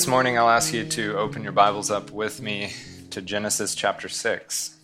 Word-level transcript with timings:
this 0.00 0.06
morning, 0.06 0.38
I'll 0.38 0.48
ask 0.48 0.72
you 0.72 0.86
to 0.86 1.18
open 1.18 1.42
your 1.42 1.52
Bibles 1.52 1.90
up 1.90 2.10
with 2.10 2.40
me 2.40 2.72
to 3.10 3.20
Genesis 3.20 3.74
chapter 3.74 4.08
6. 4.08 4.74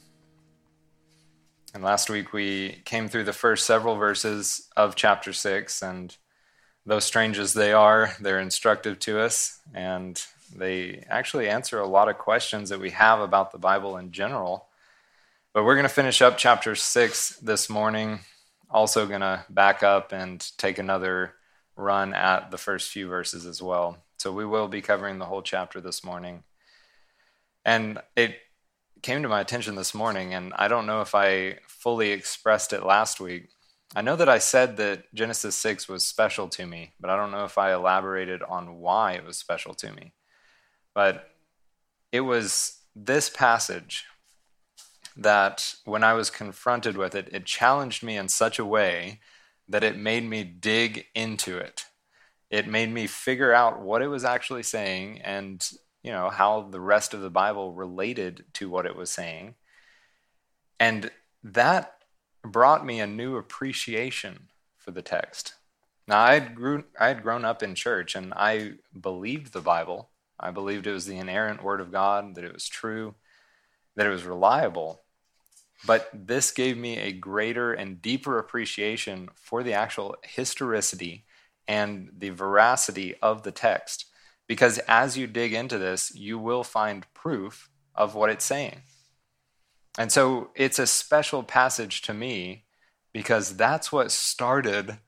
And 1.73 1.83
last 1.83 2.11
week 2.11 2.35
we 2.35 2.83
came 2.85 3.09
through 3.09 3.25
the 3.25 3.33
first 3.33 3.65
several 3.65 3.97
verses 3.97 4.69
of 4.77 4.95
chapter 4.95 5.33
6, 5.33 5.81
and 5.81 6.15
though 6.85 6.99
strange 6.99 7.39
as 7.39 7.55
they 7.55 7.73
are, 7.73 8.13
they're 8.21 8.39
instructive 8.39 8.99
to 8.99 9.19
us, 9.19 9.59
and 9.73 10.23
they 10.55 11.03
actually 11.09 11.49
answer 11.49 11.81
a 11.81 11.89
lot 11.89 12.11
of 12.11 12.19
questions 12.19 12.69
that 12.69 12.81
we 12.81 12.91
have 12.91 13.19
about 13.19 13.53
the 13.53 13.59
Bible 13.59 13.97
in 13.97 14.13
general. 14.13 14.67
But 15.55 15.65
we're 15.65 15.77
going 15.77 15.89
to 15.89 15.95
finish 15.95 16.21
up 16.21 16.37
chapter 16.37 16.75
6 16.75 17.39
this 17.39 17.71
morning, 17.71 18.19
also 18.71 19.07
going 19.07 19.23
to 19.23 19.47
back 19.49 19.83
up 19.83 20.13
and 20.13 20.47
take 20.59 20.77
another 20.79 21.33
run 21.75 22.13
at 22.13 22.51
the 22.51 22.59
first 22.59 22.91
few 22.91 23.09
verses 23.09 23.47
as 23.47 23.63
well. 23.63 23.97
So 24.19 24.33
we 24.33 24.47
will 24.47 24.69
be 24.69 24.81
covering 24.81 25.19
the 25.19 25.27
whole 25.27 25.43
chapter 25.43 25.81
this 25.81 26.03
morning. 26.03 26.45
And 27.65 27.99
it 28.17 28.37
came 29.03 29.23
to 29.23 29.29
my 29.29 29.41
attention 29.41 29.75
this 29.75 29.95
morning, 29.95 30.35
and 30.35 30.53
I 30.55 30.69
don't 30.69 30.87
know 30.87 31.01
if 31.01 31.15
I 31.15 31.59
fully 31.67 32.11
expressed 32.11 32.73
it 32.73 32.85
last 32.85 33.21
week. 33.21 33.49
I 33.95 34.03
know 34.03 34.17
that 34.17 34.29
I 34.29 34.39
said 34.39 34.77
that 34.79 35.13
Genesis 35.15 35.55
6 35.57 35.89
was 35.89 36.05
special 36.05 36.49
to 36.49 36.67
me, 36.67 36.93
but 36.99 37.11
I 37.11 37.17
don't 37.17 37.31
know 37.31 37.45
if 37.45 37.59
I 37.59 37.73
elaborated 37.73 38.43
on 38.43 38.79
why 38.79 39.13
it 39.13 39.25
was 39.25 39.37
special 39.37 39.75
to 39.75 39.93
me. 39.93 40.13
But 40.95 41.31
it 42.11 42.21
was 42.21 42.79
this 42.95 43.29
passage 43.29 44.07
that 45.17 45.75
when 45.85 46.03
I 46.03 46.15
was 46.15 46.31
confronted 46.31 46.97
with 46.97 47.15
it, 47.15 47.29
it 47.33 47.45
challenged 47.45 48.03
me 48.03 48.17
in 48.17 48.29
such 48.29 48.59
a 48.59 48.65
way 48.65 49.21
that 49.69 49.85
it 49.85 49.97
made 49.97 50.25
me 50.25 50.45
dig 50.45 51.07
into 51.15 51.59
it 51.59 51.87
it 52.51 52.69
made 52.69 52.93
me 52.93 53.07
figure 53.07 53.53
out 53.53 53.81
what 53.81 54.03
it 54.03 54.09
was 54.09 54.25
actually 54.25 54.63
saying 54.63 55.21
and 55.23 55.69
you 56.03 56.13
know 56.13 56.31
how 56.31 56.63
the 56.63 56.81
rest 56.81 57.15
of 57.15 57.21
the 57.21 57.31
bible 57.31 57.73
related 57.73 58.45
to 58.55 58.71
what 58.71 58.87
it 58.87 58.97
was 58.97 59.11
saying. 59.11 59.55
And 60.79 61.11
that 61.43 61.95
brought 62.45 62.87
me 62.87 63.01
a 63.01 63.07
new 63.07 63.37
appreciation 63.37 64.49
for 64.77 64.91
the 64.91 65.03
text. 65.03 65.55
Now 66.07 66.21
i 66.21 66.35
had 66.35 66.55
grew, 66.55 66.85
i 67.01 67.09
had 67.09 67.23
grown 67.23 67.45
up 67.45 67.63
in 67.63 67.75
church 67.75 68.15
and 68.15 68.33
i 68.35 68.73
believed 68.99 69.53
the 69.53 69.61
bible. 69.61 70.11
I 70.39 70.51
believed 70.51 70.87
it 70.87 70.93
was 70.93 71.07
the 71.07 71.19
inerrant 71.19 71.63
word 71.63 71.81
of 71.81 71.93
god 71.93 72.35
that 72.35 72.45
it 72.45 72.53
was 72.53 72.69
true 72.69 73.15
that 73.97 74.07
it 74.07 74.11
was 74.11 74.25
reliable. 74.25 75.03
But 75.87 76.09
this 76.15 76.53
gave 76.53 76.77
me 76.79 76.99
a 76.99 77.13
greater 77.13 77.73
and 77.73 78.01
deeper 78.01 78.39
appreciation 78.39 79.29
for 79.35 79.63
the 79.63 79.73
actual 79.73 80.17
historicity 80.23 81.25
and 81.69 82.11
the 82.17 82.31
veracity 82.31 83.15
of 83.23 83.43
the 83.43 83.53
text. 83.53 84.07
Because 84.47 84.79
as 84.87 85.17
you 85.17 85.27
dig 85.27 85.53
into 85.53 85.79
this, 85.79 86.15
you 86.15 86.39
will 86.39 86.65
find 86.65 87.13
proof 87.15 87.69
of 87.95 88.15
what 88.15 88.31
it's 88.31 88.45
saying. 88.45 88.83
And 89.99 90.13
so 90.13 90.51
it's 90.55 90.79
a 90.79 90.87
special 90.87 91.43
passage 91.43 92.03
to 92.03 92.15
me 92.15 92.65
because 93.13 93.57
that's 93.57 93.91
what 93.91 94.13
started 94.13 94.99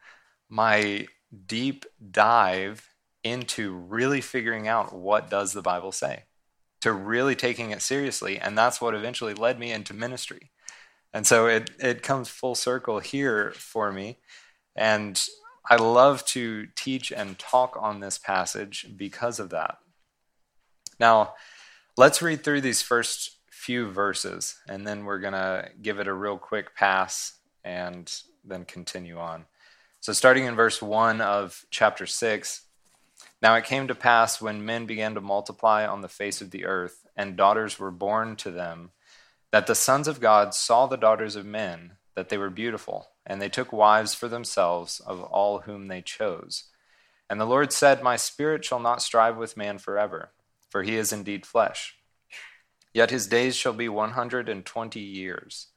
my 0.49 1.07
deep 1.47 1.85
dive 2.11 2.89
into 3.23 3.75
really 3.75 4.21
figuring 4.21 4.67
out 4.67 4.95
what 4.95 5.29
does 5.29 5.53
the 5.53 5.61
Bible 5.61 5.93
say, 5.93 6.25
to 6.81 6.93
really 6.93 7.35
taking 7.35 7.71
it 7.71 7.83
seriously. 7.83 8.39
And 8.39 8.57
that's 8.57 8.81
what 8.81 8.95
eventually 8.95 9.35
led 9.35 9.59
me 9.59 9.73
into 9.73 9.93
ministry. 9.93 10.51
And 11.13 11.27
so 11.27 11.47
it, 11.47 11.71
it 11.79 12.03
comes 12.03 12.29
full 12.29 12.55
circle 12.55 13.01
here 13.01 13.53
for 13.55 13.93
me. 13.93 14.19
And 14.75 15.23
I 15.71 15.77
love 15.77 16.25
to 16.27 16.67
teach 16.75 17.13
and 17.13 17.39
talk 17.39 17.77
on 17.79 18.01
this 18.01 18.17
passage 18.17 18.87
because 18.97 19.39
of 19.39 19.51
that. 19.51 19.79
Now, 20.99 21.35
let's 21.97 22.23
read 22.23 22.43
through 22.43 22.63
these 22.63 22.81
first 22.81 23.37
few 23.51 23.91
verses, 23.91 24.57
and 24.67 24.87
then 24.87 25.05
we're 25.05 25.19
going 25.19 25.35
to 25.35 25.69
give 25.83 25.99
it 26.01 26.09
a 26.09 26.13
real 26.15 26.39
quick 26.39 26.75
pass 26.75 27.35
and 27.63 28.11
then 28.43 28.65
continue 28.65 29.19
on. 29.19 29.45
So, 30.01 30.15
starting 30.15 30.47
in 30.47 30.55
verse 30.55 30.81
1 30.81 31.21
of 31.21 31.67
chapter 31.71 32.07
6 32.07 32.63
Now 33.43 33.55
it 33.57 33.65
came 33.65 33.89
to 33.89 33.95
pass 33.95 34.41
when 34.41 34.65
men 34.65 34.87
began 34.87 35.15
to 35.15 35.21
multiply 35.21 35.87
on 35.87 36.01
the 36.01 36.09
face 36.09 36.41
of 36.41 36.51
the 36.51 36.65
earth, 36.65 37.07
and 37.15 37.37
daughters 37.37 37.79
were 37.79 37.91
born 37.91 38.37
to 38.37 38.51
them, 38.51 38.93
that 39.51 39.67
the 39.67 39.75
sons 39.75 40.09
of 40.09 40.21
God 40.21 40.55
saw 40.55 40.87
the 40.87 40.97
daughters 40.97 41.37
of 41.37 41.45
men, 41.45 41.98
that 42.19 42.31
they 42.31 42.37
were 42.37 42.51
beautiful 42.51 43.11
and 43.25 43.41
they 43.41 43.49
took 43.49 43.73
wives 43.73 44.13
for 44.13 44.27
themselves 44.27 44.99
of 44.99 45.23
all 45.23 45.61
whom 45.61 45.87
they 45.87 46.03
chose. 46.03 46.65
And 47.31 47.41
the 47.41 47.47
Lord 47.47 47.73
said, 47.73 48.03
My 48.03 48.17
spirit 48.17 48.65
shall 48.65 48.81
not 48.81 49.03
strive 49.03 49.37
with 49.37 49.57
man 49.57 49.79
forever, 49.79 50.33
for 50.69 50.83
he 50.83 50.97
is 50.97 51.13
indeed 51.13 51.47
flesh. 51.47 51.97
Yet 52.93 53.13
his 53.13 53.29
days 53.29 53.55
shall 53.55 53.73
be 53.73 53.89
one 53.89 54.13
hundred 54.13 54.49
and 54.49 54.67
twenty 54.67 54.99
years. 54.99 55.69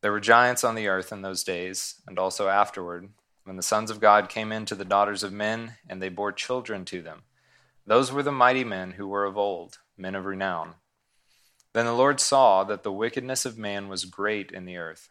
There 0.00 0.12
were 0.12 0.20
giants 0.20 0.64
on 0.64 0.76
the 0.76 0.88
earth 0.88 1.12
in 1.12 1.20
those 1.20 1.44
days, 1.44 1.96
and 2.08 2.18
also 2.18 2.48
afterward, 2.48 3.10
when 3.44 3.56
the 3.56 3.62
sons 3.62 3.90
of 3.90 4.00
God 4.00 4.30
came 4.30 4.52
in 4.52 4.64
to 4.64 4.74
the 4.74 4.82
daughters 4.82 5.22
of 5.22 5.30
men, 5.30 5.72
and 5.90 6.00
they 6.00 6.08
bore 6.08 6.32
children 6.32 6.86
to 6.86 7.02
them. 7.02 7.24
Those 7.86 8.10
were 8.10 8.22
the 8.22 8.32
mighty 8.32 8.64
men 8.64 8.92
who 8.92 9.06
were 9.06 9.26
of 9.26 9.36
old, 9.36 9.76
men 9.98 10.14
of 10.14 10.24
renown. 10.24 10.76
Then 11.74 11.84
the 11.84 11.92
Lord 11.92 12.18
saw 12.18 12.64
that 12.64 12.82
the 12.82 12.90
wickedness 12.90 13.44
of 13.44 13.58
man 13.58 13.88
was 13.88 14.06
great 14.06 14.50
in 14.52 14.64
the 14.64 14.78
earth 14.78 15.10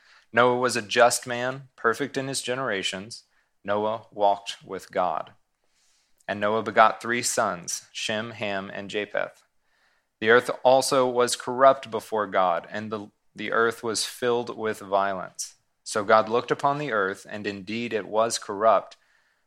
Noah 0.33 0.57
was 0.57 0.75
a 0.75 0.81
just 0.81 1.27
man, 1.27 1.63
perfect 1.75 2.17
in 2.17 2.27
his 2.27 2.41
generations. 2.41 3.23
Noah 3.63 4.07
walked 4.11 4.57
with 4.65 4.91
God. 4.91 5.31
And 6.27 6.39
Noah 6.39 6.63
begot 6.63 7.01
three 7.01 7.21
sons, 7.21 7.87
Shem, 7.91 8.31
Ham, 8.31 8.71
and 8.73 8.89
Japheth. 8.89 9.43
The 10.19 10.29
earth 10.29 10.49
also 10.63 11.07
was 11.07 11.35
corrupt 11.35 11.91
before 11.91 12.27
God, 12.27 12.67
and 12.71 12.91
the, 12.91 13.07
the 13.35 13.51
earth 13.51 13.83
was 13.83 14.05
filled 14.05 14.55
with 14.55 14.79
violence. 14.79 15.55
So 15.83 16.03
God 16.03 16.29
looked 16.29 16.51
upon 16.51 16.77
the 16.77 16.91
earth, 16.91 17.25
and 17.29 17.45
indeed 17.45 17.91
it 17.91 18.07
was 18.07 18.37
corrupt, 18.37 18.97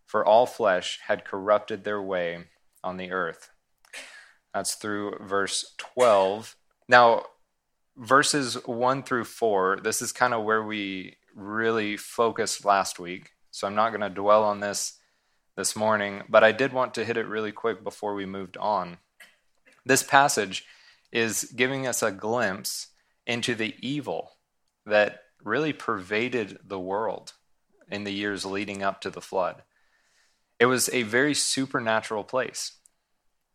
for 0.04 0.24
all 0.24 0.46
flesh 0.46 1.00
had 1.06 1.24
corrupted 1.24 1.84
their 1.84 2.02
way 2.02 2.44
on 2.82 2.96
the 2.96 3.12
earth. 3.12 3.50
That's 4.52 4.74
through 4.74 5.18
verse 5.20 5.74
12. 5.78 6.56
Now, 6.88 7.24
verses 7.96 8.54
1 8.66 9.02
through 9.02 9.24
4, 9.24 9.80
this 9.82 10.02
is 10.02 10.12
kind 10.12 10.34
of 10.34 10.44
where 10.44 10.62
we 10.62 11.16
really 11.34 11.96
focused 11.96 12.64
last 12.64 12.98
week. 12.98 13.30
So 13.50 13.66
I'm 13.66 13.74
not 13.74 13.90
going 13.90 14.00
to 14.00 14.10
dwell 14.10 14.44
on 14.44 14.60
this 14.60 14.98
this 15.56 15.76
morning, 15.76 16.22
but 16.28 16.42
I 16.42 16.52
did 16.52 16.72
want 16.72 16.94
to 16.94 17.04
hit 17.04 17.16
it 17.16 17.28
really 17.28 17.52
quick 17.52 17.84
before 17.84 18.14
we 18.14 18.26
moved 18.26 18.56
on. 18.56 18.98
This 19.86 20.02
passage 20.02 20.64
is 21.12 21.52
giving 21.54 21.86
us 21.86 22.02
a 22.02 22.10
glimpse 22.10 22.88
into 23.26 23.54
the 23.54 23.74
evil 23.80 24.32
that 24.86 25.20
really 25.42 25.72
pervaded 25.72 26.58
the 26.66 26.80
world 26.80 27.34
in 27.90 28.04
the 28.04 28.12
years 28.12 28.44
leading 28.44 28.82
up 28.82 29.00
to 29.02 29.10
the 29.10 29.20
flood. 29.20 29.62
It 30.58 30.66
was 30.66 30.88
a 30.92 31.02
very 31.02 31.34
supernatural 31.34 32.24
place, 32.24 32.72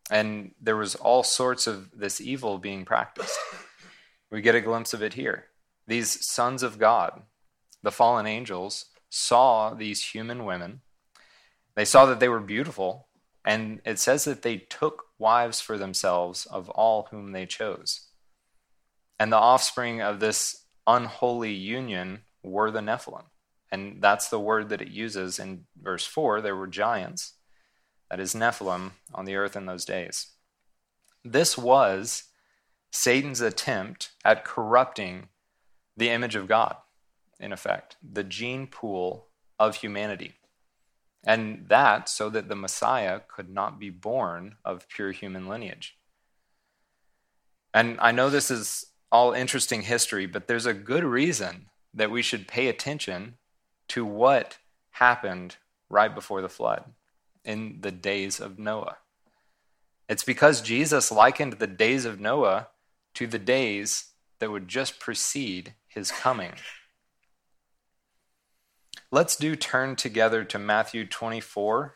and 0.09 0.53
there 0.61 0.77
was 0.77 0.95
all 0.95 1.23
sorts 1.23 1.67
of 1.67 1.89
this 1.97 2.21
evil 2.21 2.57
being 2.57 2.85
practiced. 2.85 3.37
We 4.31 4.41
get 4.41 4.55
a 4.55 4.61
glimpse 4.61 4.93
of 4.93 5.01
it 5.01 5.13
here. 5.13 5.45
These 5.87 6.25
sons 6.25 6.61
of 6.61 6.77
God, 6.77 7.23
the 7.81 7.91
fallen 7.91 8.27
angels, 8.27 8.85
saw 9.09 9.73
these 9.73 10.13
human 10.13 10.45
women. 10.45 10.81
They 11.75 11.85
saw 11.85 12.05
that 12.05 12.19
they 12.19 12.29
were 12.29 12.39
beautiful, 12.39 13.07
and 13.43 13.81
it 13.85 13.99
says 13.99 14.25
that 14.25 14.43
they 14.43 14.57
took 14.57 15.05
wives 15.17 15.61
for 15.61 15.77
themselves 15.77 16.45
of 16.45 16.69
all 16.69 17.07
whom 17.09 17.31
they 17.31 17.45
chose. 17.45 18.07
And 19.19 19.31
the 19.31 19.37
offspring 19.37 20.01
of 20.01 20.19
this 20.19 20.65
unholy 20.85 21.53
union 21.53 22.21
were 22.43 22.71
the 22.71 22.79
Nephilim. 22.79 23.25
And 23.71 24.01
that's 24.01 24.29
the 24.29 24.39
word 24.39 24.69
that 24.69 24.81
it 24.81 24.89
uses 24.89 25.39
in 25.39 25.65
verse 25.79 26.05
4. 26.05 26.41
There 26.41 26.55
were 26.55 26.67
giants, 26.67 27.33
that 28.09 28.19
is 28.19 28.33
Nephilim, 28.33 28.91
on 29.13 29.25
the 29.25 29.35
earth 29.35 29.55
in 29.55 29.65
those 29.65 29.85
days. 29.85 30.27
This 31.23 31.57
was 31.57 32.28
Satan's 32.91 33.41
attempt 33.41 34.11
at 34.25 34.43
corrupting 34.43 35.29
the 35.95 36.09
image 36.09 36.35
of 36.35 36.47
God, 36.47 36.75
in 37.39 37.51
effect, 37.51 37.97
the 38.01 38.23
gene 38.23 38.67
pool 38.67 39.27
of 39.59 39.77
humanity. 39.77 40.33
And 41.23 41.65
that 41.67 42.07
so 42.07 42.29
that 42.29 42.47
the 42.47 42.55
Messiah 42.55 43.19
could 43.27 43.49
not 43.49 43.79
be 43.79 43.89
born 43.89 44.55
of 44.63 44.87
pure 44.87 45.11
human 45.11 45.47
lineage. 45.47 45.97
And 47.73 47.97
I 47.99 48.11
know 48.11 48.29
this 48.29 48.49
is 48.49 48.87
all 49.11 49.33
interesting 49.33 49.83
history, 49.83 50.25
but 50.25 50.47
there's 50.47 50.65
a 50.65 50.73
good 50.73 51.03
reason 51.03 51.67
that 51.93 52.11
we 52.11 52.21
should 52.21 52.47
pay 52.47 52.67
attention 52.67 53.35
to 53.89 54.05
what 54.05 54.57
happened 54.91 55.57
right 55.89 56.13
before 56.13 56.41
the 56.41 56.49
flood 56.49 56.85
in 57.43 57.79
the 57.81 57.91
days 57.91 58.39
of 58.39 58.59
Noah. 58.59 58.97
It's 60.07 60.23
because 60.23 60.61
Jesus 60.61 61.11
likened 61.11 61.53
the 61.53 61.67
days 61.67 62.05
of 62.05 62.19
Noah 62.19 62.67
to 63.19 63.27
the 63.27 63.37
days 63.37 64.13
that 64.39 64.49
would 64.49 64.69
just 64.69 64.97
precede 64.97 65.73
his 65.89 66.09
coming. 66.09 66.53
Let's 69.11 69.35
do 69.35 69.57
turn 69.57 69.97
together 69.97 70.45
to 70.45 70.57
Matthew 70.57 71.05
24, 71.05 71.95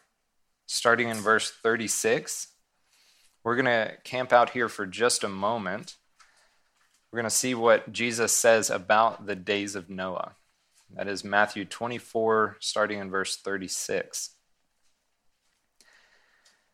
starting 0.65 1.07
in 1.07 1.15
verse 1.15 1.49
36. 1.49 2.49
We're 3.41 3.55
going 3.55 3.67
to 3.67 3.93
camp 4.03 4.33
out 4.33 4.49
here 4.49 4.67
for 4.67 4.85
just 4.85 5.23
a 5.23 5.29
moment. 5.29 5.95
We're 7.09 7.21
going 7.21 7.29
to 7.29 7.35
see 7.37 7.55
what 7.55 7.93
Jesus 7.93 8.35
says 8.35 8.69
about 8.69 9.25
the 9.25 9.37
days 9.37 9.75
of 9.75 9.89
Noah. 9.89 10.33
That 10.93 11.07
is 11.07 11.23
Matthew 11.23 11.63
24, 11.63 12.57
starting 12.59 12.99
in 12.99 13.09
verse 13.09 13.37
36. 13.37 14.31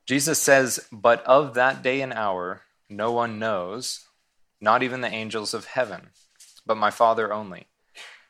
Jesus 0.08 0.42
says, 0.42 0.88
But 0.92 1.24
of 1.26 1.54
that 1.54 1.84
day 1.84 2.02
and 2.02 2.14
hour 2.14 2.64
no 2.90 3.12
one 3.12 3.38
knows, 3.38 4.08
not 4.62 4.84
even 4.84 5.02
the 5.02 5.14
angels 5.14 5.54
of 5.54 5.66
heaven, 5.66 6.10
but 6.66 6.78
my 6.78 6.92
Father 6.92 7.34
only. 7.34 7.68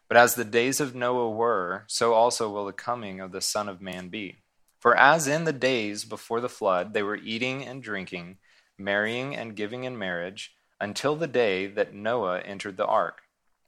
But 0.08 0.18
as 0.18 0.36
the 0.36 0.46
days 0.46 0.80
of 0.80 0.96
Noah 0.96 1.30
were, 1.30 1.84
so 1.88 2.14
also 2.14 2.50
will 2.50 2.66
the 2.66 2.74
coming 2.74 3.20
of 3.20 3.32
the 3.32 3.42
Son 3.42 3.70
of 3.70 3.82
Man 3.82 4.10
be. 4.10 4.38
For 4.80 4.98
as 4.98 5.28
in 5.28 5.44
the 5.44 5.54
days 5.54 6.06
before 6.06 6.42
the 6.42 6.50
flood, 6.50 6.94
they 6.94 7.04
were 7.04 7.18
eating 7.18 7.66
and 7.66 7.84
drinking, 7.84 8.38
marrying 8.78 9.36
and 9.36 9.56
giving 9.56 9.84
in 9.84 9.98
marriage, 9.98 10.56
until 10.80 11.16
the 11.16 11.28
day 11.28 11.68
that 11.68 11.94
Noah 11.94 12.40
entered 12.40 12.78
the 12.78 12.86
ark, 12.86 13.22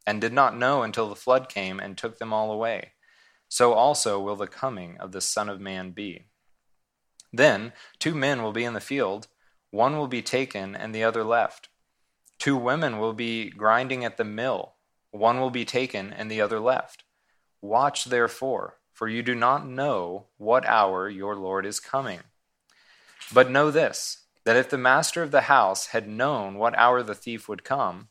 and 0.07 0.21
did 0.21 0.33
not 0.33 0.57
know 0.57 0.83
until 0.83 1.09
the 1.09 1.15
flood 1.15 1.49
came 1.49 1.79
and 1.79 1.97
took 1.97 2.17
them 2.17 2.31
all 2.33 2.51
away. 2.51 2.93
So 3.49 3.73
also 3.73 4.19
will 4.19 4.37
the 4.37 4.47
coming 4.47 4.97
of 4.99 5.11
the 5.11 5.21
Son 5.21 5.49
of 5.49 5.59
Man 5.59 5.91
be. 5.91 6.25
Then 7.33 7.73
two 7.99 8.15
men 8.15 8.41
will 8.41 8.53
be 8.53 8.63
in 8.63 8.73
the 8.73 8.79
field, 8.79 9.27
one 9.69 9.97
will 9.97 10.07
be 10.07 10.21
taken 10.21 10.75
and 10.75 10.95
the 10.95 11.03
other 11.03 11.23
left. 11.23 11.69
Two 12.41 12.57
women 12.57 12.97
will 12.97 13.13
be 13.13 13.51
grinding 13.51 14.03
at 14.03 14.17
the 14.17 14.23
mill 14.23 14.73
one 15.11 15.39
will 15.39 15.51
be 15.51 15.63
taken 15.63 16.11
and 16.11 16.31
the 16.31 16.41
other 16.41 16.59
left. 16.59 17.03
Watch 17.61 18.05
therefore, 18.05 18.79
for 18.91 19.07
you 19.07 19.21
do 19.21 19.35
not 19.35 19.67
know 19.67 20.25
what 20.37 20.65
hour 20.65 21.07
your 21.07 21.35
Lord 21.35 21.67
is 21.67 21.79
coming. 21.79 22.21
But 23.31 23.51
know 23.51 23.69
this 23.69 24.23
that 24.43 24.55
if 24.55 24.71
the 24.71 24.77
master 24.79 25.21
of 25.21 25.29
the 25.29 25.41
house 25.41 25.87
had 25.87 26.07
known 26.07 26.55
what 26.55 26.75
hour 26.79 27.03
the 27.03 27.13
thief 27.13 27.47
would 27.47 27.63
come, 27.63 28.07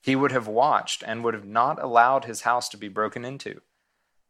he 0.00 0.14
would 0.14 0.30
have 0.30 0.46
watched 0.46 1.02
and 1.04 1.24
would 1.24 1.34
have 1.34 1.44
not 1.44 1.82
allowed 1.82 2.26
his 2.26 2.42
house 2.42 2.68
to 2.68 2.76
be 2.76 2.86
broken 2.86 3.24
into. 3.24 3.60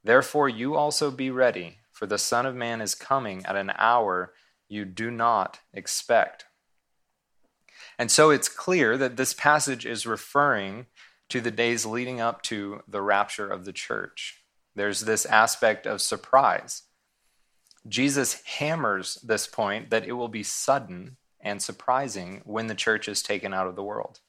Therefore, 0.02 0.48
you 0.48 0.74
also 0.74 1.10
be 1.10 1.28
ready, 1.28 1.80
for 1.92 2.06
the 2.06 2.16
Son 2.16 2.46
of 2.46 2.54
Man 2.54 2.80
is 2.80 2.94
coming 2.94 3.44
at 3.44 3.56
an 3.56 3.72
hour 3.76 4.32
you 4.70 4.86
do 4.86 5.10
not 5.10 5.60
expect. 5.74 6.46
And 7.98 8.10
so 8.10 8.30
it's 8.30 8.48
clear 8.48 8.96
that 8.96 9.16
this 9.16 9.34
passage 9.34 9.86
is 9.86 10.06
referring 10.06 10.86
to 11.28 11.40
the 11.40 11.50
days 11.50 11.86
leading 11.86 12.20
up 12.20 12.42
to 12.42 12.82
the 12.88 13.02
rapture 13.02 13.48
of 13.48 13.64
the 13.64 13.72
church. 13.72 14.42
There's 14.74 15.02
this 15.02 15.24
aspect 15.26 15.86
of 15.86 16.00
surprise. 16.00 16.82
Jesus 17.86 18.42
hammers 18.44 19.16
this 19.16 19.46
point 19.46 19.90
that 19.90 20.06
it 20.06 20.12
will 20.12 20.28
be 20.28 20.42
sudden 20.42 21.16
and 21.40 21.62
surprising 21.62 22.40
when 22.44 22.66
the 22.66 22.74
church 22.74 23.08
is 23.08 23.22
taken 23.22 23.52
out 23.52 23.66
of 23.66 23.76
the 23.76 23.84
world. 23.84 24.20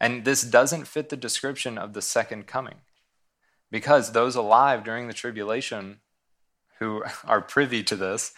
And 0.00 0.24
this 0.24 0.42
doesn't 0.42 0.86
fit 0.86 1.08
the 1.08 1.16
description 1.16 1.76
of 1.76 1.92
the 1.92 2.02
second 2.02 2.46
coming 2.46 2.76
because 3.70 4.12
those 4.12 4.36
alive 4.36 4.84
during 4.84 5.08
the 5.08 5.14
tribulation 5.14 5.98
who 6.78 7.04
are 7.24 7.40
privy 7.40 7.82
to 7.84 7.96
this 7.96 8.32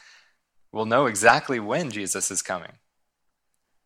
will 0.72 0.86
know 0.86 1.06
exactly 1.06 1.60
when 1.60 1.90
Jesus 1.90 2.30
is 2.30 2.42
coming. 2.42 2.72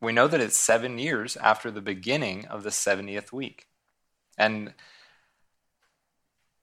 We 0.01 0.13
know 0.13 0.29
that 0.29 0.41
it's 0.41 0.59
seven 0.59 0.99
years 0.99 1.37
after 1.37 1.71
the 1.71 1.81
beginning 1.81 2.47
of 2.47 2.63
the 2.63 2.71
70th 2.71 3.33
week. 3.33 3.67
And 4.37 4.75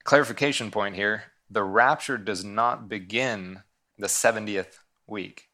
clarification 0.04 0.72
point 0.72 0.96
here 0.96 1.24
the 1.50 1.64
rapture 1.64 2.18
does 2.18 2.44
not 2.44 2.90
begin 2.90 3.62
the 3.98 4.08
70th 4.08 4.80
week. 5.08 5.50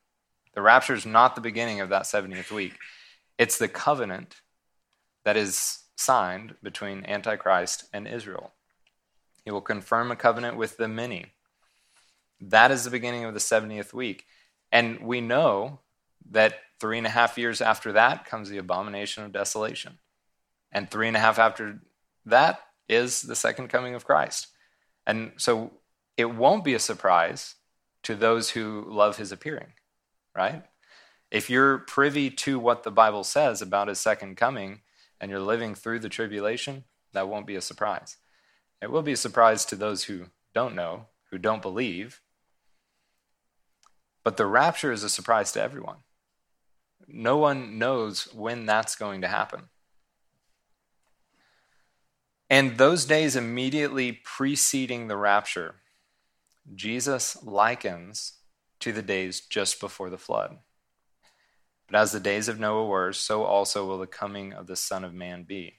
The 0.53 0.61
rapture 0.61 0.93
is 0.93 1.05
not 1.05 1.35
the 1.35 1.41
beginning 1.41 1.81
of 1.81 1.89
that 1.89 2.03
70th 2.03 2.51
week. 2.51 2.77
It's 3.37 3.57
the 3.57 3.67
covenant 3.67 4.41
that 5.25 5.37
is 5.37 5.79
signed 5.95 6.55
between 6.63 7.05
Antichrist 7.05 7.85
and 7.93 8.07
Israel. 8.07 8.53
He 9.43 9.51
will 9.51 9.61
confirm 9.61 10.11
a 10.11 10.15
covenant 10.15 10.57
with 10.57 10.77
the 10.77 10.87
many. 10.87 11.27
That 12.39 12.71
is 12.71 12.83
the 12.83 12.89
beginning 12.91 13.25
of 13.25 13.33
the 13.33 13.39
70th 13.39 13.93
week. 13.93 14.25
And 14.71 15.01
we 15.01 15.21
know 15.21 15.79
that 16.29 16.55
three 16.79 16.97
and 16.97 17.07
a 17.07 17.11
half 17.11 17.37
years 17.37 17.61
after 17.61 17.91
that 17.93 18.25
comes 18.25 18.49
the 18.49 18.57
abomination 18.57 19.23
of 19.23 19.31
desolation. 19.31 19.99
And 20.71 20.89
three 20.89 21.07
and 21.07 21.17
a 21.17 21.19
half 21.19 21.39
after 21.39 21.81
that 22.25 22.61
is 22.87 23.23
the 23.23 23.35
second 23.35 23.69
coming 23.69 23.95
of 23.95 24.05
Christ. 24.05 24.47
And 25.05 25.31
so 25.37 25.71
it 26.17 26.25
won't 26.25 26.63
be 26.63 26.73
a 26.73 26.79
surprise 26.79 27.55
to 28.03 28.15
those 28.15 28.51
who 28.51 28.85
love 28.87 29.17
his 29.17 29.31
appearing, 29.31 29.73
right? 30.35 30.63
If 31.29 31.49
you're 31.49 31.79
privy 31.79 32.29
to 32.29 32.59
what 32.59 32.83
the 32.83 32.91
Bible 32.91 33.23
says 33.23 33.61
about 33.61 33.87
his 33.87 33.99
second 33.99 34.35
coming 34.35 34.81
and 35.19 35.31
you're 35.31 35.39
living 35.39 35.75
through 35.75 35.99
the 35.99 36.09
tribulation, 36.09 36.83
that 37.13 37.29
won't 37.29 37.47
be 37.47 37.55
a 37.55 37.61
surprise. 37.61 38.17
It 38.81 38.91
will 38.91 39.03
be 39.03 39.13
a 39.13 39.17
surprise 39.17 39.65
to 39.65 39.75
those 39.75 40.05
who 40.05 40.25
don't 40.53 40.75
know, 40.75 41.07
who 41.29 41.37
don't 41.37 41.61
believe. 41.61 42.21
But 44.23 44.37
the 44.37 44.45
rapture 44.45 44.91
is 44.91 45.03
a 45.03 45.09
surprise 45.09 45.51
to 45.53 45.61
everyone. 45.61 45.97
No 47.13 47.37
one 47.37 47.77
knows 47.77 48.33
when 48.33 48.65
that's 48.65 48.95
going 48.95 49.21
to 49.21 49.27
happen. 49.27 49.69
And 52.49 52.77
those 52.77 53.05
days 53.05 53.35
immediately 53.35 54.11
preceding 54.11 55.07
the 55.07 55.17
rapture, 55.17 55.75
Jesus 56.75 57.41
likens 57.43 58.33
to 58.81 58.91
the 58.91 59.01
days 59.01 59.41
just 59.41 59.79
before 59.79 60.09
the 60.09 60.17
flood. 60.17 60.57
But 61.87 61.97
as 61.97 62.11
the 62.11 62.19
days 62.19 62.47
of 62.47 62.59
Noah 62.59 62.87
were, 62.87 63.13
so 63.13 63.43
also 63.43 63.85
will 63.85 63.99
the 63.99 64.07
coming 64.07 64.53
of 64.53 64.67
the 64.67 64.75
Son 64.75 65.03
of 65.03 65.13
Man 65.13 65.43
be. 65.43 65.75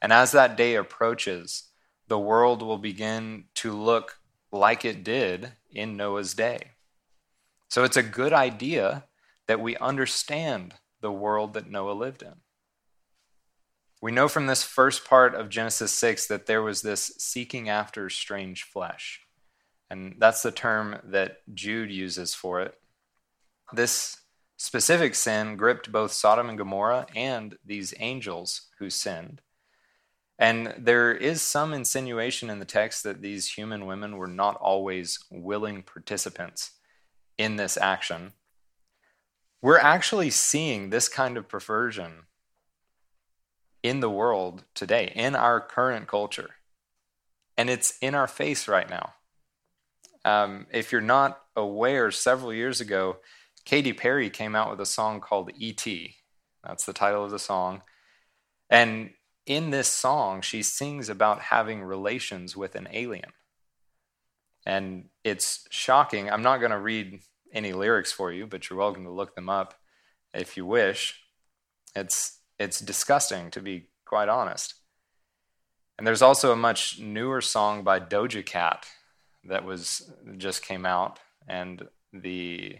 And 0.00 0.12
as 0.12 0.32
that 0.32 0.56
day 0.56 0.74
approaches, 0.74 1.70
the 2.08 2.18
world 2.18 2.62
will 2.62 2.78
begin 2.78 3.44
to 3.54 3.72
look 3.72 4.18
like 4.52 4.84
it 4.84 5.02
did 5.02 5.52
in 5.72 5.96
Noah's 5.96 6.34
day. 6.34 6.72
So 7.68 7.82
it's 7.82 7.96
a 7.96 8.02
good 8.02 8.32
idea 8.32 9.04
that 9.48 9.60
we 9.60 9.76
understand 9.76 10.74
the 11.00 11.12
world 11.12 11.54
that 11.54 11.70
Noah 11.70 11.92
lived 11.92 12.22
in. 12.22 12.34
We 14.02 14.12
know 14.12 14.28
from 14.28 14.46
this 14.46 14.62
first 14.62 15.04
part 15.04 15.34
of 15.34 15.48
Genesis 15.48 15.92
6 15.92 16.26
that 16.26 16.46
there 16.46 16.62
was 16.62 16.82
this 16.82 17.12
seeking 17.18 17.68
after 17.68 18.10
strange 18.10 18.62
flesh. 18.62 19.20
And 19.88 20.16
that's 20.18 20.42
the 20.42 20.50
term 20.50 20.98
that 21.04 21.38
Jude 21.54 21.90
uses 21.90 22.34
for 22.34 22.60
it. 22.60 22.74
This 23.72 24.18
specific 24.56 25.14
sin 25.14 25.56
gripped 25.56 25.92
both 25.92 26.12
Sodom 26.12 26.48
and 26.48 26.58
Gomorrah 26.58 27.06
and 27.14 27.56
these 27.64 27.94
angels 27.98 28.68
who 28.78 28.90
sinned. 28.90 29.40
And 30.38 30.74
there 30.76 31.14
is 31.14 31.40
some 31.40 31.72
insinuation 31.72 32.50
in 32.50 32.58
the 32.58 32.64
text 32.66 33.02
that 33.04 33.22
these 33.22 33.52
human 33.52 33.86
women 33.86 34.18
were 34.18 34.26
not 34.26 34.56
always 34.56 35.18
willing 35.30 35.82
participants 35.82 36.72
in 37.38 37.56
this 37.56 37.76
action. 37.76 38.32
We're 39.62 39.78
actually 39.78 40.30
seeing 40.30 40.90
this 40.90 41.08
kind 41.08 41.36
of 41.36 41.48
perversion 41.48 42.26
in 43.82 44.00
the 44.00 44.10
world 44.10 44.64
today, 44.74 45.12
in 45.14 45.34
our 45.34 45.60
current 45.60 46.08
culture. 46.08 46.50
And 47.56 47.70
it's 47.70 47.96
in 48.00 48.14
our 48.14 48.26
face 48.26 48.68
right 48.68 48.88
now. 48.88 49.14
Um, 50.24 50.66
if 50.72 50.92
you're 50.92 51.00
not 51.00 51.40
aware, 51.54 52.10
several 52.10 52.52
years 52.52 52.80
ago, 52.80 53.18
Katy 53.64 53.92
Perry 53.92 54.28
came 54.28 54.54
out 54.54 54.70
with 54.70 54.80
a 54.80 54.86
song 54.86 55.20
called 55.20 55.50
E.T. 55.56 56.16
That's 56.64 56.84
the 56.84 56.92
title 56.92 57.24
of 57.24 57.30
the 57.30 57.38
song. 57.38 57.82
And 58.68 59.10
in 59.46 59.70
this 59.70 59.88
song, 59.88 60.40
she 60.40 60.62
sings 60.62 61.08
about 61.08 61.40
having 61.40 61.82
relations 61.82 62.56
with 62.56 62.74
an 62.74 62.88
alien. 62.92 63.32
And 64.66 65.08
it's 65.22 65.66
shocking. 65.70 66.28
I'm 66.28 66.42
not 66.42 66.58
going 66.58 66.72
to 66.72 66.78
read 66.78 67.20
any 67.56 67.72
lyrics 67.72 68.12
for 68.12 68.30
you, 68.30 68.46
but 68.46 68.68
you're 68.68 68.78
welcome 68.78 69.04
to 69.04 69.10
look 69.10 69.34
them 69.34 69.48
up 69.48 69.74
if 70.34 70.56
you 70.56 70.66
wish. 70.66 71.20
It's 71.94 72.38
it's 72.58 72.80
disgusting, 72.80 73.50
to 73.50 73.60
be 73.60 73.88
quite 74.04 74.28
honest. 74.28 74.74
And 75.98 76.06
there's 76.06 76.22
also 76.22 76.52
a 76.52 76.56
much 76.56 77.00
newer 77.00 77.40
song 77.40 77.82
by 77.82 78.00
Doja 78.00 78.44
Cat 78.44 78.86
that 79.44 79.64
was 79.64 80.10
just 80.36 80.62
came 80.62 80.84
out, 80.84 81.18
and 81.48 81.88
the 82.12 82.76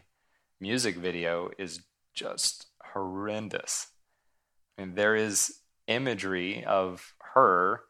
music 0.60 0.96
video 0.96 1.50
is 1.58 1.80
just 2.14 2.66
horrendous. 2.92 3.88
I 4.76 4.82
mean, 4.82 4.94
there 4.94 5.14
is 5.14 5.60
imagery 5.86 6.64
of 6.64 7.14
her 7.34 7.82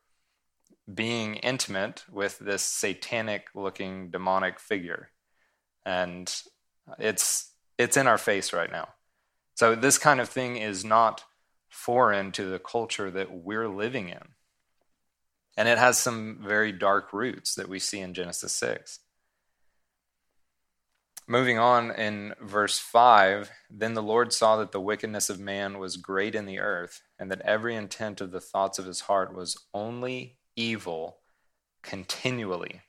being 0.92 1.36
intimate 1.36 2.04
with 2.10 2.38
this 2.38 2.62
satanic 2.62 3.48
looking 3.54 4.10
demonic 4.10 4.60
figure. 4.60 5.10
And 5.84 6.32
it's 6.98 7.52
it's 7.78 7.96
in 7.96 8.06
our 8.06 8.18
face 8.18 8.52
right 8.52 8.70
now. 8.70 8.88
So 9.54 9.74
this 9.74 9.98
kind 9.98 10.20
of 10.20 10.28
thing 10.28 10.56
is 10.56 10.84
not 10.84 11.24
foreign 11.68 12.32
to 12.32 12.44
the 12.44 12.58
culture 12.58 13.10
that 13.10 13.32
we're 13.32 13.68
living 13.68 14.08
in. 14.08 14.22
And 15.56 15.68
it 15.68 15.78
has 15.78 15.98
some 15.98 16.38
very 16.42 16.72
dark 16.72 17.12
roots 17.12 17.54
that 17.54 17.68
we 17.68 17.78
see 17.78 18.00
in 18.00 18.12
Genesis 18.12 18.52
6. 18.52 19.00
Moving 21.28 21.58
on 21.58 21.90
in 21.90 22.34
verse 22.40 22.78
5 22.78 23.50
Then 23.68 23.94
the 23.94 24.02
Lord 24.02 24.32
saw 24.32 24.58
that 24.58 24.72
the 24.72 24.80
wickedness 24.80 25.28
of 25.28 25.40
man 25.40 25.78
was 25.78 25.96
great 25.96 26.34
in 26.34 26.46
the 26.46 26.60
earth, 26.60 27.02
and 27.18 27.30
that 27.30 27.40
every 27.40 27.74
intent 27.74 28.20
of 28.20 28.30
the 28.30 28.40
thoughts 28.40 28.78
of 28.78 28.86
his 28.86 29.00
heart 29.00 29.34
was 29.34 29.58
only 29.74 30.38
evil 30.54 31.18
continually. 31.82 32.82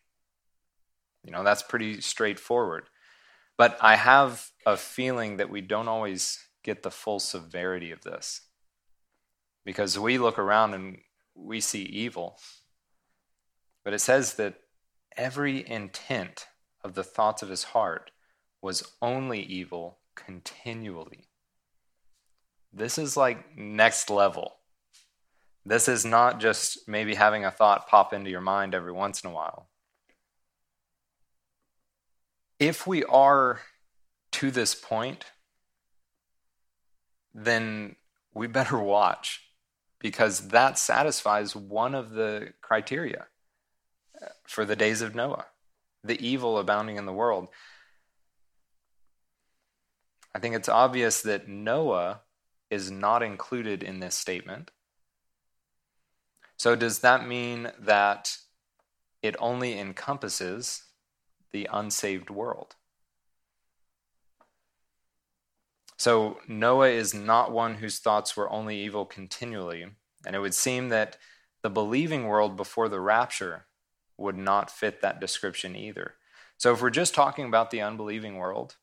You 1.24 1.32
know, 1.32 1.44
that's 1.44 1.64
pretty 1.64 2.00
straightforward. 2.02 2.90
But 3.58 3.78
I 3.82 3.96
have 3.96 4.52
a 4.66 4.78
feeling 4.78 5.38
that 5.38 5.50
we 5.50 5.62
don't 5.62 5.88
always 5.88 6.40
get 6.64 6.84
the 6.84 6.92
full 6.92 7.20
severity 7.20 7.92
of 7.92 8.04
this. 8.04 8.42
Because 9.66 9.98
we 9.98 10.18
look 10.18 10.38
around 10.38 10.74
and 10.74 11.00
we 11.36 11.60
see 11.60 11.84
evil. 11.84 12.38
But 13.84 13.94
it 13.94 14.00
says 14.00 14.36
that 14.36 14.56
every 15.16 15.68
intent 15.68 16.48
of 16.84 16.94
the 16.94 17.04
thoughts 17.04 17.42
of 17.42 17.50
his 17.50 17.64
heart 17.64 18.12
was 18.62 18.92
only 19.02 19.42
evil 19.42 20.00
continually. 20.16 21.28
This 22.72 22.98
is 22.98 23.18
like 23.18 23.58
next 23.58 24.10
level. 24.10 24.58
This 25.66 25.88
is 25.88 26.06
not 26.06 26.40
just 26.40 26.88
maybe 26.88 27.16
having 27.16 27.44
a 27.44 27.52
thought 27.52 27.88
pop 27.88 28.14
into 28.14 28.30
your 28.30 28.42
mind 28.42 28.74
every 28.74 28.92
once 28.92 29.24
in 29.24 29.30
a 29.30 29.34
while. 29.34 29.70
If 32.60 32.88
we 32.88 33.04
are 33.04 33.62
to 34.34 34.52
this 34.52 34.76
point, 34.76 35.26
then 37.34 37.96
we 38.34 38.48
better 38.48 38.80
watch 38.96 39.44
because 40.00 40.50
that 40.50 40.78
satisfies 40.78 41.56
one 41.56 41.96
of 41.96 42.12
the 42.12 42.54
criteria 42.62 43.28
uh, 44.22 44.28
for 44.46 44.66
the 44.66 44.76
days 44.76 45.02
of 45.02 45.16
Noah 45.16 45.46
the 46.04 46.26
evil 46.26 46.58
abounding 46.58 46.98
in 46.98 47.06
the 47.06 47.14
world. 47.14 47.50
I 50.34 50.40
think 50.40 50.56
it's 50.56 50.70
obvious 50.70 51.22
that 51.22 51.48
Noah 51.48 52.22
is 52.70 52.92
not 52.92 53.24
included 53.24 53.84
in 53.84 54.00
this 54.00 54.16
statement. 54.16 54.72
So, 56.58 56.76
does 56.76 57.00
that 57.00 57.28
mean 57.28 57.72
that 57.80 58.38
it 59.22 59.36
only 59.40 59.80
encompasses 59.80 60.84
the 61.58 61.68
unsaved 61.74 62.30
world? 62.30 62.76
So, 65.98 66.38
Noah 66.48 66.90
is 66.90 67.16
not 67.16 67.52
one 67.52 67.76
whose 67.76 67.98
thoughts 67.98 68.38
were 68.38 68.52
only 68.52 68.80
evil 68.80 69.06
continually, 69.06 69.88
and 70.24 70.36
it 70.36 70.40
would 70.40 70.54
seem 70.54 70.90
that 70.90 71.18
the 71.64 71.72
believing 71.72 72.26
world 72.26 72.56
before 72.56 72.88
the 72.88 73.00
rapture 73.00 73.66
would 74.16 74.38
not 74.38 74.70
fit 74.70 75.02
that 75.02 75.20
description 75.20 75.76
either. 75.76 76.14
So, 76.58 76.72
if 76.72 76.82
we're 76.84 76.92
just 76.92 77.16
talking 77.16 77.48
about 77.48 77.72
the 77.72 77.82
unbelieving 77.82 78.36
world, 78.36 78.76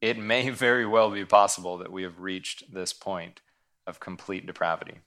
it 0.00 0.16
may 0.16 0.48
very 0.66 0.86
well 0.86 1.10
be 1.10 1.26
possible 1.26 1.76
that 1.76 1.92
we 1.92 2.04
have 2.04 2.20
reached 2.20 2.72
this 2.72 2.94
point 2.94 3.42
of 3.86 4.00
complete 4.00 4.46
depravity. 4.46 5.00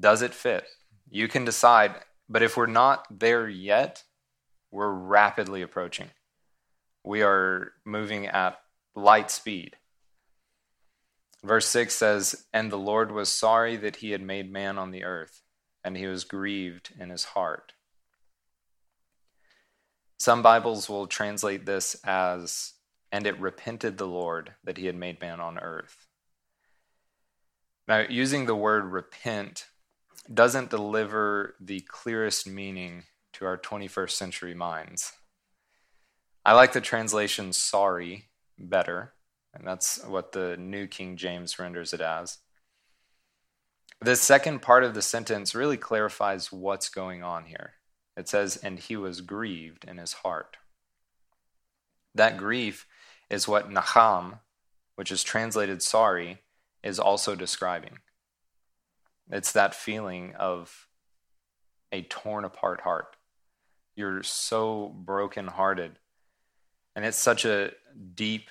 Does 0.00 0.22
it 0.22 0.34
fit? 0.34 0.66
You 1.08 1.28
can 1.28 1.44
decide. 1.44 1.94
But 2.28 2.42
if 2.42 2.56
we're 2.56 2.66
not 2.66 3.06
there 3.10 3.48
yet, 3.48 4.04
we're 4.70 4.90
rapidly 4.90 5.62
approaching. 5.62 6.10
We 7.04 7.22
are 7.22 7.72
moving 7.84 8.26
at 8.26 8.58
light 8.94 9.30
speed. 9.30 9.76
Verse 11.42 11.66
6 11.66 11.94
says, 11.94 12.46
And 12.52 12.72
the 12.72 12.78
Lord 12.78 13.12
was 13.12 13.28
sorry 13.28 13.76
that 13.76 13.96
he 13.96 14.12
had 14.12 14.22
made 14.22 14.50
man 14.50 14.78
on 14.78 14.90
the 14.90 15.04
earth, 15.04 15.42
and 15.84 15.96
he 15.96 16.06
was 16.06 16.24
grieved 16.24 16.90
in 16.98 17.10
his 17.10 17.24
heart. 17.24 17.74
Some 20.18 20.42
Bibles 20.42 20.88
will 20.88 21.06
translate 21.06 21.66
this 21.66 21.96
as, 22.02 22.72
And 23.12 23.26
it 23.26 23.38
repented 23.38 23.98
the 23.98 24.06
Lord 24.06 24.54
that 24.64 24.78
he 24.78 24.86
had 24.86 24.96
made 24.96 25.20
man 25.20 25.38
on 25.38 25.58
earth. 25.58 26.06
Now, 27.86 28.06
using 28.08 28.46
the 28.46 28.56
word 28.56 28.86
repent 28.86 29.66
doesn't 30.32 30.70
deliver 30.70 31.54
the 31.60 31.80
clearest 31.80 32.46
meaning 32.46 33.04
to 33.34 33.44
our 33.44 33.58
21st 33.58 34.10
century 34.10 34.54
minds. 34.54 35.12
I 36.44 36.52
like 36.52 36.72
the 36.72 36.80
translation 36.80 37.52
sorry 37.52 38.28
better, 38.58 39.14
and 39.52 39.66
that's 39.66 40.02
what 40.04 40.32
the 40.32 40.56
New 40.56 40.86
King 40.86 41.16
James 41.16 41.58
renders 41.58 41.92
it 41.92 42.00
as. 42.00 42.38
The 44.00 44.16
second 44.16 44.60
part 44.60 44.84
of 44.84 44.94
the 44.94 45.02
sentence 45.02 45.54
really 45.54 45.76
clarifies 45.76 46.52
what's 46.52 46.88
going 46.88 47.22
on 47.22 47.46
here. 47.46 47.74
It 48.16 48.28
says, 48.28 48.56
and 48.56 48.78
he 48.78 48.96
was 48.96 49.20
grieved 49.20 49.84
in 49.84 49.96
his 49.98 50.12
heart. 50.12 50.56
That 52.14 52.36
grief 52.36 52.86
is 53.30 53.48
what 53.48 53.70
Nacham, 53.70 54.40
which 54.94 55.10
is 55.10 55.24
translated 55.24 55.82
sorry, 55.82 56.42
is 56.82 56.98
also 56.98 57.34
describing. 57.34 57.98
It's 59.30 59.52
that 59.52 59.74
feeling 59.74 60.34
of 60.36 60.88
a 61.92 62.02
torn 62.02 62.44
apart 62.44 62.82
heart. 62.82 63.16
You're 63.96 64.22
so 64.22 64.88
broken-hearted, 64.88 65.98
And 66.96 67.04
it's 67.04 67.18
such 67.18 67.44
a 67.44 67.72
deep, 68.14 68.50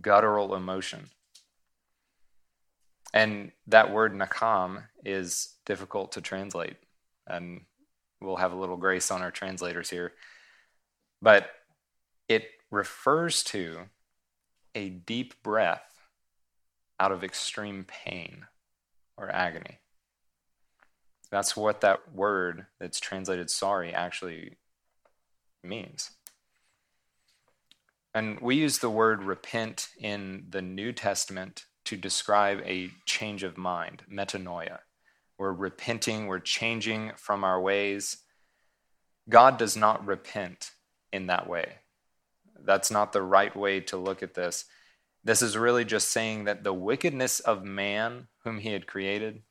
guttural 0.00 0.54
emotion. 0.54 1.10
And 3.14 3.52
that 3.68 3.92
word 3.92 4.12
nacham 4.12 4.84
is 5.04 5.54
difficult 5.64 6.12
to 6.12 6.20
translate. 6.20 6.76
And 7.26 7.62
we'll 8.20 8.36
have 8.36 8.52
a 8.52 8.56
little 8.56 8.76
grace 8.76 9.10
on 9.10 9.22
our 9.22 9.30
translators 9.30 9.90
here. 9.90 10.12
But 11.22 11.48
it 12.28 12.48
refers 12.70 13.42
to 13.44 13.82
a 14.74 14.88
deep 14.88 15.42
breath 15.42 16.08
out 16.98 17.12
of 17.12 17.24
extreme 17.24 17.84
pain 17.84 18.46
or 19.16 19.30
agony. 19.30 19.78
That's 21.30 21.56
what 21.56 21.80
that 21.80 22.14
word 22.14 22.66
that's 22.78 23.00
translated 23.00 23.50
sorry 23.50 23.92
actually 23.92 24.56
means. 25.62 26.10
And 28.14 28.40
we 28.40 28.56
use 28.56 28.78
the 28.78 28.90
word 28.90 29.22
repent 29.22 29.88
in 29.98 30.46
the 30.48 30.62
New 30.62 30.92
Testament 30.92 31.64
to 31.84 31.96
describe 31.96 32.62
a 32.64 32.90
change 33.04 33.42
of 33.42 33.58
mind, 33.58 34.04
metanoia. 34.10 34.78
We're 35.38 35.52
repenting, 35.52 36.26
we're 36.26 36.38
changing 36.38 37.12
from 37.16 37.44
our 37.44 37.60
ways. 37.60 38.18
God 39.28 39.58
does 39.58 39.76
not 39.76 40.06
repent 40.06 40.70
in 41.12 41.26
that 41.26 41.48
way. 41.48 41.74
That's 42.64 42.90
not 42.90 43.12
the 43.12 43.22
right 43.22 43.54
way 43.54 43.80
to 43.80 43.96
look 43.96 44.22
at 44.22 44.34
this. 44.34 44.64
This 45.22 45.42
is 45.42 45.56
really 45.56 45.84
just 45.84 46.10
saying 46.10 46.44
that 46.44 46.64
the 46.64 46.72
wickedness 46.72 47.40
of 47.40 47.64
man, 47.64 48.28
whom 48.44 48.58
he 48.58 48.72
had 48.72 48.86
created, 48.86 49.42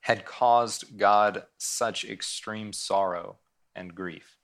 had 0.00 0.24
caused 0.24 0.96
God 0.96 1.44
such 1.58 2.04
extreme 2.04 2.72
sorrow 2.72 3.36
and 3.74 3.94
grief. 3.94 4.36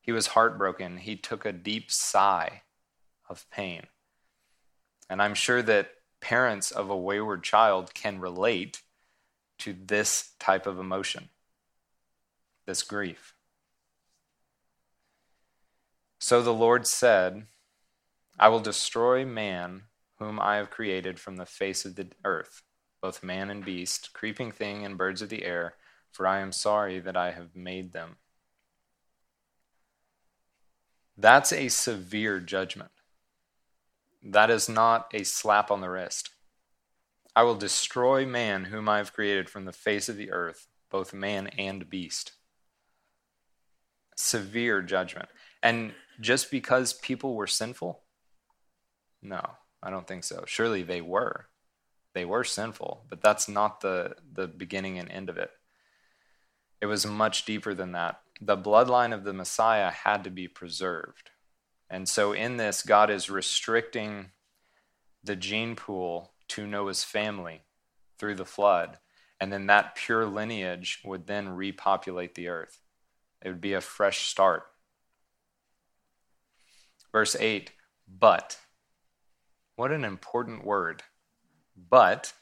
He 0.00 0.12
was 0.12 0.28
heartbroken. 0.28 0.98
He 0.98 1.16
took 1.16 1.44
a 1.44 1.52
deep 1.52 1.90
sigh 1.90 2.62
of 3.28 3.48
pain. 3.50 3.86
And 5.08 5.22
I'm 5.22 5.34
sure 5.34 5.62
that 5.62 5.92
parents 6.20 6.70
of 6.70 6.90
a 6.90 6.96
wayward 6.96 7.42
child 7.42 7.94
can 7.94 8.20
relate 8.20 8.82
to 9.58 9.74
this 9.74 10.32
type 10.38 10.66
of 10.66 10.78
emotion, 10.78 11.28
this 12.66 12.82
grief. 12.82 13.34
So 16.18 16.42
the 16.42 16.54
Lord 16.54 16.86
said, 16.86 17.46
I 18.38 18.48
will 18.48 18.60
destroy 18.60 19.24
man 19.24 19.82
whom 20.18 20.40
I 20.40 20.56
have 20.56 20.70
created 20.70 21.18
from 21.18 21.36
the 21.36 21.46
face 21.46 21.84
of 21.84 21.96
the 21.96 22.08
earth 22.24 22.62
both 23.02 23.22
man 23.22 23.50
and 23.50 23.64
beast, 23.64 24.12
creeping 24.14 24.52
thing 24.52 24.84
and 24.84 24.96
birds 24.96 25.20
of 25.20 25.28
the 25.28 25.44
air, 25.44 25.74
for 26.10 26.26
I 26.26 26.40
am 26.40 26.52
sorry 26.52 27.00
that 27.00 27.16
I 27.16 27.32
have 27.32 27.54
made 27.54 27.92
them. 27.92 28.16
That's 31.18 31.52
a 31.52 31.68
severe 31.68 32.40
judgment. 32.40 32.90
That 34.22 34.50
is 34.50 34.68
not 34.68 35.10
a 35.12 35.24
slap 35.24 35.70
on 35.70 35.80
the 35.80 35.90
wrist. 35.90 36.30
I 37.34 37.42
will 37.42 37.56
destroy 37.56 38.24
man 38.24 38.64
whom 38.64 38.88
I 38.88 38.98
have 38.98 39.12
created 39.12 39.50
from 39.50 39.64
the 39.64 39.72
face 39.72 40.08
of 40.08 40.16
the 40.16 40.30
earth, 40.30 40.68
both 40.90 41.12
man 41.12 41.48
and 41.58 41.90
beast. 41.90 42.32
Severe 44.16 44.80
judgment. 44.80 45.28
And 45.62 45.94
just 46.20 46.50
because 46.50 46.92
people 46.92 47.34
were 47.34 47.46
sinful? 47.46 48.00
No. 49.20 49.42
I 49.82 49.90
don't 49.90 50.06
think 50.06 50.22
so. 50.22 50.44
Surely 50.46 50.82
they 50.82 51.00
were. 51.00 51.46
They 52.14 52.24
were 52.24 52.44
sinful, 52.44 53.06
but 53.08 53.22
that's 53.22 53.48
not 53.48 53.80
the, 53.80 54.16
the 54.32 54.46
beginning 54.46 54.98
and 54.98 55.10
end 55.10 55.30
of 55.30 55.38
it. 55.38 55.50
It 56.80 56.86
was 56.86 57.06
much 57.06 57.44
deeper 57.44 57.74
than 57.74 57.92
that. 57.92 58.20
The 58.40 58.56
bloodline 58.56 59.14
of 59.14 59.24
the 59.24 59.32
Messiah 59.32 59.90
had 59.90 60.24
to 60.24 60.30
be 60.30 60.48
preserved. 60.48 61.30
And 61.88 62.08
so, 62.08 62.32
in 62.32 62.56
this, 62.56 62.82
God 62.82 63.10
is 63.10 63.30
restricting 63.30 64.30
the 65.22 65.36
gene 65.36 65.76
pool 65.76 66.32
to 66.48 66.66
Noah's 66.66 67.04
family 67.04 67.62
through 68.18 68.34
the 68.34 68.44
flood. 68.44 68.98
And 69.40 69.52
then 69.52 69.66
that 69.66 69.94
pure 69.94 70.26
lineage 70.26 71.00
would 71.04 71.26
then 71.26 71.50
repopulate 71.50 72.34
the 72.34 72.48
earth. 72.48 72.80
It 73.44 73.48
would 73.48 73.60
be 73.60 73.74
a 73.74 73.80
fresh 73.80 74.26
start. 74.26 74.64
Verse 77.12 77.36
8, 77.38 77.70
but. 78.08 78.58
What 79.76 79.92
an 79.92 80.04
important 80.04 80.64
word. 80.64 81.02
But, 81.76 82.32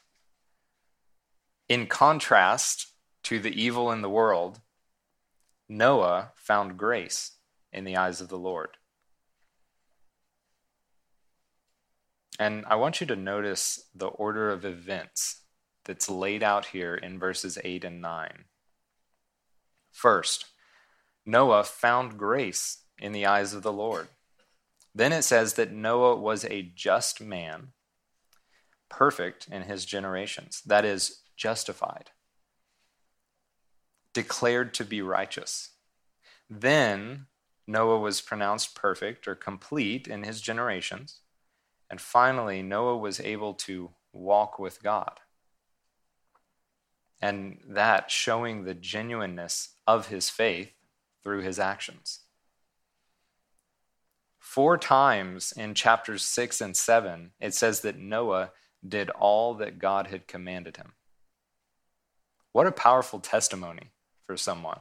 in 1.69 1.87
contrast 1.87 2.87
to 3.23 3.39
the 3.39 3.61
evil 3.61 3.91
in 3.91 4.01
the 4.01 4.09
world, 4.09 4.59
Noah 5.69 6.31
found 6.35 6.77
grace 6.77 7.33
in 7.71 7.85
the 7.85 7.95
eyes 7.95 8.19
of 8.19 8.27
the 8.27 8.37
Lord. 8.37 8.77
And 12.39 12.65
I 12.67 12.75
want 12.75 12.99
you 12.99 13.07
to 13.07 13.15
notice 13.15 13.87
the 13.93 14.07
order 14.07 14.49
of 14.49 14.65
events 14.65 15.41
that's 15.85 16.09
laid 16.09 16.43
out 16.43 16.67
here 16.67 16.95
in 16.95 17.19
verses 17.19 17.57
8 17.63 17.83
and 17.83 18.01
9. 18.01 18.45
First, 19.91 20.45
Noah 21.25 21.63
found 21.63 22.17
grace 22.17 22.79
in 22.97 23.11
the 23.11 23.25
eyes 23.25 23.53
of 23.53 23.63
the 23.63 23.73
Lord. 23.73 24.07
Then 24.93 25.13
it 25.13 25.21
says 25.21 25.53
that 25.53 25.71
Noah 25.71 26.15
was 26.15 26.43
a 26.45 26.63
just 26.63 27.21
man, 27.21 27.69
perfect 28.91 29.47
in 29.51 29.63
his 29.63 29.85
generations. 29.85 30.61
That 30.65 30.85
is, 30.85 31.21
justified, 31.35 32.11
declared 34.13 34.75
to 34.75 34.85
be 34.85 35.01
righteous. 35.01 35.69
Then 36.47 37.25
Noah 37.65 37.99
was 37.99 38.21
pronounced 38.21 38.75
perfect 38.75 39.27
or 39.27 39.33
complete 39.33 40.07
in 40.07 40.21
his 40.21 40.39
generations. 40.39 41.21
And 41.89 41.99
finally, 41.99 42.61
Noah 42.61 42.97
was 42.97 43.19
able 43.19 43.55
to 43.55 43.89
walk 44.13 44.59
with 44.59 44.83
God. 44.83 45.19
And 47.19 47.59
that 47.67 48.11
showing 48.11 48.63
the 48.63 48.75
genuineness 48.75 49.69
of 49.87 50.07
his 50.07 50.29
faith 50.29 50.73
through 51.23 51.41
his 51.41 51.57
actions. 51.57 52.19
Four 54.37 54.77
times 54.77 55.53
in 55.55 55.73
chapters 55.73 56.23
6 56.23 56.61
and 56.61 56.75
7, 56.75 57.31
it 57.39 57.53
says 57.53 57.81
that 57.81 57.97
Noah 57.97 58.51
did 58.87 59.09
all 59.11 59.53
that 59.55 59.79
God 59.79 60.07
had 60.07 60.27
commanded 60.27 60.77
him. 60.77 60.93
What 62.51 62.67
a 62.67 62.71
powerful 62.71 63.19
testimony 63.19 63.91
for 64.25 64.35
someone. 64.35 64.79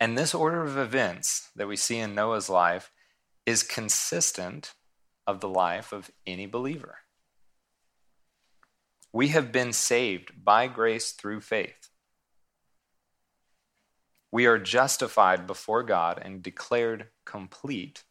And 0.00 0.16
this 0.16 0.34
order 0.34 0.62
of 0.62 0.76
events 0.76 1.48
that 1.56 1.68
we 1.68 1.76
see 1.76 1.98
in 1.98 2.14
Noah's 2.14 2.50
life 2.50 2.90
is 3.46 3.62
consistent 3.62 4.74
of 5.26 5.40
the 5.40 5.48
life 5.48 5.92
of 5.92 6.10
any 6.26 6.46
believer. 6.46 6.98
We 9.12 9.28
have 9.28 9.52
been 9.52 9.72
saved 9.72 10.44
by 10.44 10.66
grace 10.66 11.12
through 11.12 11.40
faith. 11.40 11.88
We 14.30 14.44
are 14.46 14.58
justified 14.58 15.46
before 15.46 15.82
God 15.82 16.20
and 16.22 16.42
declared 16.42 17.06
complete, 17.24 18.04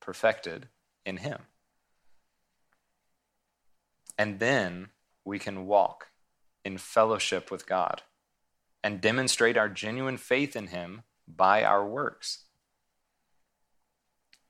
perfected 0.00 0.68
in 1.06 1.18
Him. 1.18 1.42
And 4.20 4.38
then 4.38 4.88
we 5.24 5.38
can 5.38 5.66
walk 5.66 6.08
in 6.62 6.76
fellowship 6.76 7.50
with 7.50 7.66
God 7.66 8.02
and 8.84 9.00
demonstrate 9.00 9.56
our 9.56 9.70
genuine 9.70 10.18
faith 10.18 10.54
in 10.54 10.66
Him 10.66 11.04
by 11.26 11.64
our 11.64 11.86
works. 11.86 12.44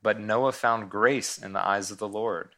But 0.03 0.19
Noah 0.19 0.51
found 0.51 0.91
grace 0.91 1.39
in 1.39 1.53
the 1.53 1.65
eyes 1.65 1.93
of 1.93 1.99
the 1.99 2.09
Lord. 2.09 2.57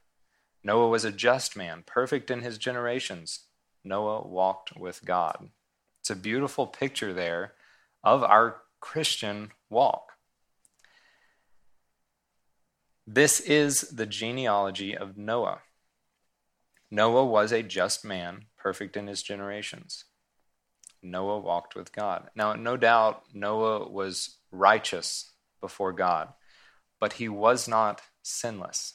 Noah 0.64 0.88
was 0.88 1.04
a 1.04 1.12
just 1.12 1.54
man, 1.54 1.82
perfect 1.84 2.30
in 2.30 2.40
his 2.40 2.56
generations. 2.56 3.40
Noah 3.84 4.26
walked 4.26 4.74
with 4.74 5.04
God. 5.04 5.50
It's 6.00 6.08
a 6.08 6.16
beautiful 6.16 6.66
picture 6.66 7.12
there 7.12 7.52
of 8.02 8.24
our 8.24 8.62
Christian 8.80 9.50
walk. 9.68 10.12
This 13.06 13.38
is 13.38 13.82
the 13.82 14.06
genealogy 14.06 14.96
of 14.96 15.18
Noah. 15.18 15.60
Noah 16.92 17.24
was 17.24 17.50
a 17.50 17.64
just 17.64 18.04
man, 18.04 18.44
perfect 18.56 18.96
in 18.96 19.08
his 19.08 19.24
generations. 19.24 20.04
Noah 21.02 21.40
walked 21.40 21.74
with 21.74 21.92
God. 21.92 22.30
Now, 22.36 22.52
no 22.52 22.76
doubt 22.76 23.24
Noah 23.34 23.90
was 23.90 24.36
righteous 24.52 25.32
before 25.60 25.92
God 25.92 26.28
but 27.02 27.14
he 27.14 27.28
was 27.28 27.66
not 27.66 28.00
sinless. 28.22 28.94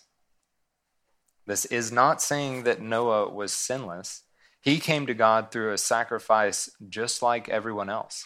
This 1.45 1.65
is 1.65 1.91
not 1.91 2.21
saying 2.21 2.63
that 2.63 2.81
Noah 2.81 3.29
was 3.29 3.51
sinless. 3.51 4.23
He 4.61 4.79
came 4.79 5.05
to 5.07 5.13
God 5.13 5.51
through 5.51 5.73
a 5.73 5.77
sacrifice 5.77 6.69
just 6.87 7.21
like 7.21 7.49
everyone 7.49 7.89
else. 7.89 8.23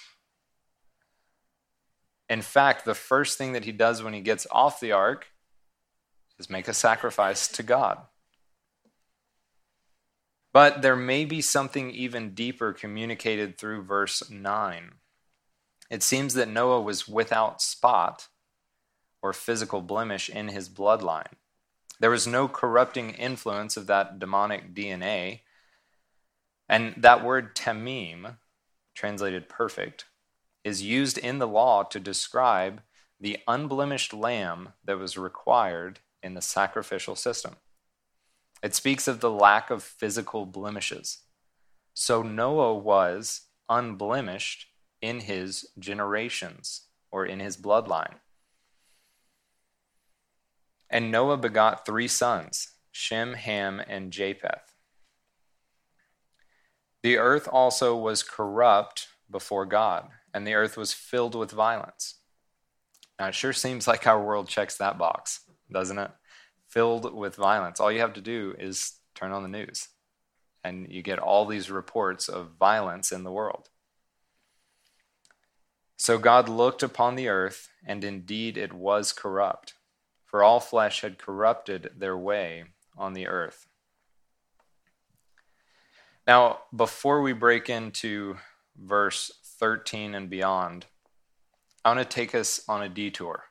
In 2.30 2.44
fact, 2.44 2.86
the 2.86 2.94
first 2.94 3.40
thing 3.40 3.54
that 3.54 3.66
he 3.66 3.72
does 3.72 4.04
when 4.04 4.14
he 4.14 4.22
gets 4.22 4.46
off 4.52 4.80
the 4.80 4.92
ark 4.92 5.26
is 6.38 6.48
make 6.48 6.68
a 6.68 6.74
sacrifice 6.76 7.48
to 7.48 7.64
God. 7.64 7.98
But 10.54 10.82
there 10.82 10.96
may 10.96 11.26
be 11.26 11.42
something 11.42 11.92
even 11.92 12.34
deeper 12.34 12.74
communicated 12.74 13.58
through 13.58 13.84
verse 13.84 14.30
9. 14.30 14.92
It 15.90 16.04
seems 16.04 16.34
that 16.34 16.50
Noah 16.50 16.82
was 16.82 17.08
without 17.08 17.62
spot 17.62 18.28
or 19.22 19.34
physical 19.34 19.82
blemish 19.82 20.30
in 20.30 20.50
his 20.50 20.70
bloodline. 20.70 21.34
There 22.00 22.10
was 22.10 22.26
no 22.26 22.48
corrupting 22.48 23.12
influence 23.12 23.78
of 23.78 23.88
that 23.88 24.18
demonic 24.20 24.74
DNA. 24.74 25.42
And 26.68 26.96
that 26.98 27.24
word 27.24 27.56
tamim, 27.56 28.38
translated 28.96 29.48
perfect, 29.48 30.06
is 30.64 30.82
used 30.82 31.18
in 31.18 31.40
the 31.40 31.48
law 31.48 31.84
to 31.84 32.00
describe 32.00 32.82
the 33.20 33.38
unblemished 33.48 34.14
lamb 34.14 34.74
that 34.84 34.98
was 34.98 35.18
required 35.18 36.00
in 36.24 36.34
the 36.34 36.42
sacrificial 36.42 37.16
system. 37.16 37.56
It 38.64 38.76
speaks 38.76 39.08
of 39.08 39.20
the 39.20 39.32
lack 39.32 39.70
of 39.70 39.84
physical 39.84 40.46
blemishes. 40.46 41.20
So 41.94 42.22
Noah 42.22 42.76
was 42.76 43.48
unblemished 43.70 44.68
in 45.02 45.22
his 45.22 45.68
generations 45.80 46.84
or 47.12 47.26
in 47.26 47.40
his 47.40 47.58
bloodline. 47.58 48.16
And 50.90 51.12
Noah 51.12 51.38
begot 51.38 51.86
three 51.86 52.08
sons 52.08 52.70
Shem, 52.92 53.34
Ham, 53.34 53.82
and 53.88 54.12
Japheth. 54.12 54.76
The 57.04 57.18
earth 57.18 57.48
also 57.52 57.96
was 57.96 58.22
corrupt 58.22 59.08
before 59.30 59.66
God, 59.66 60.10
and 60.34 60.46
the 60.46 60.54
earth 60.54 60.78
was 60.78 60.94
filled 60.94 61.34
with 61.34 61.52
violence. 61.52 62.16
Now, 63.18 63.28
it 63.28 63.36
sure 63.36 63.54
seems 63.54 63.88
like 63.88 64.06
our 64.06 64.22
world 64.22 64.48
checks 64.48 64.78
that 64.78 64.98
box, 64.98 65.40
doesn't 65.72 65.98
it? 65.98 66.12
Filled 66.72 67.14
with 67.14 67.36
violence. 67.36 67.80
All 67.80 67.92
you 67.92 68.00
have 68.00 68.14
to 68.14 68.22
do 68.22 68.56
is 68.58 68.94
turn 69.14 69.32
on 69.32 69.44
the 69.44 69.50
news, 69.50 69.90
and 70.64 70.88
you 70.90 71.02
get 71.02 71.20
all 71.20 71.46
these 71.46 71.70
reports 71.70 72.28
of 72.28 72.56
violence 72.60 73.12
in 73.12 73.24
the 73.24 73.32
world. 73.32 73.70
So 75.98 76.18
God 76.18 76.50
looked 76.50 76.82
upon 76.82 77.16
the 77.16 77.28
earth, 77.28 77.70
and 77.86 78.04
indeed 78.04 78.58
it 78.58 78.74
was 78.74 79.14
corrupt 79.14 79.76
for 80.32 80.42
all 80.42 80.62
flesh 80.62 81.02
had 81.02 81.20
corrupted 81.20 81.92
their 81.98 82.18
way 82.18 82.64
on 82.98 83.14
the 83.14 83.28
earth. 83.28 83.68
Now, 86.26 86.60
before 86.74 87.22
we 87.22 87.34
break 87.34 87.70
into 87.70 88.38
verse 88.78 89.30
13 89.60 90.16
and 90.16 90.30
beyond, 90.30 90.86
I 91.84 91.90
want 91.90 92.00
to 92.00 92.06
take 92.06 92.34
us 92.34 92.62
on 92.70 92.82
a 92.82 92.88
detour 92.88 93.44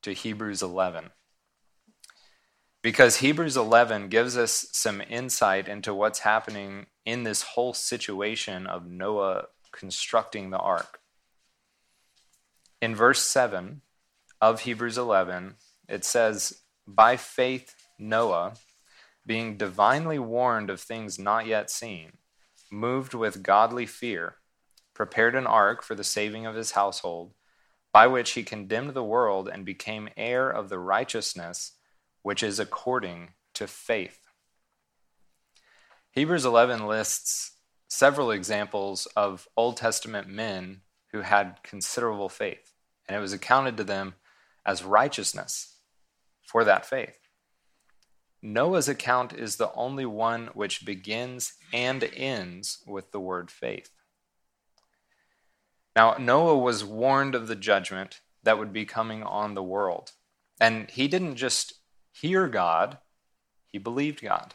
to 0.00 0.14
Hebrews 0.14 0.62
11. 0.62 1.10
Because 2.82 3.18
Hebrews 3.18 3.56
11 3.56 4.08
gives 4.08 4.36
us 4.36 4.66
some 4.72 5.00
insight 5.08 5.68
into 5.68 5.94
what's 5.94 6.20
happening 6.20 6.86
in 7.06 7.22
this 7.22 7.42
whole 7.42 7.74
situation 7.74 8.66
of 8.66 8.90
Noah 8.90 9.46
constructing 9.70 10.50
the 10.50 10.58
ark. 10.58 10.98
In 12.80 12.96
verse 12.96 13.22
7 13.22 13.82
of 14.40 14.62
Hebrews 14.62 14.98
11, 14.98 15.54
it 15.88 16.04
says, 16.04 16.62
By 16.84 17.16
faith, 17.16 17.76
Noah, 18.00 18.54
being 19.24 19.56
divinely 19.56 20.18
warned 20.18 20.68
of 20.68 20.80
things 20.80 21.20
not 21.20 21.46
yet 21.46 21.70
seen, 21.70 22.14
moved 22.68 23.14
with 23.14 23.44
godly 23.44 23.86
fear, 23.86 24.38
prepared 24.92 25.36
an 25.36 25.46
ark 25.46 25.84
for 25.84 25.94
the 25.94 26.02
saving 26.02 26.46
of 26.46 26.56
his 26.56 26.72
household, 26.72 27.32
by 27.92 28.08
which 28.08 28.32
he 28.32 28.42
condemned 28.42 28.94
the 28.94 29.04
world 29.04 29.48
and 29.48 29.64
became 29.64 30.08
heir 30.16 30.50
of 30.50 30.68
the 30.68 30.80
righteousness 30.80 31.74
which 32.22 32.42
is 32.42 32.58
according 32.58 33.30
to 33.54 33.66
faith. 33.66 34.20
Hebrews 36.12 36.44
11 36.44 36.86
lists 36.86 37.52
several 37.88 38.30
examples 38.30 39.06
of 39.16 39.48
Old 39.56 39.76
Testament 39.76 40.28
men 40.28 40.82
who 41.12 41.20
had 41.20 41.58
considerable 41.62 42.28
faith, 42.28 42.72
and 43.06 43.16
it 43.16 43.20
was 43.20 43.32
accounted 43.32 43.76
to 43.76 43.84
them 43.84 44.14
as 44.64 44.84
righteousness 44.84 45.76
for 46.42 46.64
that 46.64 46.86
faith. 46.86 47.18
Noah's 48.42 48.88
account 48.88 49.32
is 49.32 49.56
the 49.56 49.72
only 49.74 50.04
one 50.04 50.48
which 50.54 50.84
begins 50.84 51.54
and 51.72 52.02
ends 52.14 52.82
with 52.86 53.12
the 53.12 53.20
word 53.20 53.50
faith. 53.50 53.90
Now, 55.94 56.16
Noah 56.18 56.58
was 56.58 56.84
warned 56.84 57.34
of 57.34 57.46
the 57.46 57.54
judgment 57.56 58.20
that 58.42 58.58
would 58.58 58.72
be 58.72 58.84
coming 58.84 59.22
on 59.22 59.54
the 59.54 59.62
world. 59.62 60.12
And 60.60 60.90
he 60.90 61.06
didn't 61.06 61.36
just 61.36 61.74
hear 62.22 62.46
God, 62.46 62.98
he 63.66 63.78
believed 63.78 64.22
God. 64.22 64.54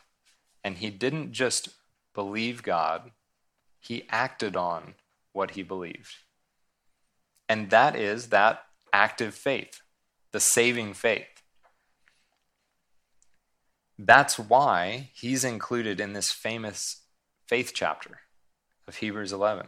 And 0.64 0.78
he 0.78 0.90
didn't 0.90 1.34
just 1.34 1.70
believe 2.14 2.64
God, 2.64 3.12
he 3.80 4.08
acted 4.10 4.56
on 4.56 4.96
what 5.34 5.52
he 5.52 5.64
believed. 5.64 6.16
And 7.50 7.70
that 7.70 7.96
is 7.96 8.30
that 8.30 8.64
active 8.94 9.36
faith, 9.36 9.82
the 10.32 10.40
saving 10.40 10.94
faith. 10.94 11.44
That's 14.00 14.40
why 14.40 15.10
he's 15.14 15.44
included 15.44 16.00
in 16.00 16.14
this 16.14 16.32
famous 16.32 17.02
faith 17.48 17.72
chapter 17.74 18.22
of 18.88 18.96
Hebrews 18.96 19.34
11. 19.34 19.68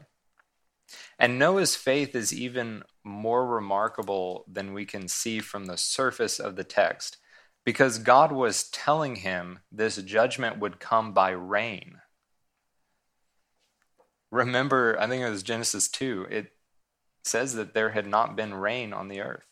And 1.20 1.38
Noah's 1.38 1.76
faith 1.76 2.16
is 2.16 2.34
even 2.34 2.84
more 3.04 3.46
remarkable 3.46 4.46
than 4.48 4.74
we 4.74 4.86
can 4.86 5.10
see 5.10 5.40
from 5.40 5.66
the 5.66 5.78
surface 5.78 6.40
of 6.40 6.56
the 6.56 6.64
text 6.64 7.18
because 7.66 8.00
God 8.00 8.32
was 8.32 8.70
telling 8.70 9.18
him 9.18 9.60
this 9.72 9.98
judgment 9.98 10.60
would 10.60 10.80
come 10.80 11.14
by 11.14 11.32
rain. 11.32 12.02
Remember, 14.32 14.98
I 15.00 15.08
think 15.08 15.24
it 15.24 15.30
was 15.30 15.44
Genesis 15.44 15.88
2, 15.88 16.28
it 16.30 16.52
says 17.24 17.56
that 17.56 17.74
there 17.74 17.90
had 17.90 18.08
not 18.08 18.36
been 18.36 18.54
rain 18.54 18.94
on 18.94 19.08
the 19.08 19.22
earth. 19.22 19.46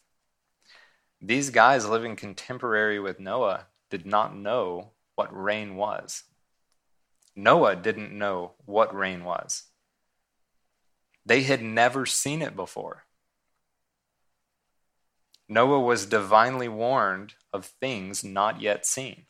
These 1.22 1.50
guys 1.50 1.88
living 1.88 2.16
contemporary 2.16 3.00
with 3.00 3.20
Noah 3.20 3.68
did 3.90 4.06
not 4.06 4.36
know 4.36 4.92
what 5.16 5.36
rain 5.36 5.76
was. 5.76 6.24
Noah 7.36 7.76
didn't 7.76 8.18
know 8.18 8.54
what 8.66 8.96
rain 8.96 9.24
was. 9.24 9.64
They 11.26 11.44
had 11.44 11.62
never 11.62 12.06
seen 12.06 12.42
it 12.42 12.56
before. 12.56 13.07
Noah 15.50 15.80
was 15.80 16.06
divinely 16.06 16.68
warned 16.68 17.36
of 17.54 17.66
things 17.66 18.24
not 18.24 18.62
yet 18.62 18.86
seen. 18.86 19.26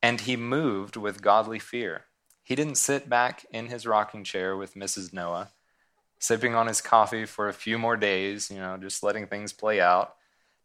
And 0.00 0.20
he 0.20 0.36
moved 0.36 0.96
with 0.96 1.22
godly 1.22 1.58
fear. 1.58 2.04
He 2.44 2.54
didn't 2.54 2.76
sit 2.76 3.08
back 3.08 3.44
in 3.50 3.66
his 3.66 3.86
rocking 3.86 4.22
chair 4.22 4.56
with 4.56 4.74
Mrs. 4.74 5.12
Noah, 5.12 5.50
sipping 6.20 6.54
on 6.54 6.68
his 6.68 6.80
coffee 6.80 7.24
for 7.24 7.48
a 7.48 7.52
few 7.52 7.76
more 7.76 7.96
days, 7.96 8.50
you 8.50 8.58
know, 8.58 8.76
just 8.76 9.02
letting 9.02 9.26
things 9.26 9.52
play 9.52 9.80
out. 9.80 10.14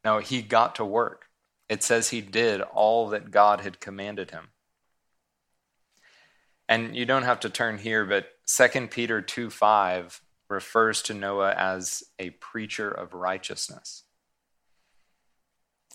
No, 0.06 0.20
he 0.20 0.44
got 0.44 0.76
to 0.76 0.86
work. 0.86 1.26
It 1.70 1.82
says 1.82 2.10
he 2.10 2.22
did 2.22 2.62
all 2.62 3.10
that 3.10 3.32
God 3.32 3.62
had 3.62 3.80
commanded 3.80 4.30
him. 4.30 4.50
And 6.70 6.96
you 6.96 7.06
don't 7.06 7.24
have 7.24 7.40
to 7.42 7.50
turn 7.50 7.80
here, 7.80 8.06
but 8.06 8.28
2 8.56 8.88
Peter 8.88 9.22
2 9.22 9.50
5 9.50 10.22
refers 10.52 11.02
to 11.04 11.14
Noah 11.14 11.54
as 11.54 12.04
a 12.20 12.32
preacher 12.32 12.90
of 12.92 13.14
righteousness. 13.14 14.04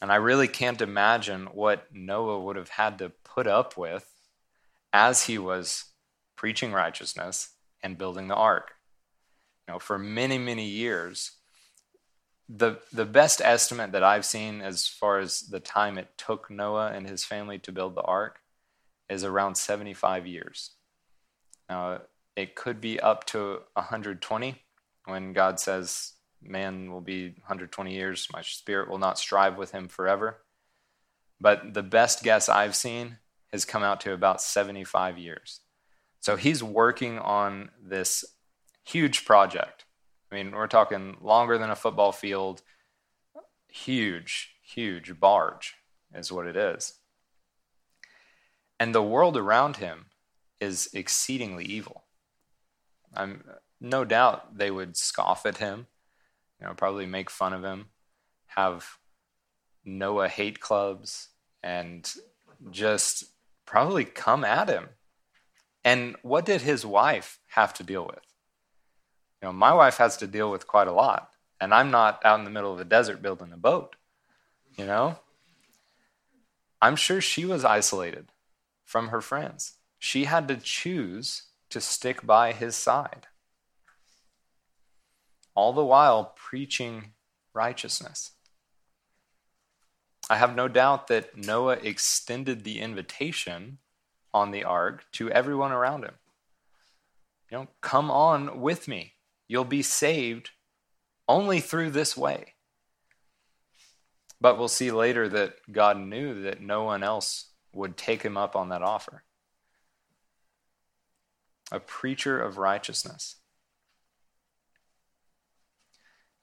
And 0.03 0.11
I 0.13 0.17
really 0.17 0.49
can't 0.49 0.81
imagine 0.81 1.47
what 1.47 1.87
Noah 1.93 2.41
would 2.41 2.57
have 2.57 2.71
had 2.71 2.99
to 2.99 3.13
put 3.25 3.47
up 3.47 3.77
with 3.77 4.13
as 4.93 5.25
he 5.25 5.39
was 5.39 5.85
preaching 6.37 6.73
righteousness 6.73 7.51
and 7.83 7.97
building 7.97 8.29
the 8.29 8.35
ark. 8.35 8.73
You 9.67 9.75
know, 9.75 9.79
for 9.79 9.99
many, 9.99 10.39
many 10.39 10.67
years, 10.67 11.33
the 12.49 12.79
the 12.93 13.05
best 13.05 13.41
estimate 13.41 13.93
that 13.93 14.05
I've 14.05 14.25
seen 14.25 14.61
as 14.61 14.87
far 14.87 15.19
as 15.19 15.41
the 15.41 15.61
time 15.61 15.99
it 15.99 16.17
took 16.17 16.51
Noah 16.51 16.93
and 16.93 17.09
his 17.09 17.25
family 17.25 17.59
to 17.61 17.73
build 17.73 17.95
the 17.95 18.03
ark 18.03 18.41
is 19.09 19.25
around 19.25 19.57
75 19.57 20.27
years. 20.27 20.71
Now, 21.69 22.03
it 22.37 22.55
could 22.55 22.81
be 22.81 23.01
up 23.01 23.25
to 23.27 23.61
120 23.75 24.63
when 25.07 25.33
God 25.33 25.59
says, 25.59 26.13
Man 26.43 26.93
will 26.93 27.01
be 27.01 27.31
120 27.31 27.93
years, 27.93 28.29
my 28.33 28.43
spirit 28.43 28.89
will 28.89 28.99
not 28.99 29.19
strive 29.19 29.57
with 29.57 29.73
him 29.73 29.89
forever. 29.89 30.43
But 31.41 31.75
the 31.75 31.83
best 31.83 32.23
guess 32.23 32.49
I've 32.49 32.77
seen 32.77 33.19
has 33.51 33.65
come 33.65 33.83
out 33.83 34.01
to 34.03 34.13
about 34.13 34.41
75 34.41 35.19
years. 35.19 35.61
So 36.21 36.37
he's 36.37 36.63
working 36.63 37.19
on 37.19 37.71
this 37.83 38.25
huge 38.85 39.25
project. 39.25 39.85
I 40.31 40.35
mean, 40.35 40.53
we're 40.53 40.67
talking 40.67 41.17
longer 41.21 41.59
than 41.59 41.71
a 41.71 41.77
football 41.77 42.13
field, 42.13 42.63
huge, 43.69 44.55
huge 44.63 45.19
barge 45.19 45.75
is 46.15 46.33
what 46.33 46.47
it 46.47 46.57
is. 46.57 46.95
And 48.79 48.95
the 48.95 49.03
world 49.03 49.37
around 49.37 49.77
him 49.77 50.07
is 50.61 50.89
exceedingly 50.93 51.65
evil. 51.65 52.06
I'm 53.17 53.45
no 53.81 54.05
doubt 54.05 54.57
they 54.57 54.71
would 54.71 54.97
scoff 54.97 55.47
at 55.47 55.59
him, 55.59 55.87
you 56.61 56.67
know, 56.67 56.75
probably 56.75 57.07
make 57.07 57.31
fun 57.31 57.53
of 57.53 57.63
him, 57.63 57.87
have 58.47 58.99
Noah 59.85 60.29
hate 60.29 60.61
clubs, 60.61 61.29
and 61.63 62.11
just 62.71 63.25
probably 63.67 64.05
come 64.05 64.45
at 64.45 64.69
him. 64.69 64.89
And 65.85 66.17
what 66.23 66.45
did 66.45 66.63
his 66.63 66.85
wife 66.85 67.39
have 67.49 67.73
to 67.75 67.85
deal 67.85 68.07
with? 68.07 68.25
You 69.43 69.49
know, 69.49 69.53
my 69.53 69.73
wife 69.73 69.99
has 69.99 70.17
to 70.19 70.27
deal 70.27 70.51
with 70.51 70.67
quite 70.67 70.89
a 70.89 70.93
lot, 70.93 71.31
and 71.61 71.73
I'm 71.75 71.91
not 71.91 72.25
out 72.25 72.39
in 72.39 72.45
the 72.45 72.51
middle 72.51 72.73
of 72.73 72.79
the 72.79 72.85
desert 72.85 73.23
building 73.23 73.53
a 73.53 73.57
boat. 73.57 73.95
You 74.77 74.87
know, 74.87 75.19
I'm 76.81 76.97
sure 76.97 77.21
she 77.21 77.45
was 77.45 77.65
isolated 77.65 78.29
from 78.85 79.09
her 79.09 79.21
friends. 79.21 79.75
She 79.99 80.25
had 80.25 80.49
to 80.49 80.57
choose 80.57 81.45
to 81.71 81.81
stick 81.81 82.27
by 82.27 82.53
his 82.53 82.77
side 82.77 83.27
all 85.57 85.73
the 85.73 85.85
while 85.85 86.35
preaching 86.37 87.15
righteousness. 87.55 88.33
I 90.29 90.37
have 90.37 90.55
no 90.55 90.69
doubt 90.69 91.09
that 91.09 91.37
Noah 91.37 91.79
extended 91.83 92.63
the 92.63 92.81
invitation 92.81 93.79
on 94.35 94.51
the 94.51 94.65
ark 94.65 95.07
to 95.13 95.31
everyone 95.31 95.73
around 95.73 96.05
him. 96.05 96.15
You 97.51 97.59
know, 97.59 97.69
come 97.81 98.11
on 98.11 98.61
with 98.61 98.87
me. 98.87 99.15
You'll 99.49 99.65
be 99.65 99.83
saved 99.83 100.51
only 101.29 101.61
through 101.61 101.91
this 101.91 102.17
way. 102.17 102.55
But 104.41 104.59
we'll 104.59 104.69
see 104.69 104.91
later 104.91 105.29
that 105.29 105.55
God 105.73 105.97
knew 105.97 106.43
that 106.43 106.61
no 106.61 106.85
one 106.85 107.03
else 107.03 107.53
would 107.73 107.97
take 107.97 108.23
him 108.23 108.37
up 108.37 108.55
on 108.57 108.69
that 108.69 108.83
offer. 108.83 109.23
A 111.73 111.81
preacher 111.81 112.41
of 112.41 112.59
righteousness. 112.59 113.37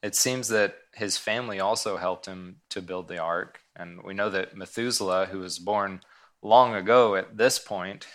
It 0.01 0.15
seems 0.15 0.49
that 0.49 0.75
his 0.93 1.17
family 1.17 1.61
also 1.61 1.95
helped 1.95 2.25
him 2.25 2.57
to 2.69 2.81
build 2.81 3.07
the 3.07 3.19
ark. 3.19 3.61
And 3.75 4.03
we 4.03 4.13
know 4.13 4.29
that 4.29 4.55
Methuselah, 4.55 5.27
who 5.27 5.39
was 5.39 5.59
born 5.59 6.01
long 6.41 6.75
ago 6.75 7.15
at 7.15 7.37
this 7.37 7.57
point, 7.57 8.05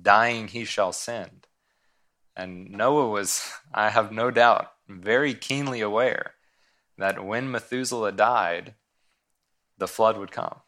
dying 0.00 0.48
he 0.48 0.64
shall 0.64 0.92
send. 0.92 1.46
And 2.36 2.70
Noah 2.70 3.08
was, 3.08 3.50
I 3.72 3.88
have 3.88 4.12
no 4.12 4.30
doubt, 4.30 4.72
very 4.88 5.34
keenly 5.34 5.80
aware 5.80 6.34
that 6.98 7.24
when 7.24 7.50
Methuselah 7.50 8.12
died, 8.12 8.74
the 9.78 9.88
flood 9.88 10.18
would 10.18 10.30
come. 10.30 10.60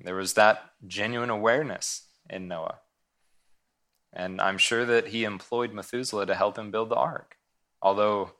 There 0.00 0.14
was 0.14 0.34
that 0.34 0.62
genuine 0.86 1.30
awareness 1.30 2.06
in 2.28 2.48
Noah. 2.48 2.80
And 4.12 4.40
I'm 4.40 4.58
sure 4.58 4.84
that 4.84 5.08
he 5.08 5.24
employed 5.24 5.72
Methuselah 5.72 6.26
to 6.26 6.34
help 6.34 6.58
him 6.58 6.70
build 6.70 6.88
the 6.88 6.96
ark. 6.96 7.36
Although 7.82 8.32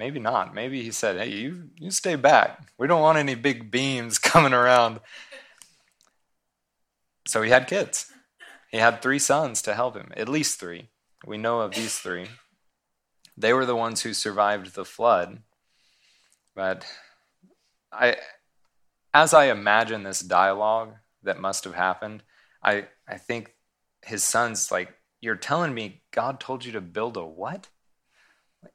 Maybe 0.00 0.18
not. 0.18 0.54
Maybe 0.54 0.82
he 0.82 0.92
said, 0.92 1.18
"Hey, 1.18 1.28
you 1.28 1.68
you 1.76 1.90
stay 1.90 2.16
back. 2.16 2.72
We 2.78 2.86
don't 2.86 3.02
want 3.02 3.18
any 3.18 3.34
big 3.34 3.70
beams 3.70 4.18
coming 4.32 4.54
around." 4.54 5.00
So 7.26 7.42
he 7.42 7.50
had 7.50 7.66
kids. 7.66 8.10
He 8.70 8.78
had 8.78 9.02
three 9.02 9.18
sons 9.18 9.60
to 9.60 9.74
help 9.74 9.94
him, 9.96 10.10
at 10.16 10.26
least 10.26 10.58
three. 10.58 10.88
We 11.26 11.36
know 11.36 11.60
of 11.60 11.74
these 11.74 11.98
three. 11.98 12.28
They 13.36 13.52
were 13.52 13.66
the 13.66 13.76
ones 13.76 14.00
who 14.00 14.14
survived 14.14 14.74
the 14.74 14.86
flood. 14.86 15.42
But 16.54 16.86
I 17.92 18.16
as 19.12 19.34
I 19.34 19.50
imagine 19.50 20.02
this 20.02 20.20
dialogue 20.20 20.94
that 21.22 21.42
must 21.42 21.64
have 21.64 21.74
happened, 21.74 22.22
I 22.62 22.86
I 23.06 23.18
think 23.18 23.54
his 24.10 24.22
sons 24.22 24.70
like, 24.70 24.94
"You're 25.20 25.36
telling 25.36 25.74
me 25.74 26.02
God 26.10 26.38
told 26.38 26.64
you 26.64 26.72
to 26.72 26.80
build 26.80 27.16
a 27.16 27.24
what?" 27.24 27.68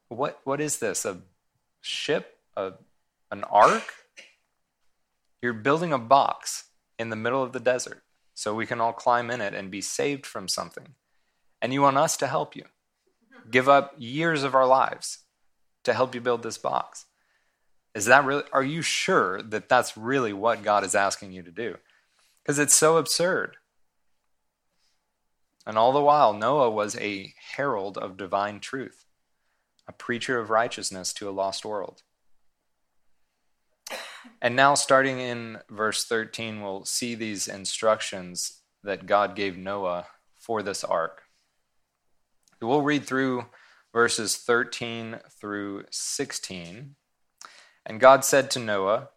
What 0.07 0.41
what 0.43 0.59
is 0.59 0.79
this? 0.79 1.05
A 1.05 1.21
ship? 1.81 2.39
A 2.57 2.73
an 3.31 3.43
ark? 3.45 3.93
You're 5.41 5.53
building 5.53 5.93
a 5.93 5.99
box 5.99 6.69
in 6.97 7.09
the 7.09 7.15
middle 7.15 7.43
of 7.43 7.51
the 7.51 7.59
desert 7.59 8.03
so 8.33 8.55
we 8.55 8.65
can 8.65 8.81
all 8.81 8.93
climb 8.93 9.29
in 9.29 9.41
it 9.41 9.53
and 9.53 9.69
be 9.69 9.81
saved 9.81 10.25
from 10.25 10.47
something. 10.47 10.95
And 11.61 11.73
you 11.73 11.81
want 11.81 11.97
us 11.97 12.17
to 12.17 12.27
help 12.27 12.55
you. 12.55 12.65
Give 13.49 13.69
up 13.69 13.93
years 13.97 14.43
of 14.43 14.55
our 14.55 14.65
lives 14.65 15.19
to 15.83 15.93
help 15.93 16.15
you 16.15 16.21
build 16.21 16.43
this 16.43 16.57
box. 16.57 17.05
Is 17.93 18.05
that 18.05 18.25
really, 18.25 18.43
are 18.51 18.63
you 18.63 18.81
sure 18.81 19.41
that 19.41 19.69
that's 19.69 19.95
really 19.95 20.33
what 20.33 20.63
God 20.63 20.83
is 20.83 20.95
asking 20.95 21.31
you 21.31 21.43
to 21.43 21.51
do? 21.51 21.77
Because 22.43 22.59
it's 22.59 22.75
so 22.75 22.97
absurd. 22.97 23.55
And 25.65 25.77
all 25.77 25.91
the 25.91 26.01
while, 26.01 26.33
Noah 26.33 26.69
was 26.69 26.95
a 26.97 27.33
herald 27.55 27.97
of 27.97 28.17
divine 28.17 28.59
truth, 28.59 29.05
a 29.87 29.93
preacher 29.93 30.39
of 30.39 30.49
righteousness 30.49 31.11
to 31.13 31.29
a 31.29 31.31
lost 31.31 31.65
world. 31.65 32.03
And 34.41 34.55
now, 34.55 34.75
starting 34.75 35.19
in 35.19 35.59
verse 35.69 36.03
13, 36.03 36.61
we'll 36.61 36.85
see 36.85 37.15
these 37.15 37.47
instructions 37.47 38.61
that 38.83 39.05
God 39.05 39.35
gave 39.35 39.57
Noah 39.57 40.07
for 40.39 40.61
this 40.61 40.83
ark. 40.83 41.23
We'll 42.61 42.81
read 42.81 43.05
through 43.05 43.45
verses 43.93 44.37
13 44.37 45.19
through 45.39 45.85
16. 45.89 46.95
And 47.85 47.99
God 47.99 48.25
said 48.25 48.49
to 48.51 48.59
Noah, 48.59 49.09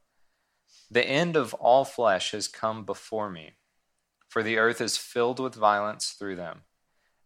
The 0.90 1.06
end 1.06 1.36
of 1.36 1.54
all 1.54 1.84
flesh 1.84 2.32
has 2.32 2.48
come 2.48 2.84
before 2.84 3.30
me, 3.30 3.52
for 4.28 4.42
the 4.42 4.58
earth 4.58 4.80
is 4.80 4.96
filled 4.96 5.40
with 5.40 5.54
violence 5.54 6.10
through 6.10 6.36
them. 6.36 6.60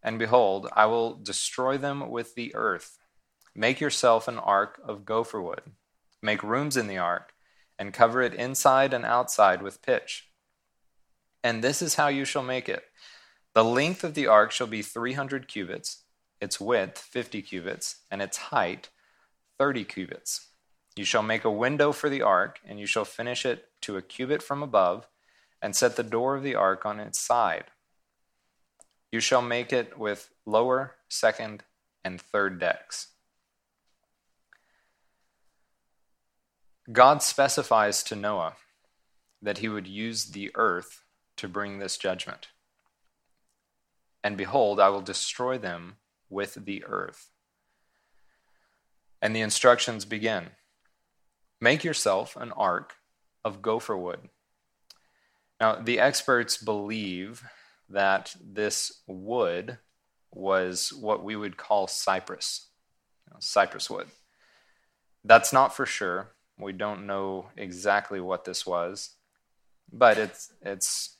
And 0.01 0.17
behold, 0.17 0.67
I 0.73 0.85
will 0.85 1.15
destroy 1.15 1.77
them 1.77 2.09
with 2.09 2.35
the 2.35 2.55
earth. 2.55 2.97
Make 3.55 3.79
yourself 3.79 4.27
an 4.27 4.39
ark 4.39 4.81
of 4.83 5.05
gopher 5.05 5.41
wood. 5.41 5.61
Make 6.21 6.41
rooms 6.43 6.77
in 6.77 6.87
the 6.87 6.97
ark, 6.97 7.33
and 7.77 7.93
cover 7.93 8.21
it 8.21 8.33
inside 8.33 8.93
and 8.93 9.05
outside 9.05 9.61
with 9.61 9.81
pitch. 9.81 10.29
And 11.43 11.61
this 11.61 11.81
is 11.81 11.95
how 11.95 12.07
you 12.07 12.25
shall 12.25 12.43
make 12.43 12.69
it. 12.69 12.83
The 13.53 13.63
length 13.63 14.03
of 14.03 14.13
the 14.13 14.27
ark 14.27 14.51
shall 14.51 14.67
be 14.67 14.81
300 14.81 15.47
cubits, 15.47 16.03
its 16.39 16.59
width 16.59 16.97
50 16.97 17.41
cubits, 17.41 17.97
and 18.09 18.21
its 18.21 18.37
height 18.37 18.89
30 19.59 19.83
cubits. 19.83 20.47
You 20.95 21.05
shall 21.05 21.23
make 21.23 21.43
a 21.43 21.51
window 21.51 21.91
for 21.91 22.09
the 22.09 22.21
ark, 22.21 22.59
and 22.65 22.79
you 22.79 22.85
shall 22.85 23.05
finish 23.05 23.45
it 23.45 23.65
to 23.81 23.97
a 23.97 24.01
cubit 24.01 24.41
from 24.41 24.63
above, 24.63 25.07
and 25.63 25.73
set 25.73 25.95
the 25.95 26.03
door 26.03 26.35
of 26.35 26.43
the 26.43 26.55
ark 26.55 26.85
on 26.85 26.99
its 26.99 27.17
side. 27.17 27.63
You 29.13 29.21
shall 29.21 29.41
make 29.41 29.71
it 29.71 29.97
with 29.97 30.29
lower, 30.45 30.95
second, 31.07 31.63
and 32.03 32.19
third 32.19 32.59
decks. 32.59 33.07
God 36.91 37.23
specifies 37.23 38.03
to 38.03 38.15
Noah 38.15 38.57
that 39.41 39.59
he 39.59 39.69
would 39.69 39.87
use 39.87 40.25
the 40.25 40.51
earth 40.55 41.05
to 41.37 41.47
bring 41.47 41.79
this 41.79 41.97
judgment. 41.97 42.49
And 44.21 44.35
behold, 44.35 44.81
I 44.81 44.89
will 44.89 45.01
destroy 45.01 45.57
them 45.57 45.95
with 46.29 46.65
the 46.65 46.83
earth. 46.83 47.29
And 49.21 49.33
the 49.33 49.41
instructions 49.41 50.03
begin 50.03 50.49
Make 51.61 51.85
yourself 51.85 52.35
an 52.35 52.51
ark 52.51 52.95
of 53.45 53.61
gopher 53.61 53.95
wood. 53.95 54.27
Now, 55.63 55.75
the 55.75 55.97
experts 55.97 56.57
believe 56.57 57.41
that 57.87 58.35
this 58.43 58.99
wood 59.07 59.77
was 60.29 60.91
what 60.91 61.23
we 61.23 61.37
would 61.37 61.55
call 61.55 61.87
cypress, 61.87 62.67
you 63.25 63.33
know, 63.33 63.39
cypress 63.39 63.89
wood. 63.89 64.07
That's 65.23 65.53
not 65.53 65.73
for 65.73 65.85
sure. 65.85 66.31
We 66.59 66.73
don't 66.73 67.07
know 67.07 67.45
exactly 67.55 68.19
what 68.19 68.43
this 68.43 68.65
was, 68.65 69.11
but 69.89 70.17
it's 70.17 70.51
it's 70.61 71.15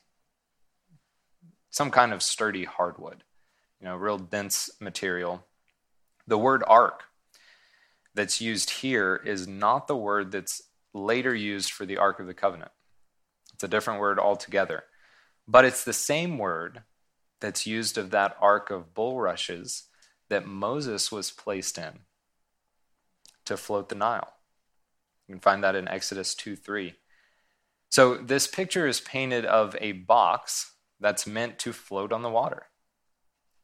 some 1.69 1.89
kind 1.89 2.11
of 2.11 2.21
sturdy 2.21 2.65
hardwood, 2.65 3.23
you 3.79 3.87
know, 3.87 3.95
real 3.95 4.17
dense 4.17 4.69
material. 4.81 5.45
The 6.27 6.37
word 6.37 6.65
ark 6.67 7.03
that's 8.13 8.41
used 8.41 8.71
here 8.71 9.21
is 9.25 9.47
not 9.47 9.87
the 9.87 9.95
word 9.95 10.33
that's 10.33 10.63
later 10.93 11.33
used 11.33 11.71
for 11.71 11.85
the 11.85 11.97
Ark 11.97 12.19
of 12.19 12.27
the 12.27 12.33
Covenant. 12.33 12.71
It's 13.63 13.69
a 13.69 13.77
different 13.77 14.01
word 14.01 14.19
altogether. 14.19 14.83
But 15.47 15.63
it's 15.63 15.85
the 15.85 15.93
same 15.93 16.37
word 16.37 16.81
that's 17.39 17.65
used 17.65 17.97
of 17.97 18.11
that 18.11 18.35
ark 18.41 18.69
of 18.69 18.93
bulrushes 18.93 19.83
that 20.27 20.45
Moses 20.45 21.13
was 21.13 21.31
placed 21.31 21.77
in 21.77 21.99
to 23.45 23.55
float 23.55 23.87
the 23.87 23.95
Nile. 23.95 24.33
You 25.29 25.35
can 25.35 25.39
find 25.39 25.63
that 25.63 25.77
in 25.77 25.87
Exodus 25.87 26.35
2 26.35 26.57
3. 26.57 26.95
So 27.89 28.17
this 28.17 28.47
picture 28.47 28.85
is 28.85 28.99
painted 28.99 29.45
of 29.45 29.77
a 29.79 29.93
box 29.93 30.73
that's 30.99 31.25
meant 31.25 31.57
to 31.59 31.71
float 31.71 32.11
on 32.11 32.21
the 32.21 32.29
water. 32.29 32.63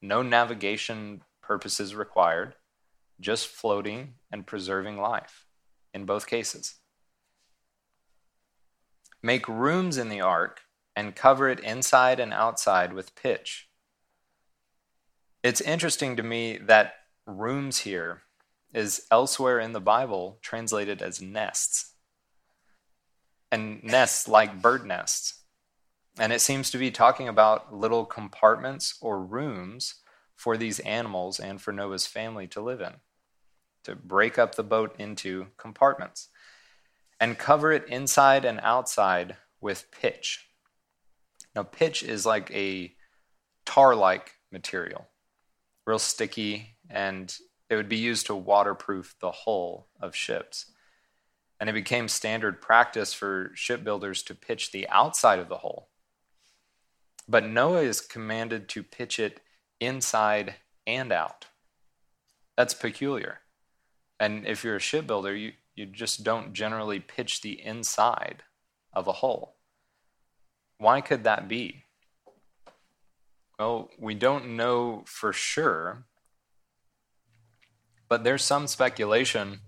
No 0.01 0.21
navigation 0.21 1.23
purposes 1.41 1.93
required 1.93 2.55
just 3.19 3.49
floating 3.49 4.13
and 4.31 4.47
preserving 4.47 4.97
life 4.97 5.45
in 5.93 6.05
both 6.05 6.25
cases. 6.25 6.78
Make 9.21 9.47
rooms 9.47 9.97
in 9.97 10.09
the 10.09 10.21
ark 10.21 10.61
and 10.95 11.15
cover 11.15 11.49
it 11.49 11.59
inside 11.59 12.19
and 12.19 12.33
outside 12.33 12.93
with 12.93 13.15
pitch. 13.15 13.69
It's 15.43 15.61
interesting 15.61 16.15
to 16.17 16.23
me 16.23 16.57
that 16.57 16.95
rooms 17.25 17.79
here 17.79 18.23
is 18.73 19.05
elsewhere 19.09 19.59
in 19.59 19.73
the 19.73 19.79
Bible 19.79 20.37
translated 20.41 21.01
as 21.01 21.21
nests. 21.21 21.93
And 23.51 23.83
nests 23.83 24.27
like 24.27 24.61
bird 24.61 24.85
nests. 24.85 25.41
And 26.19 26.33
it 26.33 26.41
seems 26.41 26.69
to 26.71 26.77
be 26.77 26.91
talking 26.91 27.27
about 27.27 27.73
little 27.73 28.05
compartments 28.05 28.97
or 29.01 29.21
rooms 29.21 29.95
for 30.35 30.57
these 30.57 30.79
animals 30.81 31.39
and 31.39 31.61
for 31.61 31.71
Noah's 31.71 32.05
family 32.05 32.47
to 32.47 32.61
live 32.61 32.81
in 32.81 32.95
to 33.83 33.95
break 33.95 34.37
up 34.37 34.55
the 34.55 34.63
boat 34.63 34.95
into 34.99 35.47
compartments 35.57 36.29
and 37.19 37.37
cover 37.37 37.71
it 37.71 37.87
inside 37.87 38.45
and 38.45 38.59
outside 38.61 39.35
with 39.61 39.91
pitch. 39.91 40.47
Now, 41.55 41.63
pitch 41.63 42.03
is 42.03 42.25
like 42.25 42.51
a 42.51 42.93
tar 43.65 43.95
like 43.95 44.35
material, 44.51 45.07
real 45.85 45.99
sticky, 45.99 46.77
and 46.89 47.35
it 47.69 47.75
would 47.75 47.89
be 47.89 47.97
used 47.97 48.25
to 48.27 48.35
waterproof 48.35 49.15
the 49.19 49.31
hull 49.31 49.87
of 49.99 50.15
ships. 50.15 50.71
And 51.59 51.69
it 51.69 51.73
became 51.73 52.07
standard 52.07 52.61
practice 52.61 53.13
for 53.13 53.51
shipbuilders 53.53 54.23
to 54.23 54.35
pitch 54.35 54.71
the 54.71 54.87
outside 54.87 55.39
of 55.39 55.49
the 55.49 55.57
hull. 55.57 55.89
But 57.27 57.45
Noah 57.45 57.81
is 57.81 58.01
commanded 58.01 58.69
to 58.69 58.81
pitch 58.81 59.19
it 59.19 59.41
inside 59.79 60.55
and 60.87 61.11
out. 61.11 61.45
That's 62.57 62.73
peculiar. 62.73 63.39
And 64.19 64.47
if 64.47 64.63
you're 64.63 64.77
a 64.77 64.81
shipbuilder, 64.81 65.35
you, 65.35 65.53
you 65.79 65.85
just 65.85 66.25
don't 66.25 66.51
generally 66.51 66.99
pitch 66.99 67.39
the 67.39 67.65
inside 67.65 68.43
of 68.91 69.07
a 69.07 69.13
hull. 69.13 69.55
Why 70.77 70.99
could 70.99 71.23
that 71.23 71.47
be? 71.47 71.85
Well, 73.57 73.89
we 73.97 74.13
don't 74.13 74.57
know 74.57 75.03
for 75.05 75.31
sure, 75.31 76.03
but 78.09 78.25
there's 78.25 78.43
some 78.43 78.67
speculation 78.67 79.61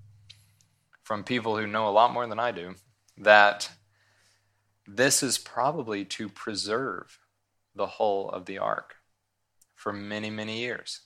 from 1.02 1.24
people 1.24 1.58
who 1.58 1.66
know 1.66 1.88
a 1.88 1.92
lot 1.92 2.12
more 2.12 2.28
than 2.28 2.40
I 2.40 2.52
do 2.52 2.76
that 3.18 3.72
this 4.86 5.24
is 5.24 5.38
probably 5.38 6.04
to 6.04 6.28
preserve 6.28 7.20
the 7.74 7.88
hull 7.88 8.30
of 8.30 8.48
the 8.48 8.58
ark 8.58 8.96
for 9.76 9.94
many, 9.94 10.30
many 10.30 10.60
years 10.60 11.04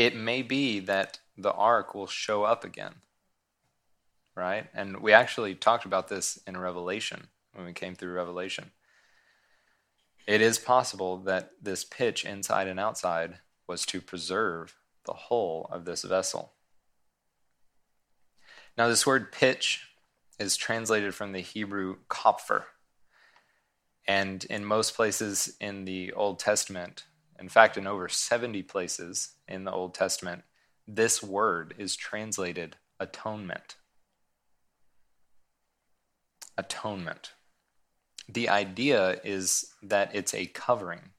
it 0.00 0.16
may 0.16 0.40
be 0.40 0.80
that 0.80 1.18
the 1.42 1.52
ark 1.52 1.94
will 1.94 2.06
show 2.06 2.44
up 2.44 2.64
again. 2.64 2.96
Right? 4.36 4.68
And 4.74 5.00
we 5.00 5.12
actually 5.12 5.54
talked 5.54 5.84
about 5.84 6.08
this 6.08 6.38
in 6.46 6.56
Revelation 6.56 7.28
when 7.52 7.66
we 7.66 7.72
came 7.72 7.94
through 7.94 8.12
Revelation. 8.12 8.70
It 10.26 10.40
is 10.40 10.58
possible 10.58 11.16
that 11.18 11.50
this 11.60 11.84
pitch 11.84 12.24
inside 12.24 12.68
and 12.68 12.78
outside 12.78 13.38
was 13.66 13.84
to 13.86 14.00
preserve 14.00 14.76
the 15.04 15.12
whole 15.12 15.68
of 15.72 15.84
this 15.84 16.02
vessel. 16.02 16.52
Now, 18.76 18.88
this 18.88 19.06
word 19.06 19.32
pitch 19.32 19.88
is 20.38 20.56
translated 20.56 21.14
from 21.14 21.32
the 21.32 21.40
Hebrew 21.40 21.96
kopher. 22.08 22.64
And 24.06 24.44
in 24.44 24.64
most 24.64 24.94
places 24.94 25.56
in 25.60 25.84
the 25.84 26.12
Old 26.12 26.38
Testament, 26.38 27.04
in 27.38 27.48
fact, 27.48 27.76
in 27.76 27.86
over 27.86 28.08
70 28.08 28.62
places 28.64 29.36
in 29.48 29.64
the 29.64 29.72
Old 29.72 29.94
Testament, 29.94 30.42
this 30.94 31.22
word 31.22 31.74
is 31.78 31.94
translated 31.94 32.76
atonement. 32.98 33.76
Atonement. 36.58 37.32
The 38.28 38.48
idea 38.48 39.20
is 39.24 39.72
that 39.82 40.14
it's 40.14 40.34
a 40.34 40.46
covering, 40.46 41.10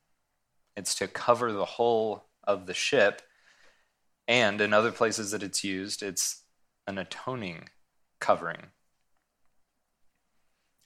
it's 0.75 0.95
to 0.95 1.07
cover 1.07 1.51
the 1.51 1.65
whole 1.65 2.25
of 2.43 2.65
the 2.65 2.73
ship. 2.73 3.21
And 4.27 4.61
in 4.61 4.73
other 4.73 4.91
places 4.91 5.31
that 5.31 5.43
it's 5.43 5.63
used, 5.63 6.03
it's 6.03 6.43
an 6.87 6.97
atoning 6.97 7.69
covering. 8.19 8.67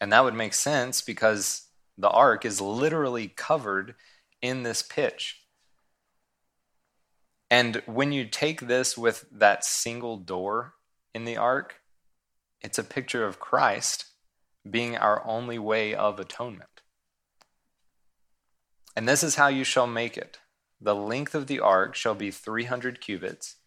And 0.02 0.12
that 0.12 0.24
would 0.24 0.34
make 0.34 0.54
sense 0.54 1.02
because 1.02 1.68
the 1.98 2.10
ark 2.10 2.46
is 2.46 2.60
literally 2.60 3.28
covered 3.28 3.96
in 4.42 4.64
this 4.64 4.82
pitch. 4.82 5.45
And 7.50 7.82
when 7.86 8.12
you 8.12 8.26
take 8.26 8.62
this 8.62 8.98
with 8.98 9.26
that 9.32 9.64
single 9.64 10.18
door 10.18 10.74
in 11.14 11.26
the 11.26 11.38
ark, 11.38 11.82
it's 12.62 12.80
a 12.80 12.84
picture 12.84 13.26
of 13.26 13.40
Christ 13.40 14.06
being 14.70 14.98
our 14.98 15.26
only 15.26 15.60
way 15.60 15.94
of 15.94 16.20
atonement. 16.20 16.82
And 18.96 19.08
this 19.08 19.24
is 19.24 19.36
how 19.36 19.48
you 19.48 19.64
shall 19.64 19.88
make 19.88 20.18
it. 20.18 20.40
The 20.82 20.96
length 20.96 21.36
of 21.36 21.48
the 21.48 21.60
ark 21.60 21.96
shall 21.96 22.16
be 22.16 22.32
300 22.32 23.00
cubits, 23.00 23.58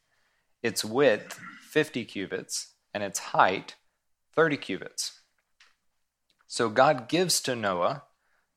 its 0.63 0.85
width 0.85 1.39
50 1.71 2.05
cubits, 2.05 2.75
and 2.93 3.03
its 3.03 3.19
height 3.19 3.77
30 4.35 4.57
cubits. 4.57 5.21
So 6.47 6.69
God 6.69 7.09
gives 7.09 7.41
to 7.43 7.55
Noah 7.55 8.05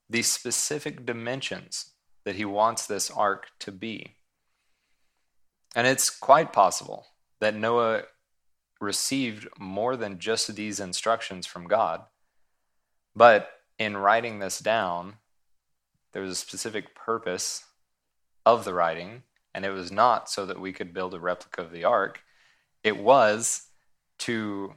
the 0.09 0.21
specific 0.21 1.05
dimensions 1.05 1.91
that 2.23 2.35
he 2.35 2.45
wants 2.45 2.87
this 2.87 3.11
ark 3.11 3.47
to 3.59 3.71
be. 3.71 4.15
And 5.75 5.87
it's 5.87 6.09
quite 6.09 6.51
possible 6.51 7.07
that 7.39 7.55
Noah 7.55 8.03
received 8.79 9.47
more 9.59 9.95
than 9.95 10.19
just 10.19 10.53
these 10.55 10.79
instructions 10.79 11.45
from 11.45 11.67
God. 11.67 12.03
But 13.15 13.51
in 13.77 13.97
writing 13.97 14.39
this 14.39 14.59
down, 14.59 15.15
there 16.13 16.21
was 16.21 16.31
a 16.31 16.35
specific 16.35 16.95
purpose 16.95 17.65
of 18.45 18.65
the 18.65 18.73
writing, 18.73 19.23
and 19.53 19.65
it 19.65 19.71
was 19.71 19.91
not 19.91 20.29
so 20.29 20.45
that 20.45 20.59
we 20.59 20.73
could 20.73 20.93
build 20.93 21.13
a 21.13 21.19
replica 21.19 21.61
of 21.61 21.71
the 21.71 21.83
ark. 21.83 22.21
It 22.83 22.97
was 22.97 23.67
to 24.19 24.75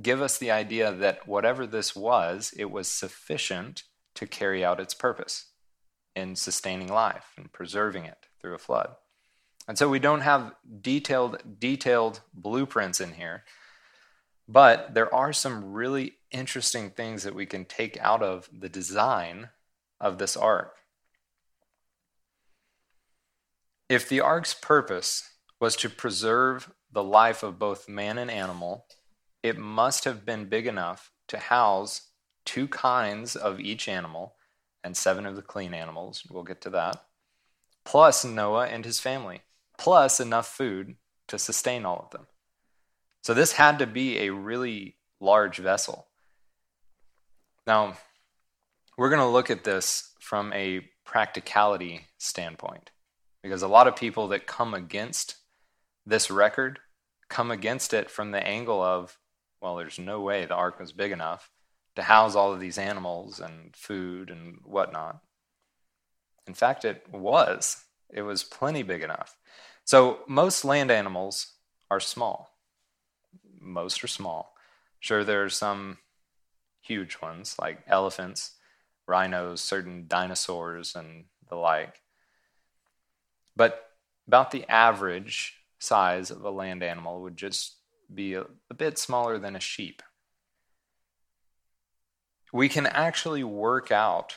give 0.00 0.22
us 0.22 0.38
the 0.38 0.50
idea 0.50 0.92
that 0.92 1.28
whatever 1.28 1.66
this 1.66 1.94
was, 1.94 2.52
it 2.56 2.70
was 2.70 2.88
sufficient 2.88 3.84
to 4.14 4.26
carry 4.26 4.64
out 4.64 4.80
its 4.80 4.94
purpose 4.94 5.46
in 6.16 6.34
sustaining 6.36 6.88
life 6.88 7.32
and 7.36 7.52
preserving 7.52 8.04
it 8.04 8.26
through 8.40 8.54
a 8.54 8.58
flood. 8.58 8.96
And 9.68 9.76
so 9.76 9.90
we 9.90 9.98
don't 9.98 10.22
have 10.22 10.54
detailed 10.80 11.42
detailed 11.60 12.22
blueprints 12.32 13.02
in 13.02 13.12
here, 13.12 13.44
but 14.48 14.94
there 14.94 15.14
are 15.14 15.34
some 15.34 15.74
really 15.74 16.14
interesting 16.30 16.88
things 16.88 17.22
that 17.22 17.34
we 17.34 17.44
can 17.44 17.66
take 17.66 17.98
out 18.00 18.22
of 18.22 18.48
the 18.50 18.70
design 18.70 19.50
of 20.00 20.16
this 20.16 20.38
ark. 20.38 20.74
If 23.90 24.08
the 24.08 24.20
ark's 24.20 24.54
purpose 24.54 25.30
was 25.60 25.76
to 25.76 25.90
preserve 25.90 26.72
the 26.90 27.04
life 27.04 27.42
of 27.42 27.58
both 27.58 27.90
man 27.90 28.16
and 28.16 28.30
animal, 28.30 28.86
it 29.42 29.58
must 29.58 30.04
have 30.04 30.24
been 30.24 30.48
big 30.48 30.66
enough 30.66 31.12
to 31.28 31.36
house 31.36 32.08
two 32.46 32.68
kinds 32.68 33.36
of 33.36 33.60
each 33.60 33.86
animal 33.86 34.34
and 34.82 34.96
seven 34.96 35.26
of 35.26 35.36
the 35.36 35.42
clean 35.42 35.74
animals. 35.74 36.22
We'll 36.30 36.42
get 36.42 36.62
to 36.62 36.70
that. 36.70 37.04
Plus 37.84 38.24
Noah 38.24 38.66
and 38.66 38.84
his 38.84 39.00
family 39.00 39.42
plus 39.78 40.20
enough 40.20 40.46
food 40.46 40.96
to 41.28 41.38
sustain 41.38 41.86
all 41.86 42.04
of 42.04 42.10
them. 42.10 42.26
So 43.22 43.32
this 43.32 43.52
had 43.52 43.78
to 43.78 43.86
be 43.86 44.18
a 44.18 44.30
really 44.30 44.96
large 45.20 45.58
vessel. 45.58 46.06
Now, 47.66 47.96
we're 48.96 49.10
going 49.10 49.20
to 49.20 49.26
look 49.26 49.50
at 49.50 49.64
this 49.64 50.12
from 50.20 50.52
a 50.52 50.88
practicality 51.04 52.06
standpoint 52.18 52.90
because 53.42 53.62
a 53.62 53.68
lot 53.68 53.86
of 53.86 53.96
people 53.96 54.28
that 54.28 54.46
come 54.46 54.74
against 54.74 55.36
this 56.04 56.30
record 56.30 56.80
come 57.28 57.50
against 57.50 57.92
it 57.92 58.10
from 58.10 58.30
the 58.30 58.44
angle 58.46 58.82
of, 58.82 59.18
well, 59.60 59.76
there's 59.76 59.98
no 59.98 60.20
way 60.20 60.44
the 60.44 60.54
ark 60.54 60.80
was 60.80 60.92
big 60.92 61.12
enough 61.12 61.50
to 61.96 62.02
house 62.02 62.34
all 62.34 62.52
of 62.52 62.60
these 62.60 62.78
animals 62.78 63.40
and 63.40 63.74
food 63.76 64.30
and 64.30 64.58
whatnot. 64.64 65.20
In 66.46 66.54
fact, 66.54 66.84
it 66.84 67.06
was. 67.12 67.84
It 68.10 68.22
was 68.22 68.42
plenty 68.42 68.82
big 68.82 69.02
enough. 69.02 69.36
So 69.88 70.18
most 70.28 70.66
land 70.66 70.90
animals 70.90 71.54
are 71.90 71.98
small. 71.98 72.50
Most 73.58 74.04
are 74.04 74.08
small. 74.08 74.54
Sure, 75.00 75.24
there 75.24 75.42
are 75.42 75.48
some 75.48 75.96
huge 76.82 77.22
ones 77.22 77.56
like 77.58 77.84
elephants, 77.86 78.56
rhinos, 79.06 79.62
certain 79.62 80.04
dinosaurs, 80.06 80.94
and 80.94 81.24
the 81.48 81.54
like. 81.54 82.02
But 83.56 83.86
about 84.26 84.50
the 84.50 84.68
average 84.68 85.54
size 85.78 86.30
of 86.30 86.44
a 86.44 86.50
land 86.50 86.82
animal 86.82 87.22
would 87.22 87.38
just 87.38 87.76
be 88.14 88.34
a, 88.34 88.44
a 88.70 88.74
bit 88.74 88.98
smaller 88.98 89.38
than 89.38 89.56
a 89.56 89.60
sheep. 89.60 90.02
We 92.52 92.68
can 92.68 92.84
actually 92.84 93.42
work 93.42 93.90
out 93.90 94.36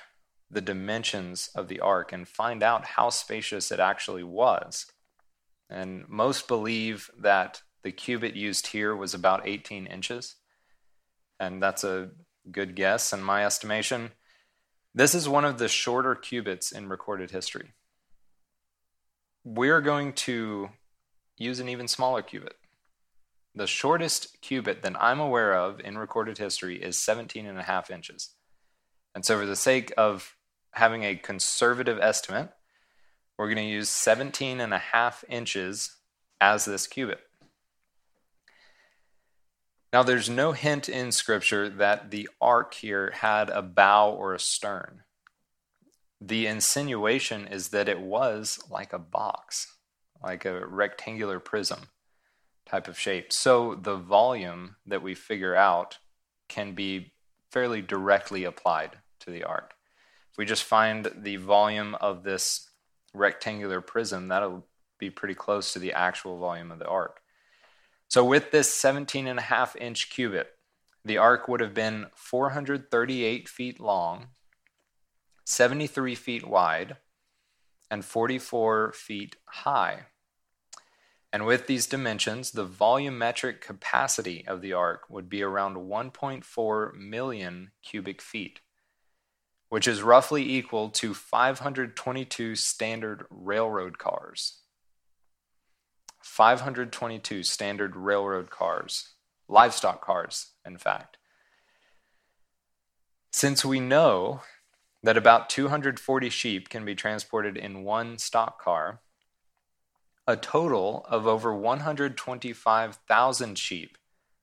the 0.50 0.62
dimensions 0.62 1.50
of 1.54 1.68
the 1.68 1.82
ark 1.82 2.14
and 2.14 2.26
find 2.26 2.64
out 2.64 2.86
how 2.86 3.10
spacious 3.10 3.70
it 3.70 3.82
actually 3.82 4.24
was. 4.24 4.86
And 5.72 6.08
most 6.10 6.48
believe 6.48 7.10
that 7.18 7.62
the 7.84 7.92
cubit 7.92 8.36
used 8.36 8.68
here 8.68 8.96
was 8.96 9.14
about 9.14 9.48
18 9.48 9.88
inches. 9.88 10.36
And 11.40 11.64
that's 11.64 11.84
a 11.84 12.12
good 12.52 12.76
guess 12.76 13.14
in 13.14 13.24
my 13.24 13.46
estimation. 13.46 14.12
This 14.94 15.16
is 15.16 15.30
one 15.30 15.46
of 15.46 15.58
the 15.58 15.70
shorter 15.70 16.14
cubits 16.14 16.72
in 16.72 16.90
recorded 16.90 17.32
history. 17.32 17.74
We're 19.44 19.82
going 19.82 20.14
to 20.14 20.70
use 21.38 21.60
an 21.60 21.70
even 21.70 21.88
smaller 21.88 22.22
cubit. 22.22 22.56
The 23.56 23.68
shortest 23.68 24.42
cubit 24.42 24.84
that 24.84 25.02
I'm 25.02 25.20
aware 25.20 25.56
of 25.56 25.80
in 25.80 25.98
recorded 25.98 26.38
history 26.38 26.82
is 26.82 26.98
17 26.98 27.46
and 27.46 27.58
a 27.58 27.64
half 27.64 27.90
inches. 27.90 28.36
And 29.16 29.26
so, 29.26 29.40
for 29.40 29.46
the 29.46 29.56
sake 29.56 29.92
of 29.98 30.36
having 30.74 31.04
a 31.04 31.16
conservative 31.16 32.00
estimate, 32.00 32.52
we're 33.42 33.48
going 33.48 33.68
to 33.68 33.74
use 33.74 33.90
17 33.90 34.62
and 34.62 34.72
a 34.72 34.78
half 34.78 35.24
inches 35.28 35.96
as 36.40 36.64
this 36.66 36.86
cubit. 36.86 37.22
Now, 39.92 40.04
there's 40.04 40.30
no 40.30 40.52
hint 40.52 40.88
in 40.88 41.12
Scripture 41.12 41.68
that 41.68 42.12
the 42.12 42.30
ark 42.40 42.76
here 42.76 43.10
had 43.16 43.50
a 43.50 43.64
bow 43.64 44.12
or 44.12 44.36
a 44.36 44.40
stern. 44.40 45.02
The 46.22 46.46
insinuation 46.46 47.48
is 47.48 47.70
that 47.70 47.90
it 47.90 48.00
was 48.00 48.60
like 48.70 48.94
a 48.94 49.00
box, 49.00 49.76
like 50.22 50.46
a 50.46 50.64
rectangular 50.68 51.40
prism 51.40 51.90
type 52.68 52.88
of 52.88 53.00
shape. 53.00 53.34
So 53.34 53.74
the 53.74 53.96
volume 53.96 54.76
that 54.86 55.02
we 55.02 55.16
figure 55.16 55.56
out 55.56 55.98
can 56.48 56.74
be 56.74 57.14
fairly 57.50 57.82
directly 57.82 58.44
applied 58.44 59.00
to 59.22 59.32
the 59.32 59.44
ark. 59.46 59.74
If 60.32 60.38
we 60.38 60.46
just 60.46 60.64
find 60.64 61.12
the 61.18 61.38
volume 61.38 61.96
of 61.96 62.22
this 62.22 62.68
rectangular 63.14 63.82
prism, 63.82 64.28
that'll 64.28 64.66
be 64.98 65.10
pretty 65.10 65.36
close 65.36 65.74
to 65.74 65.80
the 65.80 65.94
actual 65.94 66.38
volume 66.38 66.72
of 66.72 66.80
the 66.80 66.88
ark. 66.88 67.22
So 68.08 68.24
with 68.24 68.52
this 68.52 68.74
17 68.74 69.28
and 69.28 69.40
a 69.40 69.44
half 69.44 69.76
inch 69.76 70.10
cubit, 70.10 70.54
the 71.04 71.18
ark 71.18 71.48
would 71.48 71.62
have 71.62 71.74
been 71.74 72.08
438 72.16 73.50
feet 73.50 73.80
long, 73.80 74.28
73 75.46 76.16
feet 76.16 76.48
wide, 76.48 76.98
and 77.90 78.06
44 78.06 78.94
feet 78.94 79.36
high. 79.46 80.06
And 81.34 81.46
with 81.46 81.68
these 81.68 81.88
dimensions, 81.88 82.52
the 82.52 82.68
volumetric 82.68 83.62
capacity 83.62 84.46
of 84.46 84.62
the 84.62 84.74
ark 84.74 85.04
would 85.10 85.30
be 85.30 85.42
around 85.42 85.78
1.4 85.78 86.94
million 86.94 87.72
cubic 87.82 88.22
feet 88.22 88.60
which 89.72 89.88
is 89.88 90.04
roughly 90.04 90.58
equal 90.58 90.90
to 90.90 91.14
522 91.14 92.58
standard 92.58 93.24
railroad 93.30 93.98
cars. 93.98 94.58
522 96.22 97.42
standard 97.44 97.96
railroad 97.96 98.50
cars, 98.50 99.14
livestock 99.48 100.04
cars, 100.04 100.48
in 100.66 100.78
fact. 100.78 101.16
Since 103.32 103.64
we 103.64 103.80
know 103.80 104.42
that 105.04 105.16
about 105.16 105.50
240 105.50 106.30
sheep 106.30 106.68
can 106.68 106.84
be 106.84 106.94
transported 106.94 107.56
in 107.56 107.86
one 107.86 108.18
stock 108.18 108.62
car, 108.62 109.00
a 110.28 110.36
total 110.36 111.06
of 111.08 111.26
over 111.26 111.56
125,000 111.56 113.58
sheep 113.58 113.98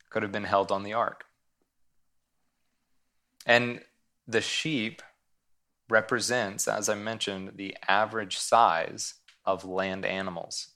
could 0.09 0.23
have 0.23 0.33
been 0.33 0.45
held 0.45 0.73
on 0.73 0.85
the 0.85 0.95
ark. 0.95 1.27
And 3.45 3.83
the 4.27 4.41
sheep 4.41 5.03
represents, 5.89 6.69
as 6.69 6.89
I 6.89 6.95
mentioned, 6.95 7.53
the 7.57 7.77
average 7.87 8.39
size 8.39 9.15
of 9.45 9.65
land 9.65 10.05
animals. 10.05 10.69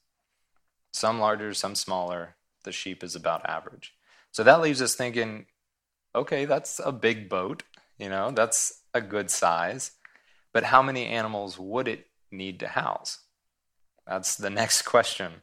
Some 0.92 1.18
larger, 1.18 1.54
some 1.54 1.74
smaller. 1.74 2.36
The 2.64 2.72
sheep 2.72 3.02
is 3.02 3.16
about 3.16 3.48
average. 3.48 3.94
So 4.30 4.42
that 4.44 4.60
leaves 4.60 4.80
us 4.80 4.94
thinking 4.94 5.46
okay, 6.14 6.44
that's 6.44 6.78
a 6.84 6.92
big 6.92 7.28
boat, 7.28 7.62
you 7.98 8.08
know, 8.08 8.30
that's 8.30 8.82
a 8.92 9.00
good 9.00 9.30
size. 9.30 9.92
But 10.52 10.64
how 10.64 10.82
many 10.82 11.06
animals 11.06 11.58
would 11.58 11.88
it 11.88 12.06
need 12.30 12.60
to 12.60 12.68
house? 12.68 13.20
That's 14.06 14.36
the 14.36 14.50
next 14.60 14.82
question. 14.82 15.42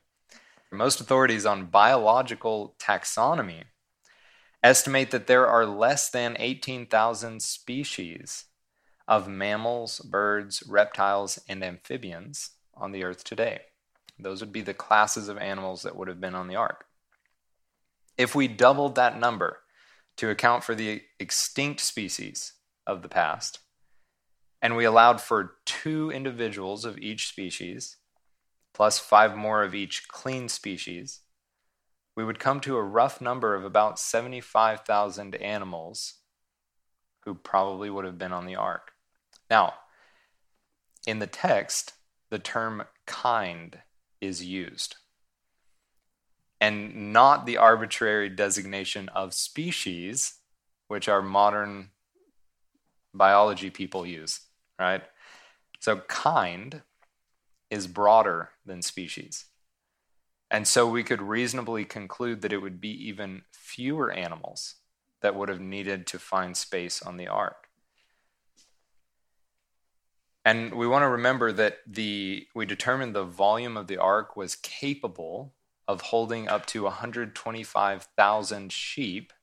Most 0.72 1.02
authorities 1.02 1.46
on 1.46 1.66
biological 1.66 2.76
taxonomy 2.80 3.64
estimate 4.62 5.10
that 5.10 5.26
there 5.26 5.48
are 5.48 5.66
less 5.66 6.10
than 6.10 6.36
18,000 6.38 7.42
species 7.42 8.46
of 9.10 9.28
mammals, 9.28 10.00
birds, 10.02 10.62
reptiles, 10.68 11.40
and 11.50 11.64
amphibians 11.64 12.52
on 12.76 12.92
the 12.92 13.04
earth 13.04 13.24
today. 13.24 13.62
Those 14.20 14.40
would 14.40 14.54
be 14.54 14.62
the 14.62 14.76
classes 14.76 15.28
of 15.28 15.38
animals 15.40 15.82
that 15.82 15.96
would 15.96 16.08
have 16.08 16.22
been 16.22 16.36
on 16.36 16.48
the 16.48 16.56
ark. 16.56 16.86
If 18.20 18.36
we 18.36 18.48
doubled 18.48 18.94
that 18.96 19.20
number 19.20 19.62
to 20.18 20.30
account 20.30 20.64
for 20.64 20.76
the 20.76 21.02
extinct 21.20 21.82
species 21.82 22.54
of 22.86 23.02
the 23.02 23.10
past, 23.10 23.58
and 24.62 24.76
we 24.76 24.86
allowed 24.86 25.22
for 25.22 25.56
two 25.66 26.12
individuals 26.12 26.86
of 26.86 27.00
each 27.00 27.30
species, 27.30 27.98
plus 28.76 29.00
five 29.00 29.36
more 29.36 29.64
of 29.64 29.74
each 29.74 30.08
clean 30.08 30.50
species, 30.50 31.22
we 32.16 32.24
would 32.24 32.38
come 32.38 32.60
to 32.60 32.78
a 32.78 32.84
rough 32.84 33.22
number 33.22 33.56
of 33.56 33.66
about 33.66 33.98
75,000 33.98 35.36
animals 35.38 36.16
who 37.26 37.34
probably 37.34 37.90
would 37.90 38.06
have 38.06 38.20
been 38.20 38.34
on 38.34 38.46
the 38.46 38.56
ark. 38.56 38.92
Now, 39.50 39.74
in 41.08 41.20
the 41.20 41.28
text, 41.28 41.94
the 42.30 42.40
term 42.40 42.84
kind 43.06 43.80
is 44.22 44.44
used, 44.44 44.98
and 46.62 47.14
not 47.14 47.46
the 47.46 47.58
arbitrary 47.58 48.30
designation 48.30 49.10
of 49.10 49.34
species, 49.34 50.36
which 50.88 51.08
our 51.08 51.22
modern 51.22 51.90
biology 53.14 53.70
people 53.70 54.06
use, 54.06 54.42
right? 54.78 55.04
So, 55.80 55.98
kind 56.08 56.82
is 57.70 57.88
broader 57.88 58.50
than 58.66 58.82
species. 58.82 59.46
And 60.52 60.68
so 60.68 60.88
we 60.88 61.04
could 61.04 61.22
reasonably 61.22 61.86
conclude 61.86 62.42
that 62.42 62.54
it 62.54 62.58
would 62.62 62.82
be 62.82 63.08
even 63.08 63.44
fewer 63.52 64.12
animals 64.12 64.76
that 65.22 65.36
would 65.36 65.50
have 65.50 65.62
needed 65.62 66.08
to 66.08 66.20
find 66.20 66.58
space 66.58 67.02
on 67.02 67.18
the 67.18 67.28
ark. 67.28 67.69
And 70.46 70.74
we 70.74 70.88
want 70.88 71.04
to 71.04 71.10
remember 71.10 71.52
that 71.52 71.80
the 71.86 72.48
we 72.56 72.66
determined 72.66 73.14
the 73.14 73.24
volume 73.24 73.78
of 73.78 73.88
the 73.88 73.98
ark 73.98 74.36
was 74.36 74.56
capable 74.56 75.54
of 75.88 76.02
holding 76.02 76.48
up 76.48 76.66
to 76.68 76.84
125,000 76.84 78.72
sheep. 78.72 79.34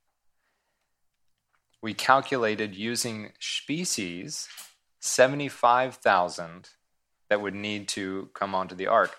We 1.83 1.93
calculated 1.93 2.75
using 2.75 3.33
species 3.39 4.49
75,000 5.01 6.71
that 7.29 7.41
would 7.41 7.55
need 7.55 7.89
to 7.89 8.31
come 8.35 8.55
onto 8.55 8.75
the 8.75 8.87
ark. 8.87 9.17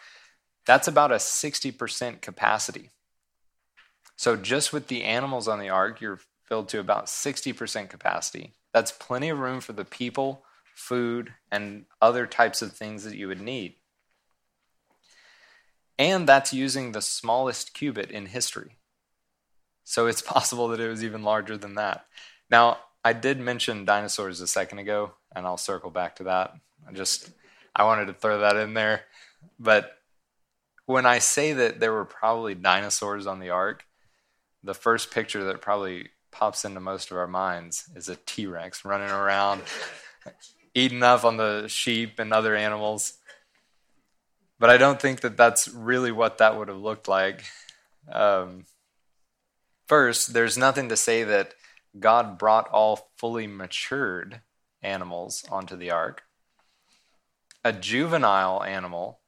That's 0.65 0.87
about 0.87 1.11
a 1.11 1.15
60% 1.15 2.21
capacity. 2.21 2.89
So, 4.15 4.35
just 4.35 4.73
with 4.73 4.87
the 4.87 5.03
animals 5.03 5.47
on 5.47 5.59
the 5.59 5.69
ark, 5.69 6.01
you're 6.01 6.19
filled 6.43 6.69
to 6.69 6.79
about 6.79 7.05
60% 7.05 7.89
capacity. 7.89 8.53
That's 8.73 8.91
plenty 8.91 9.29
of 9.29 9.39
room 9.39 9.61
for 9.61 9.73
the 9.73 9.85
people, 9.85 10.43
food, 10.77 11.33
and 11.51 11.85
other 12.01 12.27
types 12.27 12.61
of 12.61 12.73
things 12.73 13.03
that 13.03 13.15
you 13.15 13.27
would 13.27 13.41
need. 13.41 13.75
And 15.99 16.27
that's 16.27 16.53
using 16.53 16.91
the 16.91 17.01
smallest 17.01 17.73
cubit 17.73 18.11
in 18.11 18.27
history. 18.27 18.77
So, 19.83 20.05
it's 20.07 20.21
possible 20.37 20.67
that 20.69 20.79
it 20.79 20.87
was 20.87 21.03
even 21.03 21.23
larger 21.23 21.57
than 21.57 21.75
that. 21.75 22.05
Now, 22.49 22.77
I 23.03 23.13
did 23.13 23.39
mention 23.39 23.85
dinosaurs 23.85 24.41
a 24.41 24.47
second 24.47 24.79
ago, 24.79 25.13
and 25.35 25.45
I'll 25.45 25.57
circle 25.57 25.89
back 25.89 26.17
to 26.17 26.25
that. 26.25 26.53
I 26.87 26.93
just 26.93 27.31
I 27.75 27.83
wanted 27.83 28.05
to 28.07 28.13
throw 28.13 28.39
that 28.39 28.55
in 28.57 28.73
there. 28.73 29.01
But 29.59 29.97
when 30.85 31.05
I 31.05 31.19
say 31.19 31.53
that 31.53 31.79
there 31.79 31.93
were 31.93 32.05
probably 32.05 32.55
dinosaurs 32.55 33.27
on 33.27 33.39
the 33.39 33.49
ark, 33.49 33.85
the 34.63 34.73
first 34.73 35.11
picture 35.11 35.45
that 35.45 35.61
probably 35.61 36.09
pops 36.31 36.65
into 36.65 36.79
most 36.79 37.11
of 37.11 37.17
our 37.17 37.27
minds 37.27 37.89
is 37.95 38.09
a 38.09 38.15
T 38.15 38.45
Rex 38.45 38.85
running 38.85 39.09
around, 39.09 39.63
eating 40.77 41.03
up 41.03 41.23
on 41.23 41.37
the 41.37 41.67
sheep 41.67 42.19
and 42.19 42.33
other 42.33 42.55
animals. 42.55 43.13
But 44.59 44.69
I 44.69 44.77
don't 44.77 45.01
think 45.01 45.21
that 45.21 45.37
that's 45.37 45.67
really 45.67 46.11
what 46.11 46.39
that 46.39 46.57
would 46.57 46.67
have 46.67 46.77
looked 46.77 47.07
like. 47.07 47.43
Um, 48.11 48.65
first, 49.87 50.33
there's 50.33 50.57
nothing 50.57 50.89
to 50.89 50.97
say 50.97 51.23
that 51.23 51.53
God 51.99 52.37
brought 52.37 52.69
all 52.69 53.11
fully 53.17 53.47
matured 53.47 54.41
animals 54.81 55.45
onto 55.49 55.75
the 55.75 55.91
ark. 55.91 56.23
A 57.63 57.73
juvenile 57.73 58.63
animal 58.63 59.19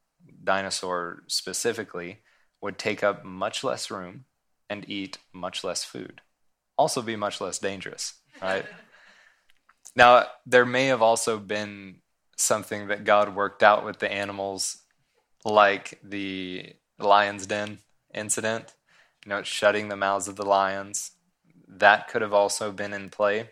dinosaur 0.42 1.22
specifically, 1.26 2.20
would 2.60 2.78
take 2.78 3.02
up 3.02 3.24
much 3.24 3.64
less 3.64 3.90
room 3.90 4.24
and 4.68 4.88
eat 4.88 5.18
much 5.32 5.64
less 5.64 5.84
food. 5.84 6.20
Also, 6.76 7.02
be 7.02 7.16
much 7.16 7.40
less 7.40 7.58
dangerous, 7.58 8.14
right? 8.40 8.64
now, 9.96 10.26
there 10.46 10.66
may 10.66 10.86
have 10.86 11.02
also 11.02 11.38
been 11.38 11.96
something 12.36 12.88
that 12.88 13.04
God 13.04 13.34
worked 13.34 13.62
out 13.62 13.84
with 13.84 13.98
the 13.98 14.10
animals, 14.10 14.78
like 15.44 15.98
the 16.02 16.74
lion's 16.98 17.46
den 17.46 17.78
incident, 18.14 18.74
you 19.24 19.30
know, 19.30 19.42
shutting 19.42 19.88
the 19.88 19.96
mouths 19.96 20.28
of 20.28 20.36
the 20.36 20.44
lions. 20.44 21.12
That 21.68 22.08
could 22.08 22.22
have 22.22 22.32
also 22.32 22.72
been 22.72 22.92
in 22.92 23.10
play. 23.10 23.50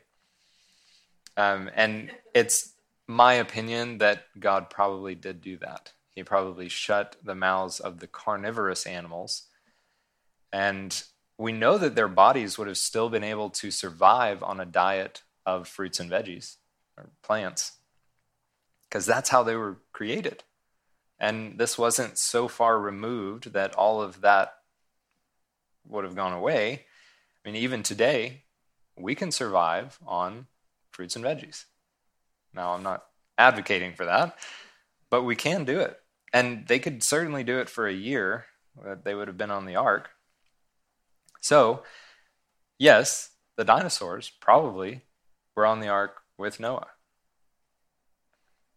Um, 1.36 1.70
and 1.74 2.10
it's 2.34 2.74
my 3.06 3.34
opinion 3.34 3.98
that 3.98 4.24
God 4.38 4.70
probably 4.70 5.14
did 5.14 5.40
do 5.40 5.56
that. 5.58 5.92
He 6.14 6.24
probably 6.24 6.68
shut 6.68 7.16
the 7.22 7.34
mouths 7.34 7.78
of 7.78 8.00
the 8.00 8.08
carnivorous 8.08 8.86
animals. 8.86 9.44
And 10.52 11.00
we 11.38 11.52
know 11.52 11.78
that 11.78 11.94
their 11.94 12.08
bodies 12.08 12.58
would 12.58 12.66
have 12.66 12.78
still 12.78 13.08
been 13.08 13.22
able 13.22 13.50
to 13.50 13.70
survive 13.70 14.42
on 14.42 14.58
a 14.58 14.66
diet 14.66 15.22
of 15.46 15.68
fruits 15.68 16.00
and 16.00 16.10
veggies 16.10 16.56
or 16.96 17.10
plants 17.22 17.72
because 18.88 19.06
that's 19.06 19.28
how 19.28 19.42
they 19.42 19.56
were 19.56 19.78
created. 19.92 20.44
And 21.20 21.58
this 21.58 21.76
wasn't 21.76 22.18
so 22.18 22.48
far 22.48 22.78
removed 22.78 23.52
that 23.52 23.74
all 23.74 24.00
of 24.00 24.20
that 24.22 24.54
would 25.86 26.04
have 26.04 26.14
gone 26.14 26.32
away. 26.32 26.72
I 26.72 27.48
mean, 27.48 27.56
even 27.56 27.82
today, 27.82 28.44
we 28.96 29.14
can 29.14 29.32
survive 29.32 29.98
on 30.06 30.46
fruits 30.90 31.16
and 31.16 31.24
veggies. 31.24 31.64
Now, 32.54 32.72
I'm 32.72 32.82
not 32.82 33.04
advocating 33.36 33.94
for 33.94 34.04
that, 34.04 34.36
but 35.10 35.22
we 35.22 35.36
can 35.36 35.64
do 35.64 35.80
it. 35.80 35.98
And 36.32 36.66
they 36.66 36.78
could 36.78 37.02
certainly 37.02 37.44
do 37.44 37.58
it 37.58 37.68
for 37.68 37.86
a 37.86 37.92
year 37.92 38.46
that 38.84 39.04
they 39.04 39.14
would 39.14 39.28
have 39.28 39.38
been 39.38 39.50
on 39.50 39.66
the 39.66 39.76
ark. 39.76 40.10
So, 41.40 41.82
yes, 42.78 43.30
the 43.56 43.64
dinosaurs 43.64 44.30
probably 44.40 45.02
were 45.58 45.66
on 45.66 45.80
the 45.80 45.88
ark 45.88 46.22
with 46.38 46.60
Noah. 46.60 46.86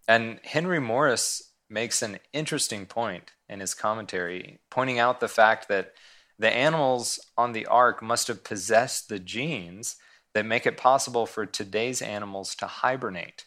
And 0.08 0.40
Henry 0.44 0.80
Morris 0.80 1.54
makes 1.70 2.02
an 2.02 2.18
interesting 2.34 2.88
point 2.88 3.34
in 3.48 3.60
his 3.60 3.76
commentary, 3.76 4.62
pointing 4.72 4.98
out 4.98 5.20
the 5.20 5.28
fact 5.28 5.68
that 5.68 5.94
the 6.40 6.50
animals 6.50 7.20
on 7.38 7.52
the 7.52 7.68
ark 7.68 8.02
must 8.02 8.28
have 8.30 8.44
possessed 8.44 9.10
the 9.10 9.20
genes 9.20 9.98
that 10.34 10.44
make 10.44 10.66
it 10.66 10.76
possible 10.76 11.28
for 11.28 11.46
today's 11.46 12.02
animals 12.02 12.56
to 12.56 12.66
hibernate. 12.66 13.46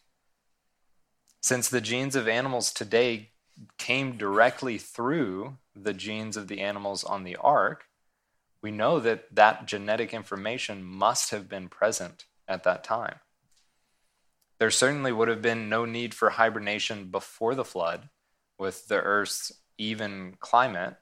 Since 1.42 1.68
the 1.68 1.80
genes 1.80 2.14
of 2.14 2.28
animals 2.28 2.72
today 2.72 3.30
came 3.78 4.16
directly 4.16 4.78
through 4.78 5.58
the 5.74 5.92
genes 5.92 6.36
of 6.36 6.46
the 6.46 6.60
animals 6.60 7.02
on 7.02 7.24
the 7.24 7.34
ark, 7.34 7.86
we 8.62 8.70
know 8.70 9.00
that 9.00 9.34
that 9.34 9.66
genetic 9.66 10.14
information 10.14 10.84
must 10.84 11.32
have 11.32 11.48
been 11.48 11.68
present 11.68 12.26
at 12.46 12.62
that 12.62 12.84
time. 12.84 13.16
There 14.64 14.70
certainly 14.70 15.12
would 15.12 15.28
have 15.28 15.42
been 15.42 15.68
no 15.68 15.84
need 15.84 16.14
for 16.14 16.30
hibernation 16.30 17.10
before 17.10 17.54
the 17.54 17.66
flood 17.66 18.08
with 18.58 18.88
the 18.88 18.98
Earth's 18.98 19.52
even 19.76 20.38
climate. 20.40 20.96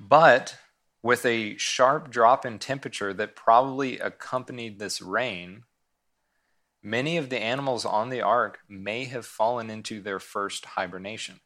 But 0.00 0.56
with 1.00 1.24
a 1.24 1.56
sharp 1.58 2.10
drop 2.10 2.44
in 2.44 2.58
temperature 2.58 3.14
that 3.14 3.36
probably 3.36 4.00
accompanied 4.00 4.80
this 4.80 5.00
rain, 5.00 5.62
Many 6.82 7.16
of 7.18 7.28
the 7.28 7.38
animals 7.38 7.84
on 7.84 8.08
the 8.08 8.22
ark 8.22 8.58
may 8.68 9.04
have 9.04 9.24
fallen 9.24 9.70
into 9.70 10.00
their 10.00 10.18
first 10.18 10.64
hibernation. 10.64 11.38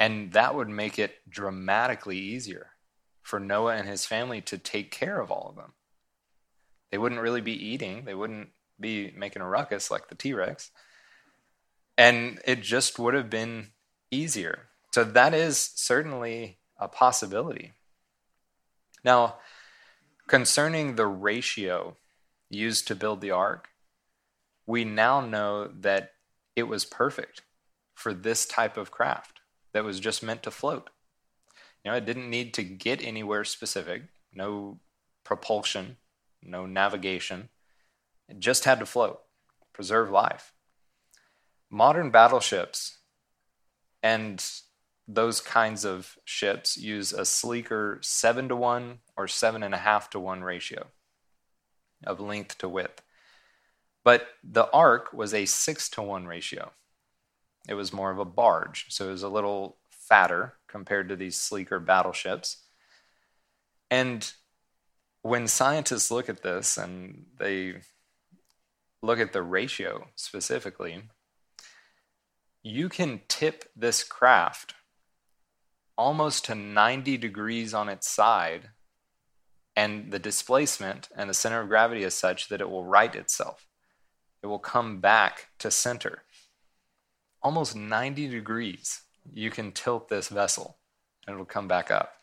And 0.00 0.32
that 0.32 0.54
would 0.54 0.70
make 0.70 0.98
it 0.98 1.16
dramatically 1.28 2.16
easier 2.16 2.70
for 3.20 3.38
Noah 3.38 3.76
and 3.76 3.86
his 3.86 4.06
family 4.06 4.40
to 4.40 4.56
take 4.56 4.90
care 4.90 5.20
of 5.20 5.30
all 5.30 5.50
of 5.50 5.56
them. 5.56 5.74
They 6.92 6.98
wouldn't 6.98 7.20
really 7.20 7.40
be 7.40 7.52
eating, 7.52 8.04
they 8.04 8.14
wouldn't 8.14 8.50
be 8.78 9.12
making 9.16 9.42
a 9.42 9.48
ruckus 9.48 9.90
like 9.90 10.08
the 10.08 10.14
T 10.14 10.34
Rex. 10.34 10.70
And 11.98 12.38
it 12.46 12.62
just 12.62 12.98
would 12.98 13.14
have 13.14 13.28
been 13.28 13.68
easier. 14.10 14.68
So 14.92 15.02
that 15.02 15.34
is 15.34 15.58
certainly 15.74 16.58
a 16.78 16.86
possibility. 16.86 17.72
Now, 19.04 19.36
concerning 20.26 20.94
the 20.94 21.06
ratio 21.06 21.96
used 22.50 22.86
to 22.88 22.94
build 22.94 23.20
the 23.20 23.30
ark, 23.30 23.68
we 24.66 24.84
now 24.84 25.20
know 25.20 25.68
that 25.68 26.12
it 26.54 26.64
was 26.64 26.84
perfect 26.84 27.42
for 27.94 28.12
this 28.14 28.46
type 28.46 28.76
of 28.76 28.90
craft 28.90 29.40
that 29.72 29.84
was 29.84 30.00
just 30.00 30.22
meant 30.22 30.42
to 30.42 30.50
float. 30.50 30.90
You 31.84 31.90
know, 31.90 31.96
it 31.96 32.04
didn't 32.04 32.30
need 32.30 32.54
to 32.54 32.62
get 32.62 33.02
anywhere 33.02 33.44
specific. 33.44 34.02
no 34.34 34.78
propulsion, 35.24 35.96
no 36.42 36.66
navigation. 36.66 37.48
It 38.28 38.38
just 38.38 38.64
had 38.64 38.78
to 38.80 38.86
float, 38.86 39.20
preserve 39.72 40.10
life. 40.10 40.52
Modern 41.70 42.10
battleships 42.10 42.98
and 44.02 44.44
those 45.08 45.40
kinds 45.40 45.84
of 45.84 46.18
ships 46.24 46.76
use 46.76 47.12
a 47.12 47.24
sleeker 47.24 47.98
7 48.02 48.48
to 48.48 48.56
1 48.56 48.98
or 49.16 49.26
7.5 49.26 50.08
to 50.10 50.20
1 50.20 50.42
ratio 50.42 50.86
of 52.04 52.20
length 52.20 52.58
to 52.58 52.68
width. 52.68 53.02
But 54.04 54.26
the 54.42 54.68
Ark 54.70 55.12
was 55.12 55.32
a 55.32 55.46
6 55.46 55.88
to 55.90 56.02
1 56.02 56.26
ratio. 56.26 56.72
It 57.68 57.74
was 57.74 57.92
more 57.92 58.10
of 58.10 58.18
a 58.18 58.24
barge, 58.24 58.86
so 58.88 59.08
it 59.08 59.12
was 59.12 59.22
a 59.22 59.28
little 59.28 59.78
fatter 59.90 60.54
compared 60.66 61.08
to 61.08 61.16
these 61.16 61.36
sleeker 61.36 61.78
battleships. 61.78 62.64
And 63.90 64.32
when 65.22 65.46
scientists 65.46 66.10
look 66.10 66.28
at 66.28 66.42
this 66.42 66.76
and 66.76 67.26
they 67.38 67.76
look 69.02 69.18
at 69.18 69.32
the 69.32 69.42
ratio 69.42 70.08
specifically, 70.16 71.02
you 72.62 72.88
can 72.88 73.20
tip 73.28 73.64
this 73.74 74.04
craft 74.04 74.74
almost 75.96 76.44
to 76.46 76.54
90 76.54 77.16
degrees 77.16 77.74
on 77.74 77.88
its 77.88 78.08
side, 78.08 78.70
and 79.76 80.10
the 80.10 80.18
displacement 80.18 81.08
and 81.16 81.28
the 81.28 81.34
center 81.34 81.60
of 81.60 81.68
gravity 81.68 82.02
is 82.02 82.14
such 82.14 82.48
that 82.48 82.60
it 82.60 82.70
will 82.70 82.84
right 82.84 83.14
itself. 83.14 83.66
It 84.42 84.46
will 84.46 84.58
come 84.58 85.00
back 85.00 85.48
to 85.58 85.70
center. 85.70 86.22
Almost 87.42 87.76
90 87.76 88.28
degrees, 88.28 89.02
you 89.32 89.50
can 89.50 89.72
tilt 89.72 90.08
this 90.08 90.28
vessel 90.28 90.78
and 91.26 91.34
it'll 91.34 91.46
come 91.46 91.68
back 91.68 91.90
up. 91.90 92.14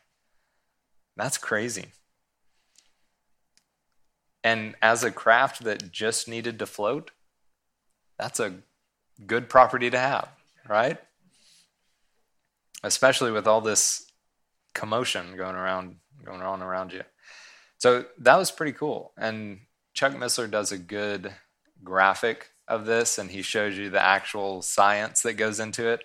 That's 1.16 1.38
crazy. 1.38 1.92
And 4.42 4.74
as 4.80 5.04
a 5.04 5.10
craft 5.10 5.64
that 5.64 5.92
just 5.92 6.28
needed 6.28 6.58
to 6.58 6.66
float, 6.66 7.10
that's 8.18 8.40
a 8.40 8.54
good 9.26 9.48
property 9.48 9.90
to 9.90 9.98
have, 9.98 10.28
right? 10.68 10.98
Especially 12.82 13.30
with 13.30 13.46
all 13.46 13.60
this 13.60 14.10
commotion 14.74 15.36
going 15.36 15.56
around 15.56 15.96
going 16.24 16.42
on 16.42 16.62
around 16.62 16.92
you. 16.92 17.02
So 17.78 18.04
that 18.18 18.36
was 18.36 18.50
pretty 18.50 18.72
cool. 18.72 19.12
And 19.16 19.60
Chuck 19.94 20.12
Missler 20.12 20.50
does 20.50 20.72
a 20.72 20.78
good 20.78 21.32
graphic 21.82 22.50
of 22.68 22.86
this 22.86 23.18
and 23.18 23.30
he 23.30 23.42
shows 23.42 23.76
you 23.76 23.90
the 23.90 24.02
actual 24.02 24.62
science 24.62 25.22
that 25.22 25.34
goes 25.34 25.60
into 25.60 25.88
it. 25.88 26.02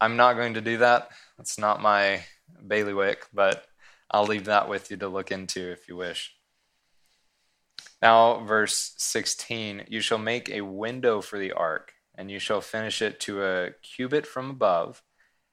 I'm 0.00 0.16
not 0.16 0.34
going 0.34 0.54
to 0.54 0.60
do 0.60 0.78
that. 0.78 1.10
It's 1.38 1.58
not 1.58 1.82
my 1.82 2.22
bailiwick, 2.66 3.26
but 3.34 3.66
I'll 4.10 4.24
leave 4.24 4.46
that 4.46 4.68
with 4.68 4.90
you 4.90 4.96
to 4.98 5.08
look 5.08 5.30
into 5.30 5.70
if 5.72 5.88
you 5.88 5.96
wish. 5.96 6.34
Now, 8.02 8.42
verse 8.44 8.94
16 8.96 9.84
You 9.88 10.00
shall 10.00 10.18
make 10.18 10.48
a 10.48 10.62
window 10.62 11.20
for 11.20 11.38
the 11.38 11.52
ark, 11.52 11.94
and 12.14 12.30
you 12.30 12.38
shall 12.38 12.60
finish 12.60 13.02
it 13.02 13.20
to 13.20 13.44
a 13.44 13.70
cubit 13.82 14.26
from 14.26 14.50
above, 14.50 15.02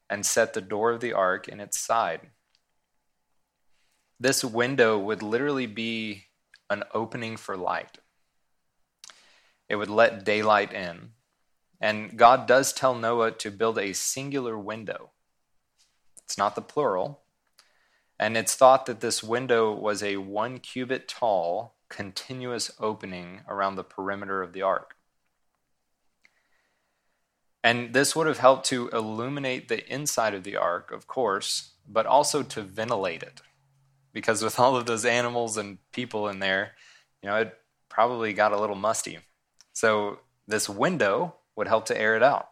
and 0.09 0.25
set 0.25 0.53
the 0.53 0.61
door 0.61 0.91
of 0.91 1.01
the 1.01 1.13
ark 1.13 1.47
in 1.47 1.59
its 1.59 1.77
side. 1.77 2.29
This 4.19 4.43
window 4.43 4.97
would 4.97 5.21
literally 5.21 5.67
be 5.67 6.25
an 6.69 6.83
opening 6.93 7.37
for 7.37 7.55
light. 7.55 7.99
It 9.69 9.75
would 9.75 9.89
let 9.89 10.23
daylight 10.23 10.73
in. 10.73 11.11
And 11.79 12.17
God 12.17 12.47
does 12.47 12.73
tell 12.73 12.95
Noah 12.95 13.31
to 13.31 13.51
build 13.51 13.77
a 13.77 13.93
singular 13.93 14.57
window. 14.57 15.11
It's 16.23 16.37
not 16.37 16.55
the 16.55 16.61
plural. 16.61 17.21
And 18.19 18.35
it's 18.35 18.55
thought 18.55 18.87
that 18.87 19.01
this 19.01 19.21
window 19.21 19.71
was 19.71 20.01
a 20.01 20.17
one 20.17 20.57
cubit 20.57 21.07
tall 21.07 21.76
continuous 21.89 22.71
opening 22.79 23.41
around 23.47 23.75
the 23.75 23.83
perimeter 23.83 24.41
of 24.41 24.53
the 24.53 24.61
ark. 24.61 24.95
And 27.63 27.93
this 27.93 28.15
would 28.15 28.27
have 28.27 28.37
helped 28.37 28.65
to 28.67 28.87
illuminate 28.89 29.67
the 29.67 29.85
inside 29.93 30.33
of 30.33 30.43
the 30.43 30.55
ark, 30.55 30.91
of 30.91 31.07
course, 31.07 31.71
but 31.87 32.05
also 32.05 32.43
to 32.43 32.61
ventilate 32.61 33.23
it. 33.23 33.41
Because 34.13 34.41
with 34.41 34.59
all 34.59 34.75
of 34.75 34.85
those 34.85 35.05
animals 35.05 35.57
and 35.57 35.77
people 35.91 36.27
in 36.27 36.39
there, 36.39 36.71
you 37.21 37.29
know, 37.29 37.35
it 37.35 37.57
probably 37.89 38.33
got 38.33 38.53
a 38.53 38.59
little 38.59 38.75
musty. 38.75 39.19
So 39.73 40.19
this 40.47 40.69
window 40.69 41.35
would 41.55 41.67
help 41.67 41.85
to 41.87 41.99
air 41.99 42.15
it 42.15 42.23
out. 42.23 42.49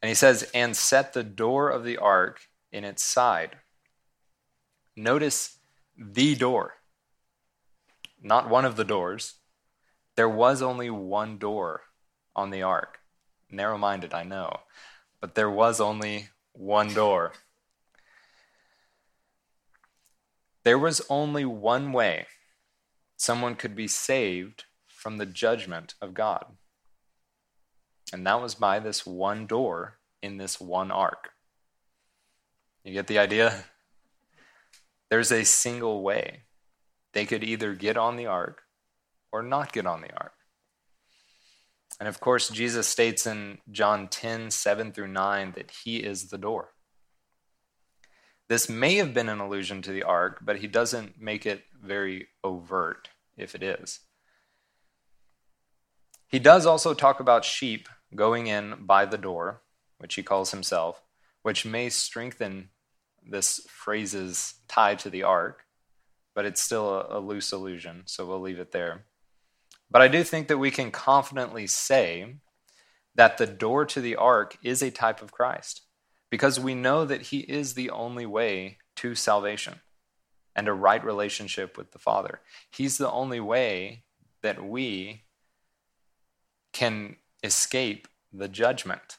And 0.00 0.08
he 0.08 0.14
says, 0.14 0.50
and 0.54 0.76
set 0.76 1.12
the 1.12 1.22
door 1.22 1.68
of 1.68 1.84
the 1.84 1.98
ark 1.98 2.48
in 2.72 2.84
its 2.84 3.04
side. 3.04 3.56
Notice 4.96 5.58
the 5.96 6.34
door 6.34 6.74
not 8.22 8.48
one 8.48 8.64
of 8.64 8.76
the 8.76 8.84
doors. 8.84 9.34
There 10.16 10.28
was 10.28 10.62
only 10.62 10.90
one 10.90 11.38
door 11.38 11.82
on 12.36 12.50
the 12.50 12.62
ark. 12.62 13.00
Narrow 13.50 13.76
minded, 13.76 14.14
I 14.14 14.22
know, 14.22 14.60
but 15.20 15.34
there 15.34 15.50
was 15.50 15.80
only 15.80 16.28
one 16.52 16.94
door. 16.94 17.32
There 20.64 20.78
was 20.78 21.02
only 21.10 21.44
one 21.44 21.92
way 21.92 22.26
someone 23.16 23.56
could 23.56 23.74
be 23.74 23.88
saved 23.88 24.64
from 24.86 25.18
the 25.18 25.26
judgment 25.26 25.94
of 26.00 26.14
God. 26.14 26.46
And 28.12 28.26
that 28.26 28.40
was 28.40 28.54
by 28.54 28.78
this 28.78 29.04
one 29.04 29.46
door 29.46 29.98
in 30.22 30.36
this 30.36 30.60
one 30.60 30.90
ark. 30.90 31.30
You 32.84 32.92
get 32.92 33.06
the 33.06 33.18
idea? 33.18 33.64
There's 35.08 35.32
a 35.32 35.44
single 35.44 36.02
way. 36.02 36.42
They 37.12 37.26
could 37.26 37.44
either 37.44 37.74
get 37.74 37.96
on 37.96 38.16
the 38.16 38.26
ark 38.26 38.62
or 39.30 39.42
not 39.42 39.72
get 39.72 39.86
on 39.86 40.00
the 40.00 40.12
ark. 40.12 40.32
And 42.00 42.08
of 42.08 42.20
course, 42.20 42.48
Jesus 42.48 42.88
states 42.88 43.26
in 43.26 43.58
John 43.70 44.08
10 44.08 44.50
7 44.50 44.92
through 44.92 45.08
9 45.08 45.52
that 45.52 45.70
he 45.84 45.98
is 45.98 46.30
the 46.30 46.38
door. 46.38 46.70
This 48.48 48.68
may 48.68 48.96
have 48.96 49.14
been 49.14 49.28
an 49.28 49.40
allusion 49.40 49.82
to 49.82 49.92
the 49.92 50.02
ark, 50.02 50.40
but 50.42 50.58
he 50.58 50.66
doesn't 50.66 51.20
make 51.20 51.46
it 51.46 51.64
very 51.80 52.28
overt 52.42 53.08
if 53.36 53.54
it 53.54 53.62
is. 53.62 54.00
He 56.26 56.38
does 56.38 56.66
also 56.66 56.94
talk 56.94 57.20
about 57.20 57.44
sheep 57.44 57.88
going 58.14 58.46
in 58.46 58.84
by 58.86 59.04
the 59.04 59.18
door, 59.18 59.62
which 59.98 60.14
he 60.14 60.22
calls 60.22 60.50
himself, 60.50 61.02
which 61.42 61.64
may 61.64 61.88
strengthen 61.88 62.70
this 63.24 63.60
phrase's 63.68 64.54
tie 64.66 64.94
to 64.96 65.08
the 65.08 65.22
ark 65.22 65.64
but 66.34 66.44
it's 66.44 66.62
still 66.62 66.88
a, 66.88 67.18
a 67.18 67.20
loose 67.20 67.52
illusion, 67.52 68.02
so 68.06 68.26
we'll 68.26 68.40
leave 68.40 68.58
it 68.58 68.72
there. 68.72 69.04
But 69.90 70.02
I 70.02 70.08
do 70.08 70.24
think 70.24 70.48
that 70.48 70.58
we 70.58 70.70
can 70.70 70.90
confidently 70.90 71.66
say 71.66 72.36
that 73.14 73.36
the 73.36 73.46
door 73.46 73.84
to 73.86 74.00
the 74.00 74.16
ark 74.16 74.56
is 74.62 74.82
a 74.82 74.90
type 74.90 75.20
of 75.20 75.32
Christ 75.32 75.82
because 76.30 76.58
we 76.58 76.74
know 76.74 77.04
that 77.04 77.22
he 77.22 77.40
is 77.40 77.74
the 77.74 77.90
only 77.90 78.24
way 78.24 78.78
to 78.96 79.14
salvation 79.14 79.80
and 80.56 80.68
a 80.68 80.72
right 80.72 81.04
relationship 81.04 81.76
with 81.76 81.92
the 81.92 81.98
Father. 81.98 82.40
He's 82.70 82.98
the 82.98 83.10
only 83.10 83.40
way 83.40 84.04
that 84.42 84.64
we 84.64 85.24
can 86.72 87.16
escape 87.42 88.08
the 88.32 88.48
judgment. 88.48 89.18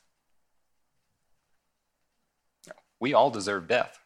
We 2.99 3.13
all 3.13 3.29
deserve 3.29 3.67
death. 3.67 3.99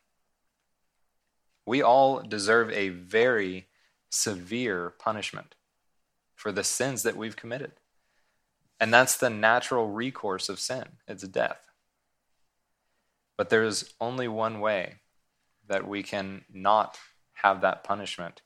We 1.67 1.81
all 1.81 2.21
deserve 2.21 2.71
a 2.71 2.89
very 2.89 3.67
severe 4.09 4.93
punishment 4.97 5.53
for 6.33 6.53
the 6.53 6.63
sins 6.63 7.03
that 7.03 7.17
we've 7.17 7.35
committed. 7.35 7.73
And 8.79 8.93
that's 8.93 9.17
the 9.17 9.29
natural 9.29 9.89
recourse 9.89 10.47
of 10.47 10.61
sin 10.61 10.85
it's 11.09 11.27
death. 11.27 11.67
But 13.35 13.49
there 13.49 13.65
is 13.65 13.93
only 13.99 14.29
one 14.29 14.61
way 14.61 14.95
that 15.67 15.85
we 15.85 16.03
can 16.03 16.45
not 16.51 16.97
have 17.33 17.59
that 17.59 17.83
punishment 17.83 18.41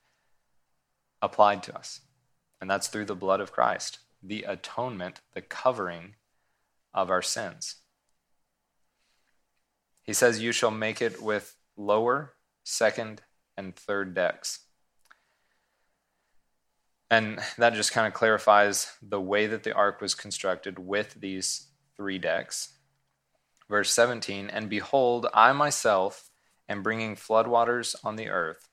applied 1.21 1.61
to 1.63 1.77
us, 1.77 2.01
and 2.59 2.67
that's 2.67 2.87
through 2.87 3.05
the 3.05 3.15
blood 3.15 3.39
of 3.39 3.51
Christ, 3.51 3.99
the 4.23 4.43
atonement, 4.47 5.21
the 5.33 5.41
covering 5.41 6.15
of 6.91 7.11
our 7.11 7.21
sins. 7.21 7.75
He 10.01 10.13
says, 10.13 10.41
You 10.41 10.51
shall 10.51 10.71
make 10.71 11.03
it 11.03 11.21
with 11.21 11.55
lower 11.77 12.33
second, 12.63 13.21
and 13.57 13.75
third 13.75 14.13
decks. 14.13 14.59
And 17.09 17.39
that 17.57 17.73
just 17.73 17.91
kind 17.91 18.07
of 18.07 18.13
clarifies 18.13 18.93
the 19.01 19.19
way 19.19 19.45
that 19.45 19.63
the 19.63 19.73
ark 19.73 19.99
was 19.99 20.15
constructed 20.15 20.79
with 20.79 21.15
these 21.19 21.67
three 21.97 22.17
decks. 22.17 22.77
Verse 23.69 23.91
17 23.91 24.49
And 24.49 24.69
behold, 24.69 25.27
I 25.33 25.51
myself 25.51 26.29
am 26.69 26.83
bringing 26.83 27.15
floodwaters 27.15 27.95
on 28.03 28.15
the 28.15 28.29
earth 28.29 28.69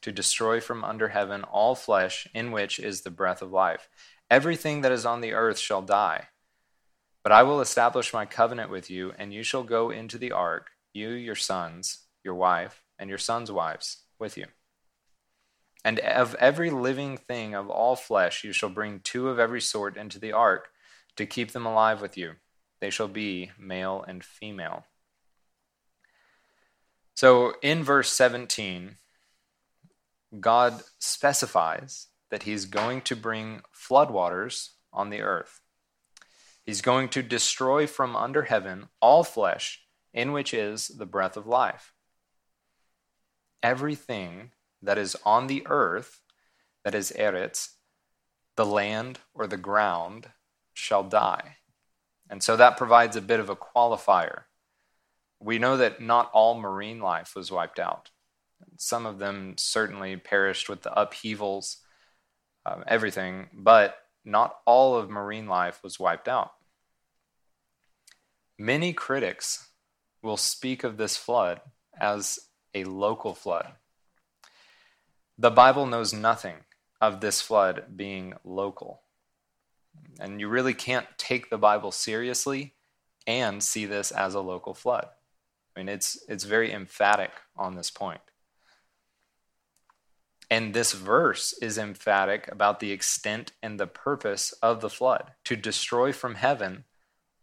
to 0.00 0.10
destroy 0.10 0.60
from 0.60 0.84
under 0.84 1.08
heaven 1.08 1.44
all 1.44 1.74
flesh 1.74 2.26
in 2.34 2.50
which 2.50 2.78
is 2.78 3.02
the 3.02 3.10
breath 3.10 3.42
of 3.42 3.52
life. 3.52 3.88
Everything 4.30 4.80
that 4.80 4.92
is 4.92 5.06
on 5.06 5.20
the 5.20 5.32
earth 5.32 5.58
shall 5.58 5.82
die. 5.82 6.28
But 7.22 7.32
I 7.32 7.42
will 7.44 7.60
establish 7.60 8.12
my 8.12 8.26
covenant 8.26 8.70
with 8.70 8.90
you, 8.90 9.12
and 9.16 9.32
you 9.32 9.42
shall 9.42 9.62
go 9.62 9.90
into 9.90 10.18
the 10.18 10.32
ark, 10.32 10.70
you, 10.92 11.10
your 11.10 11.36
sons, 11.36 12.00
your 12.24 12.34
wife, 12.34 12.81
and 13.02 13.08
your 13.08 13.18
sons' 13.18 13.50
wives 13.50 14.04
with 14.20 14.38
you. 14.38 14.46
And 15.84 15.98
of 15.98 16.36
every 16.36 16.70
living 16.70 17.16
thing 17.16 17.52
of 17.52 17.68
all 17.68 17.96
flesh 17.96 18.44
you 18.44 18.52
shall 18.52 18.68
bring 18.68 19.00
two 19.00 19.28
of 19.28 19.40
every 19.40 19.60
sort 19.60 19.96
into 19.96 20.20
the 20.20 20.30
ark 20.30 20.68
to 21.16 21.26
keep 21.26 21.50
them 21.50 21.66
alive 21.66 22.00
with 22.00 22.16
you. 22.16 22.34
They 22.80 22.90
shall 22.90 23.08
be 23.08 23.50
male 23.58 24.04
and 24.06 24.22
female. 24.22 24.84
So 27.16 27.54
in 27.60 27.82
verse 27.82 28.12
17, 28.12 28.98
God 30.38 30.82
specifies 31.00 32.06
that 32.30 32.44
he's 32.44 32.66
going 32.66 33.00
to 33.02 33.16
bring 33.16 33.62
floodwaters 33.74 34.68
on 34.92 35.10
the 35.10 35.22
earth. 35.22 35.60
He's 36.64 36.80
going 36.80 37.08
to 37.08 37.22
destroy 37.22 37.88
from 37.88 38.14
under 38.14 38.42
heaven 38.42 38.86
all 39.00 39.24
flesh 39.24 39.82
in 40.14 40.30
which 40.30 40.54
is 40.54 40.86
the 40.86 41.06
breath 41.06 41.36
of 41.36 41.48
life. 41.48 41.91
Everything 43.62 44.50
that 44.82 44.98
is 44.98 45.16
on 45.24 45.46
the 45.46 45.62
earth, 45.66 46.20
that 46.84 46.94
is 46.94 47.12
Eretz, 47.16 47.74
the 48.56 48.66
land 48.66 49.20
or 49.34 49.46
the 49.46 49.56
ground, 49.56 50.30
shall 50.74 51.04
die. 51.04 51.56
And 52.28 52.42
so 52.42 52.56
that 52.56 52.76
provides 52.76 53.16
a 53.16 53.20
bit 53.20 53.40
of 53.40 53.50
a 53.50 53.56
qualifier. 53.56 54.44
We 55.38 55.58
know 55.58 55.76
that 55.76 56.00
not 56.00 56.30
all 56.32 56.58
marine 56.58 57.00
life 57.00 57.34
was 57.36 57.52
wiped 57.52 57.78
out. 57.78 58.10
Some 58.78 59.06
of 59.06 59.18
them 59.18 59.54
certainly 59.58 60.16
perished 60.16 60.68
with 60.68 60.82
the 60.82 60.98
upheavals, 60.98 61.78
um, 62.64 62.84
everything, 62.86 63.48
but 63.52 63.96
not 64.24 64.56
all 64.66 64.96
of 64.96 65.10
marine 65.10 65.46
life 65.46 65.82
was 65.82 65.98
wiped 65.98 66.28
out. 66.28 66.52
Many 68.58 68.92
critics 68.92 69.68
will 70.22 70.36
speak 70.36 70.84
of 70.84 70.96
this 70.96 71.16
flood 71.16 71.60
as 72.00 72.38
a 72.74 72.84
local 72.84 73.34
flood. 73.34 73.72
The 75.38 75.50
Bible 75.50 75.86
knows 75.86 76.12
nothing 76.12 76.56
of 77.00 77.20
this 77.20 77.40
flood 77.40 77.96
being 77.96 78.34
local. 78.44 79.02
And 80.20 80.40
you 80.40 80.48
really 80.48 80.74
can't 80.74 81.06
take 81.18 81.50
the 81.50 81.58
Bible 81.58 81.90
seriously 81.90 82.74
and 83.26 83.62
see 83.62 83.86
this 83.86 84.10
as 84.10 84.34
a 84.34 84.40
local 84.40 84.74
flood. 84.74 85.06
I 85.74 85.80
mean, 85.80 85.88
it's, 85.88 86.18
it's 86.28 86.44
very 86.44 86.72
emphatic 86.72 87.30
on 87.56 87.74
this 87.74 87.90
point. 87.90 88.20
And 90.50 90.74
this 90.74 90.92
verse 90.92 91.54
is 91.62 91.78
emphatic 91.78 92.46
about 92.52 92.78
the 92.80 92.92
extent 92.92 93.52
and 93.62 93.80
the 93.80 93.86
purpose 93.86 94.52
of 94.62 94.82
the 94.82 94.90
flood 94.90 95.32
to 95.44 95.56
destroy 95.56 96.12
from 96.12 96.34
heaven 96.34 96.84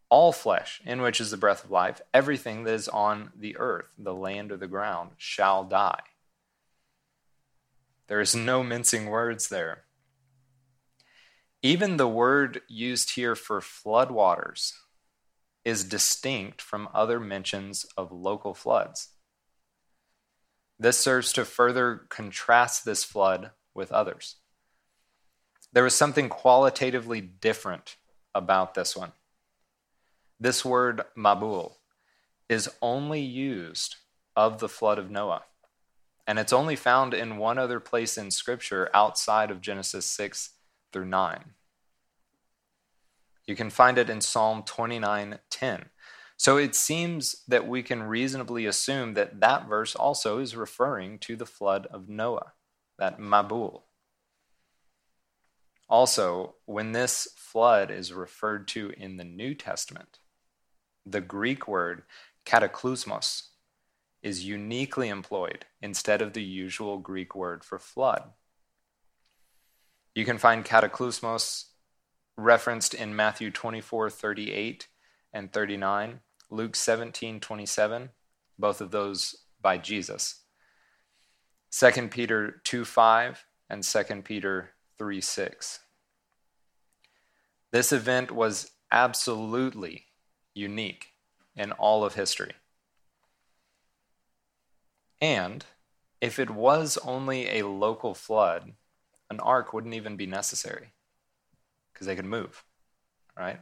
all 0.10 0.32
flesh, 0.32 0.82
in 0.86 1.01
which 1.01 1.22
is 1.22 1.32
the 1.32 1.38
breath 1.38 1.64
of 1.64 1.72
life, 1.72 2.01
everything 2.14 2.64
that 2.64 2.74
is 2.74 2.88
on 2.88 3.32
the 3.36 3.55
earth, 3.57 3.93
the 3.97 4.14
land 4.14 4.51
or 4.51 4.57
the 4.57 4.68
ground, 4.68 5.12
shall 5.18 5.64
die. 5.64 6.01
There 8.07 8.20
is 8.20 8.36
no 8.36 8.64
mincing 8.64 9.07
words 9.07 9.49
there. 9.49 9.84
Even 11.62 11.97
the 11.97 12.07
word 12.07 12.62
used 12.68 13.12
here 13.12 13.36
for 13.36 13.60
floodwaters 13.60 14.74
is 15.64 15.84
distinct 15.84 16.62
from 16.62 16.89
other 16.93 17.20
mentions 17.20 17.86
of 17.97 18.12
local 18.12 18.53
floods. 18.53 19.10
This 20.80 20.97
serves 20.97 21.34
to 21.34 21.45
further 21.45 22.05
contrast 22.10 22.86
this 22.86 23.03
flood 23.03 23.51
with 23.76 23.91
others. 23.91 24.38
There 25.72 25.84
was 25.84 25.93
something 25.93 26.30
qualitatively 26.30 27.22
different 27.22 27.97
about 28.34 28.74
this 28.74 28.95
one. 28.95 29.12
This 30.40 30.64
word 30.64 31.02
Mabul 31.18 31.74
is 32.48 32.70
only 32.82 33.20
used 33.20 33.98
of 34.38 34.60
the 34.60 34.70
flood 34.70 34.98
of 34.98 35.12
Noah. 35.12 35.44
And 36.26 36.40
it's 36.40 36.54
only 36.54 36.78
found 36.78 37.14
in 37.14 37.38
one 37.38 37.58
other 37.58 37.82
place 37.82 38.18
in 38.18 38.32
Scripture 38.32 38.90
outside 38.94 39.52
of 39.52 39.60
Genesis 39.60 40.06
6 40.06 40.52
through 40.94 41.06
9. 41.06 41.56
You 43.46 43.56
can 43.56 43.70
find 43.70 43.98
it 43.98 44.10
in 44.10 44.22
Psalm 44.22 44.64
29:10. 44.64 45.90
So 46.38 46.56
it 46.56 46.74
seems 46.74 47.44
that 47.48 47.68
we 47.68 47.84
can 47.84 48.04
reasonably 48.04 48.66
assume 48.66 49.16
that 49.16 49.42
that 49.42 49.68
verse 49.68 49.94
also 49.94 50.40
is 50.40 50.56
referring 50.56 51.20
to 51.20 51.36
the 51.36 51.46
flood 51.46 51.86
of 51.88 52.08
Noah, 52.08 52.54
that 52.98 53.20
Mabul. 53.20 53.84
Also, 55.90 56.56
when 56.66 56.94
this 56.94 57.28
flood 57.36 57.92
is 57.92 58.14
referred 58.14 58.70
to 58.70 58.92
in 58.92 59.18
the 59.18 59.26
New 59.26 59.54
Testament, 59.54 60.20
the 61.12 61.22
Greek 61.22 61.68
word 61.68 62.03
cataclysmos 62.45 63.47
is 64.22 64.45
uniquely 64.45 65.10
employed 65.10 65.66
instead 65.82 66.22
of 66.22 66.34
the 66.34 66.43
usual 66.43 66.97
Greek 66.97 67.36
word 67.36 67.64
for 67.64 67.80
flood. 67.80 68.24
You 70.14 70.26
can 70.26 70.38
find 70.38 70.66
cataclysmos 70.66 71.66
referenced 72.36 72.93
in 72.93 73.16
Matthew 73.16 73.51
24 73.51 74.10
38 74.10 74.88
and 75.34 75.51
39, 75.51 76.20
Luke 76.49 76.76
17 76.76 77.39
27, 77.39 78.10
both 78.57 78.82
of 78.82 78.91
those 78.91 79.36
by 79.62 79.78
Jesus. 79.78 80.41
2 81.72 82.07
Peter 82.10 82.62
2 82.64 82.84
5 82.84 83.45
and 83.70 83.84
2 83.84 84.03
Peter 84.24 84.72
3 84.97 85.22
6. 85.22 85.80
This 87.72 87.91
event 87.93 88.32
was 88.32 88.72
absolutely 88.91 90.09
unique 90.60 91.14
in 91.55 91.72
all 91.74 92.03
of 92.03 92.16
history. 92.16 92.53
And 95.22 95.66
if 96.22 96.39
it 96.39 96.49
was 96.49 96.97
only 97.03 97.60
a 97.60 97.68
local 97.68 98.14
flood, 98.14 98.74
an 99.30 99.39
ark 99.39 99.74
wouldn't 99.74 99.93
even 99.93 100.16
be 100.16 100.26
necessary 100.26 100.91
because 101.93 102.07
they 102.07 102.16
could 102.16 102.26
move, 102.26 102.64
right? 103.38 103.60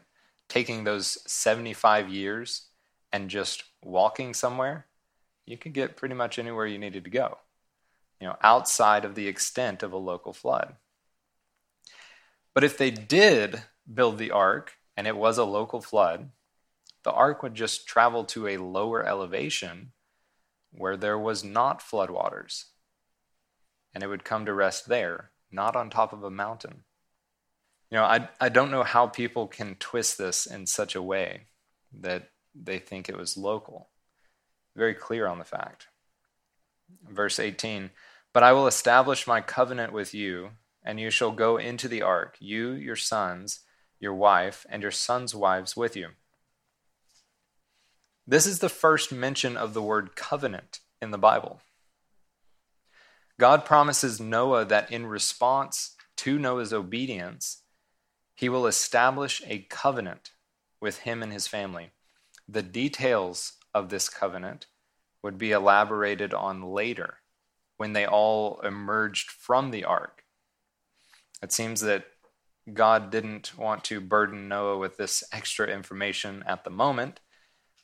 Taking 0.49 0.83
those 0.83 1.17
75 1.31 2.09
years 2.09 2.67
and 3.11 3.29
just 3.29 3.63
walking 3.83 4.33
somewhere, 4.33 4.85
you 5.45 5.57
could 5.57 5.73
get 5.73 5.97
pretty 5.97 6.15
much 6.15 6.37
anywhere 6.37 6.65
you 6.65 6.77
needed 6.77 7.03
to 7.03 7.09
go, 7.09 7.37
you 8.19 8.27
know, 8.27 8.35
outside 8.41 9.05
of 9.05 9.15
the 9.15 9.27
extent 9.27 9.81
of 9.83 9.93
a 9.93 9.97
local 9.97 10.33
flood. 10.33 10.75
But 12.53 12.63
if 12.63 12.77
they 12.77 12.91
did 12.91 13.63
build 13.91 14.17
the 14.17 14.31
ark 14.31 14.73
and 14.95 15.07
it 15.07 15.15
was 15.15 15.37
a 15.37 15.45
local 15.45 15.81
flood, 15.81 16.29
the 17.07 17.13
ark 17.13 17.41
would 17.41 17.55
just 17.55 17.87
travel 17.87 18.25
to 18.25 18.47
a 18.47 18.57
lower 18.57 19.01
elevation 19.01 19.93
where 20.73 20.97
there 20.97 21.17
was 21.17 21.41
not 21.41 21.79
floodwaters. 21.79 22.65
And 23.93 24.03
it 24.03 24.07
would 24.07 24.25
come 24.25 24.45
to 24.45 24.53
rest 24.53 24.89
there, 24.89 25.31
not 25.49 25.77
on 25.77 25.89
top 25.89 26.11
of 26.11 26.21
a 26.21 26.29
mountain. 26.29 26.83
You 27.89 27.99
know, 27.99 28.03
I, 28.03 28.27
I 28.41 28.49
don't 28.49 28.71
know 28.71 28.83
how 28.83 29.07
people 29.07 29.47
can 29.47 29.75
twist 29.75 30.17
this 30.17 30.45
in 30.45 30.67
such 30.67 30.95
a 30.95 31.01
way 31.01 31.43
that 31.97 32.31
they 32.53 32.77
think 32.77 33.07
it 33.07 33.17
was 33.17 33.37
local. 33.37 33.87
Very 34.75 34.93
clear 34.93 35.27
on 35.27 35.39
the 35.39 35.45
fact. 35.45 35.87
Verse 37.09 37.39
18 37.39 37.89
But 38.33 38.43
I 38.43 38.51
will 38.51 38.67
establish 38.67 39.25
my 39.25 39.39
covenant 39.39 39.93
with 39.93 40.13
you, 40.13 40.49
and 40.83 40.99
you 40.99 41.09
shall 41.09 41.31
go 41.31 41.55
into 41.55 41.87
the 41.87 42.01
ark, 42.01 42.35
you, 42.41 42.73
your 42.73 42.97
sons, 42.97 43.61
your 43.97 44.13
wife, 44.13 44.65
and 44.69 44.81
your 44.81 44.91
sons' 44.91 45.33
wives 45.33 45.77
with 45.77 45.95
you 45.95 46.09
this 48.27 48.45
is 48.45 48.59
the 48.59 48.69
first 48.69 49.11
mention 49.11 49.55
of 49.55 49.73
the 49.73 49.81
word 49.81 50.15
covenant 50.15 50.79
in 51.01 51.11
the 51.11 51.17
Bible. 51.17 51.61
God 53.39 53.65
promises 53.65 54.19
Noah 54.19 54.65
that 54.65 54.91
in 54.91 55.05
response 55.05 55.95
to 56.17 56.37
Noah's 56.37 56.73
obedience, 56.73 57.61
he 58.35 58.49
will 58.49 58.67
establish 58.67 59.41
a 59.47 59.65
covenant 59.69 60.31
with 60.81 60.99
him 60.99 61.23
and 61.23 61.31
his 61.31 61.47
family. 61.47 61.91
The 62.49 62.63
details 62.63 63.53
of 63.73 63.89
this 63.89 64.09
covenant 64.09 64.67
would 65.23 65.37
be 65.37 65.51
elaborated 65.51 66.33
on 66.33 66.61
later 66.61 67.17
when 67.77 67.93
they 67.93 68.05
all 68.05 68.59
emerged 68.61 69.29
from 69.29 69.71
the 69.71 69.85
ark. 69.85 70.23
It 71.41 71.51
seems 71.51 71.81
that 71.81 72.05
God 72.73 73.11
didn't 73.11 73.57
want 73.57 73.83
to 73.85 74.01
burden 74.01 74.47
Noah 74.47 74.77
with 74.77 74.97
this 74.97 75.23
extra 75.31 75.67
information 75.67 76.43
at 76.47 76.63
the 76.63 76.69
moment, 76.69 77.19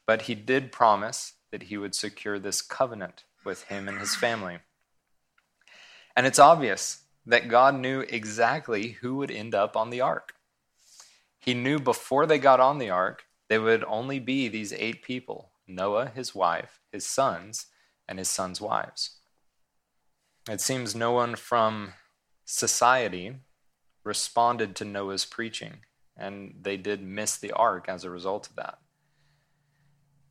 but 0.05 0.23
he 0.23 0.35
did 0.35 0.71
promise 0.71 1.33
that 1.51 1.63
he 1.63 1.77
would 1.77 1.95
secure 1.95 2.39
this 2.39 2.61
covenant 2.61 3.23
with 3.45 3.63
him 3.63 3.87
and 3.87 3.99
his 3.99 4.15
family. 4.15 4.59
And 6.15 6.25
it's 6.25 6.39
obvious 6.39 7.03
that 7.25 7.47
God 7.47 7.75
knew 7.75 8.01
exactly 8.01 8.97
who 9.01 9.15
would 9.15 9.31
end 9.31 9.55
up 9.55 9.75
on 9.75 9.89
the 9.89 10.01
ark. 10.01 10.33
He 11.39 11.53
knew 11.53 11.79
before 11.79 12.25
they 12.25 12.39
got 12.39 12.59
on 12.59 12.77
the 12.77 12.89
ark, 12.89 13.23
there 13.49 13.61
would 13.61 13.83
only 13.85 14.19
be 14.19 14.47
these 14.47 14.73
eight 14.73 15.03
people 15.03 15.51
Noah, 15.67 16.11
his 16.13 16.35
wife, 16.35 16.81
his 16.91 17.05
sons, 17.05 17.67
and 18.07 18.19
his 18.19 18.29
sons' 18.29 18.59
wives. 18.59 19.17
It 20.49 20.59
seems 20.59 20.93
no 20.93 21.13
one 21.13 21.35
from 21.35 21.93
society 22.43 23.37
responded 24.03 24.75
to 24.75 24.85
Noah's 24.85 25.25
preaching, 25.25 25.85
and 26.17 26.55
they 26.61 26.75
did 26.75 27.01
miss 27.01 27.37
the 27.37 27.53
ark 27.53 27.85
as 27.87 28.03
a 28.03 28.09
result 28.09 28.49
of 28.49 28.57
that. 28.57 28.79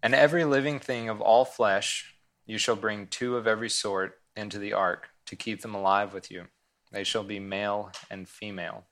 And 0.02 0.14
every 0.14 0.44
living 0.44 0.78
thing 0.78 1.08
of 1.08 1.20
all 1.20 1.44
flesh 1.44 2.14
you 2.46 2.58
shall 2.58 2.76
bring 2.76 3.06
two 3.06 3.36
of 3.36 3.46
every 3.46 3.70
sort 3.70 4.18
into 4.36 4.58
the 4.58 4.72
ark 4.72 5.08
to 5.26 5.36
keep 5.36 5.62
them 5.62 5.74
alive 5.74 6.12
with 6.12 6.30
you. 6.30 6.46
They 6.90 7.04
shall 7.04 7.24
be 7.24 7.38
male 7.38 7.92
and 8.10 8.28
female. 8.28 8.84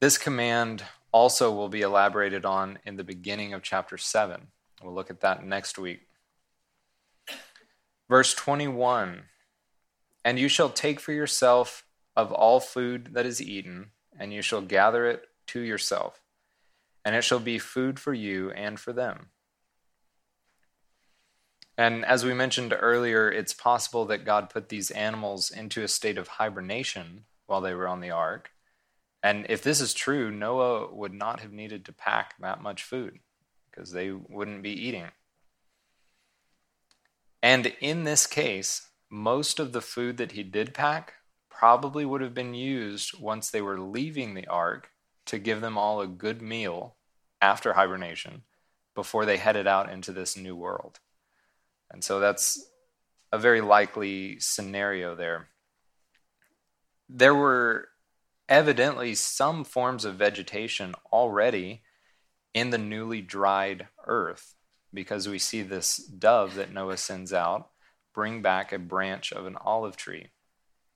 This 0.00 0.18
command 0.18 0.84
also 1.10 1.52
will 1.52 1.68
be 1.68 1.80
elaborated 1.80 2.44
on 2.44 2.78
in 2.84 2.96
the 2.96 3.04
beginning 3.04 3.52
of 3.52 3.62
chapter 3.62 3.96
7. 3.96 4.48
We'll 4.82 4.94
look 4.94 5.10
at 5.10 5.20
that 5.20 5.44
next 5.44 5.78
week. 5.78 6.06
Verse 8.08 8.34
21 8.34 9.24
And 10.24 10.38
you 10.38 10.48
shall 10.48 10.70
take 10.70 11.00
for 11.00 11.12
yourself 11.12 11.84
of 12.14 12.32
all 12.32 12.60
food 12.60 13.10
that 13.12 13.26
is 13.26 13.42
eaten, 13.42 13.90
and 14.18 14.32
you 14.32 14.42
shall 14.42 14.60
gather 14.60 15.06
it 15.06 15.22
to 15.48 15.60
yourself, 15.60 16.20
and 17.08 17.16
it 17.16 17.24
shall 17.24 17.40
be 17.40 17.58
food 17.58 17.98
for 17.98 18.12
you 18.12 18.50
and 18.50 18.78
for 18.78 18.92
them. 18.92 19.28
And 21.78 22.04
as 22.04 22.22
we 22.22 22.34
mentioned 22.34 22.74
earlier, 22.78 23.30
it's 23.30 23.54
possible 23.54 24.04
that 24.04 24.26
God 24.26 24.50
put 24.50 24.68
these 24.68 24.90
animals 24.90 25.50
into 25.50 25.82
a 25.82 25.88
state 25.88 26.18
of 26.18 26.28
hibernation 26.28 27.24
while 27.46 27.62
they 27.62 27.72
were 27.72 27.88
on 27.88 28.02
the 28.02 28.10
ark. 28.10 28.50
And 29.22 29.46
if 29.48 29.62
this 29.62 29.80
is 29.80 29.94
true, 29.94 30.30
Noah 30.30 30.94
would 30.94 31.14
not 31.14 31.40
have 31.40 31.50
needed 31.50 31.86
to 31.86 31.94
pack 31.94 32.34
that 32.40 32.60
much 32.60 32.82
food 32.82 33.20
because 33.70 33.92
they 33.92 34.10
wouldn't 34.10 34.62
be 34.62 34.72
eating. 34.72 35.06
And 37.42 37.72
in 37.80 38.04
this 38.04 38.26
case, 38.26 38.86
most 39.08 39.58
of 39.58 39.72
the 39.72 39.80
food 39.80 40.18
that 40.18 40.32
he 40.32 40.42
did 40.42 40.74
pack 40.74 41.14
probably 41.48 42.04
would 42.04 42.20
have 42.20 42.34
been 42.34 42.52
used 42.52 43.18
once 43.18 43.48
they 43.48 43.62
were 43.62 43.80
leaving 43.80 44.34
the 44.34 44.46
ark 44.48 44.90
to 45.24 45.38
give 45.38 45.62
them 45.62 45.78
all 45.78 46.02
a 46.02 46.06
good 46.06 46.42
meal 46.42 46.96
after 47.40 47.72
hibernation 47.72 48.42
before 48.94 49.24
they 49.24 49.36
headed 49.36 49.66
out 49.66 49.90
into 49.90 50.12
this 50.12 50.36
new 50.36 50.56
world. 50.56 51.00
And 51.90 52.02
so 52.02 52.20
that's 52.20 52.70
a 53.32 53.38
very 53.38 53.60
likely 53.60 54.38
scenario 54.40 55.14
there. 55.14 55.48
There 57.08 57.34
were 57.34 57.88
evidently 58.48 59.14
some 59.14 59.64
forms 59.64 60.04
of 60.04 60.16
vegetation 60.16 60.94
already 61.12 61.82
in 62.54 62.70
the 62.70 62.78
newly 62.78 63.20
dried 63.20 63.88
earth 64.06 64.54
because 64.92 65.28
we 65.28 65.38
see 65.38 65.62
this 65.62 65.96
dove 65.96 66.54
that 66.54 66.72
Noah 66.72 66.96
sends 66.96 67.32
out 67.32 67.68
bring 68.14 68.42
back 68.42 68.72
a 68.72 68.78
branch 68.78 69.32
of 69.32 69.46
an 69.46 69.56
olive 69.60 69.96
tree. 69.96 70.26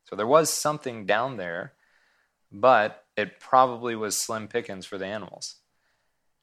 So 0.04 0.16
there 0.16 0.26
was 0.26 0.50
something 0.50 1.06
down 1.06 1.36
there, 1.36 1.74
but 2.50 3.04
it 3.16 3.38
probably 3.38 3.94
was 3.94 4.16
slim 4.16 4.48
pickings 4.48 4.86
for 4.86 4.98
the 4.98 5.06
animals. 5.06 5.56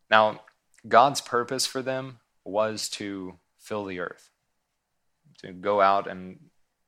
Now, 0.10 0.42
God's 0.88 1.22
purpose 1.22 1.66
for 1.66 1.82
them 1.82 2.20
was 2.44 2.90
to 2.90 3.36
fill 3.58 3.86
the 3.86 4.00
earth 4.00 4.32
to 5.40 5.52
go 5.54 5.82
out 5.82 6.08
and 6.08 6.40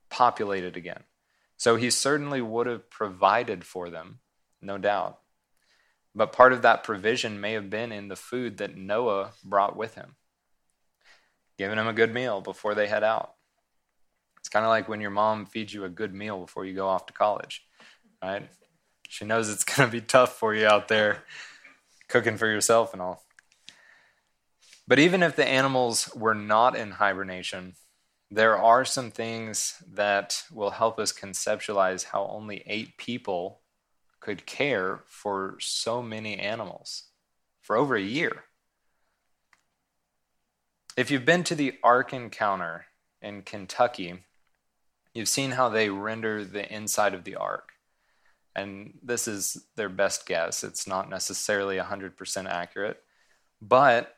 populate 0.09 0.63
it 0.63 0.75
again. 0.75 1.03
So 1.57 1.75
he 1.75 1.89
certainly 1.89 2.41
would 2.41 2.67
have 2.67 2.89
provided 2.89 3.63
for 3.63 3.89
them, 3.89 4.19
no 4.61 4.77
doubt. 4.77 5.19
But 6.13 6.33
part 6.33 6.51
of 6.51 6.61
that 6.63 6.83
provision 6.83 7.39
may 7.39 7.53
have 7.53 7.69
been 7.69 7.91
in 7.91 8.07
the 8.07 8.15
food 8.15 8.57
that 8.57 8.75
Noah 8.75 9.31
brought 9.43 9.77
with 9.77 9.95
him, 9.95 10.15
giving 11.57 11.77
them 11.77 11.87
a 11.87 11.93
good 11.93 12.13
meal 12.13 12.41
before 12.41 12.75
they 12.75 12.87
head 12.87 13.03
out. 13.03 13.35
It's 14.39 14.49
kind 14.49 14.65
of 14.65 14.69
like 14.69 14.89
when 14.89 15.01
your 15.01 15.11
mom 15.11 15.45
feeds 15.45 15.73
you 15.73 15.85
a 15.85 15.89
good 15.89 16.13
meal 16.13 16.39
before 16.39 16.65
you 16.65 16.73
go 16.73 16.87
off 16.87 17.05
to 17.05 17.13
college, 17.13 17.63
right? 18.21 18.49
She 19.07 19.23
knows 19.23 19.49
it's 19.49 19.63
going 19.63 19.87
to 19.87 19.91
be 19.91 20.01
tough 20.01 20.33
for 20.37 20.53
you 20.53 20.65
out 20.65 20.87
there 20.87 21.23
cooking 22.11 22.37
for 22.37 22.47
yourself 22.47 22.93
and 22.93 23.01
all. 23.01 23.23
But 24.87 24.99
even 24.99 25.23
if 25.23 25.35
the 25.35 25.47
animals 25.47 26.13
were 26.15 26.35
not 26.35 26.75
in 26.75 26.91
hibernation, 26.91 27.75
there 28.29 28.57
are 28.57 28.85
some 28.85 29.11
things 29.11 29.81
that 29.93 30.43
will 30.51 30.71
help 30.71 30.99
us 30.99 31.11
conceptualize 31.11 32.05
how 32.05 32.25
only 32.27 32.63
eight 32.65 32.97
people 32.97 33.61
could 34.19 34.45
care 34.45 35.01
for 35.07 35.57
so 35.59 36.01
many 36.01 36.37
animals 36.37 37.05
for 37.61 37.75
over 37.75 37.95
a 37.95 38.01
year. 38.01 38.43
If 40.97 41.09
you've 41.09 41.25
been 41.25 41.43
to 41.45 41.55
the 41.55 41.77
Ark 41.83 42.13
Encounter 42.13 42.85
in 43.21 43.41
Kentucky, 43.43 44.23
you've 45.13 45.29
seen 45.29 45.51
how 45.51 45.69
they 45.69 45.89
render 45.89 46.43
the 46.43 46.71
inside 46.73 47.13
of 47.13 47.23
the 47.23 47.35
Ark. 47.35 47.69
And 48.55 48.99
this 49.01 49.27
is 49.27 49.65
their 49.75 49.89
best 49.89 50.25
guess. 50.25 50.63
It's 50.63 50.87
not 50.87 51.09
necessarily 51.09 51.77
100% 51.77 52.45
accurate, 52.47 53.01
but 53.61 54.15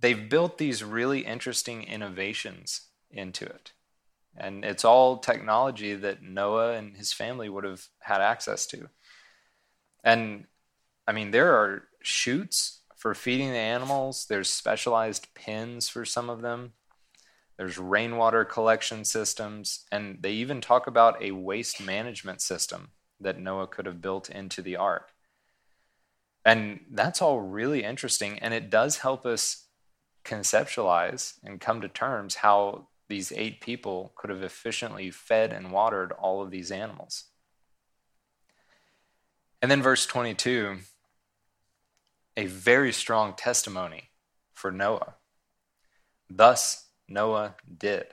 they've 0.00 0.28
built 0.28 0.58
these 0.58 0.82
really 0.82 1.20
interesting 1.20 1.82
innovations 1.82 2.88
into 3.10 3.44
it. 3.44 3.72
And 4.36 4.64
it's 4.64 4.84
all 4.84 5.18
technology 5.18 5.94
that 5.94 6.22
Noah 6.22 6.72
and 6.72 6.96
his 6.96 7.12
family 7.12 7.48
would 7.48 7.64
have 7.64 7.86
had 8.00 8.20
access 8.20 8.66
to. 8.68 8.88
And 10.04 10.46
I 11.06 11.12
mean, 11.12 11.30
there 11.30 11.54
are 11.54 11.84
chutes 12.02 12.80
for 12.96 13.14
feeding 13.14 13.50
the 13.50 13.58
animals, 13.58 14.26
there's 14.28 14.50
specialized 14.50 15.28
pens 15.34 15.88
for 15.88 16.04
some 16.04 16.28
of 16.28 16.42
them, 16.42 16.72
there's 17.56 17.78
rainwater 17.78 18.44
collection 18.44 19.04
systems, 19.04 19.84
and 19.92 20.18
they 20.20 20.32
even 20.32 20.60
talk 20.60 20.86
about 20.86 21.22
a 21.22 21.30
waste 21.30 21.80
management 21.80 22.40
system 22.40 22.90
that 23.20 23.38
Noah 23.38 23.66
could 23.66 23.86
have 23.86 24.02
built 24.02 24.30
into 24.30 24.62
the 24.62 24.76
ark. 24.76 25.12
And 26.44 26.80
that's 26.90 27.20
all 27.20 27.40
really 27.40 27.82
interesting, 27.82 28.38
and 28.38 28.54
it 28.54 28.70
does 28.70 28.98
help 28.98 29.26
us 29.26 29.64
conceptualize 30.24 31.34
and 31.44 31.60
come 31.60 31.80
to 31.80 31.88
terms 31.88 32.36
how 32.36 32.88
these 33.08 33.32
eight 33.32 33.60
people 33.60 34.12
could 34.16 34.30
have 34.30 34.42
efficiently 34.42 35.10
fed 35.10 35.52
and 35.52 35.72
watered 35.72 36.12
all 36.12 36.42
of 36.42 36.50
these 36.50 36.70
animals. 36.70 37.24
And 39.62 39.70
then, 39.70 39.82
verse 39.82 40.06
22 40.06 40.78
a 42.36 42.46
very 42.46 42.92
strong 42.92 43.32
testimony 43.34 44.10
for 44.52 44.70
Noah. 44.70 45.14
Thus 46.28 46.88
Noah 47.08 47.54
did. 47.78 48.06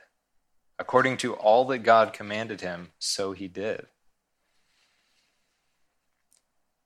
According 0.79 1.17
to 1.17 1.33
all 1.33 1.65
that 1.65 1.79
God 1.79 2.13
commanded 2.13 2.61
him, 2.61 2.91
so 2.99 3.33
he 3.33 3.47
did. 3.47 3.87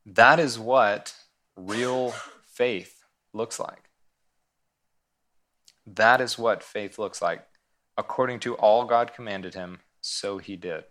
That 0.10 0.40
is 0.40 0.58
what 0.58 1.14
real 1.58 2.14
faith 2.46 3.04
looks 3.34 3.60
like. 3.60 3.90
That 5.86 6.22
is 6.22 6.40
what 6.40 6.64
faith 6.64 6.98
looks 6.98 7.22
like. 7.22 7.46
According 7.98 8.40
to 8.42 8.56
all 8.56 8.86
God 8.86 9.14
commanded 9.14 9.54
him, 9.54 9.80
so 10.00 10.38
he 10.38 10.56
did. 10.56 10.86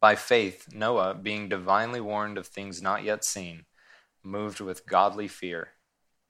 By 0.00 0.14
faith, 0.14 0.68
Noah, 0.72 1.12
being 1.12 1.50
divinely 1.50 2.00
warned 2.00 2.38
of 2.38 2.46
things 2.46 2.80
not 2.80 3.04
yet 3.04 3.26
seen, 3.26 3.66
moved 4.22 4.60
with 4.60 4.86
godly 4.86 5.28
fear, 5.28 5.72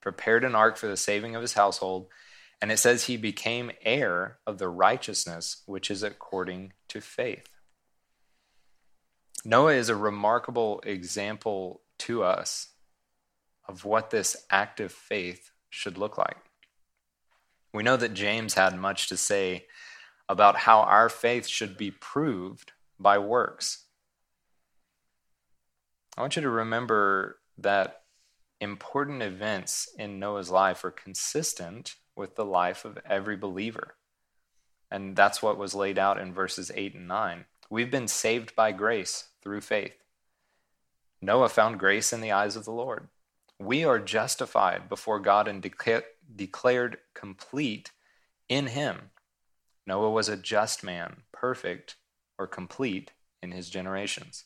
prepared 0.01 0.43
an 0.43 0.53
ark 0.53 0.75
for 0.75 0.87
the 0.87 0.97
saving 0.97 1.33
of 1.33 1.41
his 1.41 1.53
household, 1.53 2.07
and 2.61 2.73
it 2.73 2.77
says 2.77 3.05
he 3.05 3.15
became 3.15 3.71
heir 3.83 4.39
of 4.45 4.57
the 4.57 4.67
righteousness 4.67 5.63
which 5.65 5.89
is 5.89 6.03
according 6.03 6.73
to 6.89 6.99
faith. 6.99 7.50
Noah 9.43 9.73
is 9.73 9.89
a 9.89 9.95
remarkable 9.95 10.81
example 10.85 11.81
to 11.99 12.23
us 12.23 12.69
of 13.67 13.85
what 13.85 14.11
this 14.11 14.45
active 14.51 14.91
faith 14.91 15.51
should 15.69 15.97
look 15.97 16.17
like. 16.17 16.37
We 17.73 17.83
know 17.83 17.97
that 17.97 18.13
James 18.13 18.53
had 18.53 18.77
much 18.77 19.07
to 19.09 19.17
say 19.17 19.65
about 20.29 20.57
how 20.57 20.81
our 20.81 21.09
faith 21.09 21.47
should 21.47 21.77
be 21.77 21.89
proved 21.89 22.73
by 22.99 23.17
works. 23.17 23.85
I 26.15 26.21
want 26.21 26.35
you 26.35 26.41
to 26.43 26.49
remember 26.49 27.39
that 27.57 28.03
important 28.59 29.23
events 29.23 29.89
in 29.97 30.19
Noah's 30.19 30.51
life 30.51 30.83
are 30.83 30.91
consistent 30.91 31.95
with 32.15 32.35
the 32.35 32.45
life 32.45 32.85
of 32.85 32.99
every 33.09 33.37
believer. 33.37 33.95
And 34.91 35.15
that's 35.15 35.41
what 35.41 35.57
was 35.57 35.73
laid 35.73 35.97
out 35.97 36.19
in 36.19 36.33
verses 36.33 36.71
8 36.75 36.93
and 36.93 37.07
9. 37.07 37.45
We've 37.69 37.89
been 37.89 38.09
saved 38.09 38.55
by 38.55 38.73
grace 38.73 39.29
through 39.41 39.61
faith. 39.61 39.95
Noah 41.21 41.49
found 41.49 41.79
grace 41.79 42.11
in 42.13 42.21
the 42.21 42.31
eyes 42.31 42.55
of 42.55 42.65
the 42.65 42.71
Lord. 42.71 43.07
We 43.59 43.83
are 43.85 43.99
justified 43.99 44.89
before 44.89 45.19
God 45.19 45.47
and 45.47 45.61
declare, 45.61 46.03
declared 46.35 46.97
complete 47.13 47.91
in 48.49 48.67
him. 48.67 49.11
Noah 49.85 50.09
was 50.09 50.29
a 50.29 50.37
just 50.37 50.83
man, 50.83 51.23
perfect 51.31 51.95
or 52.39 52.47
complete 52.47 53.11
in 53.43 53.51
his 53.51 53.69
generations. 53.69 54.45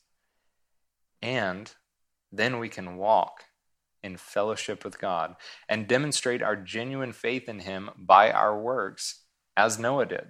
And 1.22 1.74
then 2.32 2.60
we 2.60 2.68
can 2.68 2.98
walk 2.98 3.46
in 4.04 4.18
fellowship 4.18 4.84
with 4.84 5.00
God 5.00 5.36
and 5.68 5.88
demonstrate 5.88 6.44
our 6.44 6.56
genuine 6.56 7.14
faith 7.14 7.48
in 7.50 7.60
him 7.60 7.90
by 7.98 8.32
our 8.32 8.60
works, 8.60 9.24
as 9.58 9.80
Noah 9.80 10.06
did. 10.06 10.28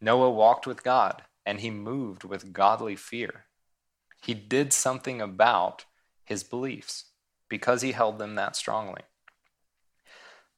Noah 0.00 0.30
walked 0.30 0.66
with 0.66 0.82
God 0.82 1.22
and 1.46 1.60
he 1.60 1.70
moved 1.70 2.24
with 2.24 2.52
godly 2.52 2.96
fear. 2.96 3.46
He 4.20 4.34
did 4.34 4.72
something 4.72 5.20
about 5.20 5.84
his 6.24 6.44
beliefs 6.44 7.06
because 7.48 7.82
he 7.82 7.92
held 7.92 8.18
them 8.18 8.34
that 8.36 8.56
strongly. 8.56 9.02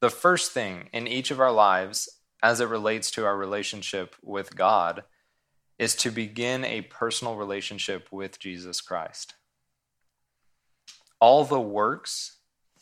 The 0.01 0.09
first 0.09 0.51
thing 0.51 0.89
in 0.91 1.07
each 1.07 1.31
of 1.31 1.39
our 1.39 1.51
lives 1.51 2.09
as 2.41 2.59
it 2.59 2.67
relates 2.67 3.09
to 3.11 3.25
our 3.25 3.37
relationship 3.37 4.15
with 4.21 4.55
God 4.55 5.03
is 5.79 5.95
to 5.95 6.11
begin 6.11 6.65
a 6.65 6.81
personal 6.81 7.35
relationship 7.35 8.09
with 8.11 8.37
Jesus 8.37 8.81
Christ. 8.81 9.35
All 11.19 11.45
the 11.45 11.59
works 11.59 12.39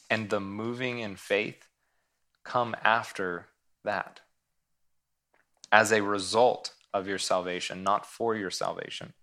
and 0.10 0.30
the 0.30 0.40
moving 0.40 1.00
in 1.00 1.16
faith 1.16 1.68
come 2.44 2.76
after 2.84 3.48
that 3.84 4.22
as 5.72 5.92
a 5.92 6.02
result 6.02 6.74
of 6.94 7.08
your 7.08 7.20
salvation, 7.20 7.84
not 7.84 8.06
for 8.06 8.36
your 8.36 8.50
salvation. 8.50 9.14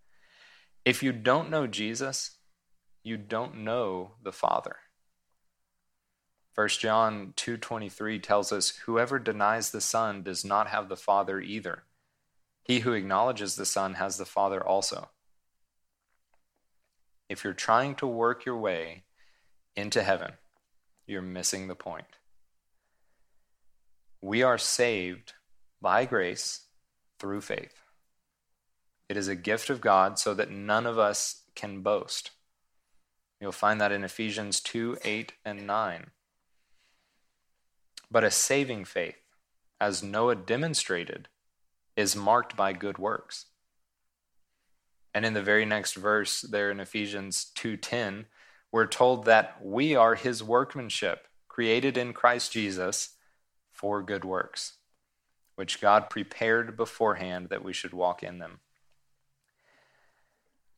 If 0.89 1.03
you 1.03 1.13
don't 1.13 1.51
know 1.51 1.67
Jesus, 1.67 2.39
you 3.03 3.19
don't 3.19 3.57
know 3.57 4.13
the 4.23 4.33
Father. 4.33 4.77
1 6.55 6.81
John 6.81 7.35
2:23 7.37 8.19
tells 8.19 8.53
us 8.53 8.71
whoever 8.87 9.19
denies 9.19 9.71
the 9.71 9.83
Son 9.83 10.23
does 10.23 10.47
not 10.47 10.69
have 10.69 10.89
the 10.89 10.97
Father 10.97 11.43
either. 11.43 11.85
He 12.63 12.81
who 12.81 12.95
acknowledges 12.95 13.55
the 13.55 13.67
Son 13.67 13.97
has 13.97 14.17
the 14.17 14.25
Father 14.25 14.67
also. 14.67 15.11
If 17.29 17.45
you're 17.45 17.53
trying 17.53 17.95
to 17.97 18.07
work 18.07 18.47
your 18.47 18.57
way 18.57 19.05
into 19.77 20.03
heaven, 20.03 20.39
you're 21.07 21.21
missing 21.21 21.69
the 21.69 21.75
point. 21.75 22.17
We 24.23 24.43
are 24.43 24.57
saved 24.57 25.35
by 25.83 26.07
grace 26.07 26.63
through 27.19 27.43
faith. 27.43 27.88
It 29.09 29.17
is 29.17 29.29
a 29.29 29.37
gift 29.37 29.71
of 29.71 29.81
God 29.81 30.19
so 30.19 30.35
that 30.35 30.51
none 30.51 30.87
of 30.87 30.99
us 30.99 31.43
can 31.55 31.81
boast. 31.81 32.33
You'll 33.41 33.53
find 33.53 33.81
that 33.81 33.93
in 33.93 34.05
Ephesians 34.05 34.61
2 34.61 34.99
8 35.03 35.33
and 35.45 35.67
9. 35.67 36.11
But 38.11 38.25
a 38.25 38.31
saving 38.31 38.85
faith, 38.85 39.21
as 39.81 40.03
Noah 40.03 40.35
demonstrated, 40.37 41.29
is 41.97 42.17
marked 42.17 42.57
by 42.57 42.73
good 42.73 42.99
works. 42.99 43.47
And 45.15 45.25
in 45.25 45.35
the 45.35 45.43
very 45.43 45.65
next 45.65 45.95
verse 45.95 46.43
there 46.43 46.71
in 46.71 46.81
Ephesians 46.81 47.51
2:10, 47.55 48.27
we're 48.71 48.87
told 48.87 49.25
that 49.25 49.65
we 49.65 49.95
are 49.95 50.15
his 50.15 50.43
workmanship, 50.43 51.27
created 51.49 51.97
in 51.97 52.13
Christ 52.13 52.53
Jesus 52.53 53.17
for 53.73 54.03
good 54.03 54.25
works, 54.25 54.75
which 55.55 55.81
God 55.81 56.11
prepared 56.11 56.77
beforehand 56.77 57.49
that 57.49 57.65
we 57.65 57.73
should 57.73 57.93
walk 57.93 58.23
in 58.23 58.39
them. 58.39 58.61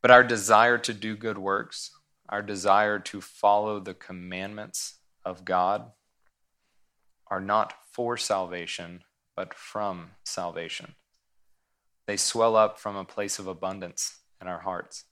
But 0.03 0.11
our 0.11 0.25
desire 0.25 0.79
to 0.79 0.95
do 0.95 1.17
good 1.17 1.39
works, 1.39 1.91
our 2.29 2.43
desire 2.43 2.99
to 3.01 3.21
follow 3.21 3.81
the 3.81 3.95
commandments 3.95 4.99
of 5.25 5.45
God, 5.45 5.91
are 7.27 7.41
not 7.41 7.75
for 7.93 8.17
salvation, 8.17 9.05
but 9.37 9.55
from 9.55 10.13
salvation. 10.25 10.95
They 12.07 12.17
swell 12.17 12.57
up 12.57 12.79
from 12.79 12.97
a 12.97 13.05
place 13.05 13.39
of 13.39 13.47
abundance 13.47 14.19
in 14.41 14.49
our 14.49 14.61
hearts. 14.61 15.05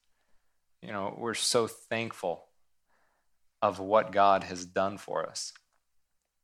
You 0.82 0.92
know, 0.92 1.14
we're 1.18 1.34
so 1.34 1.66
thankful 1.66 2.46
of 3.60 3.78
what 3.78 4.12
God 4.12 4.44
has 4.44 4.64
done 4.64 4.98
for 4.98 5.26
us 5.26 5.52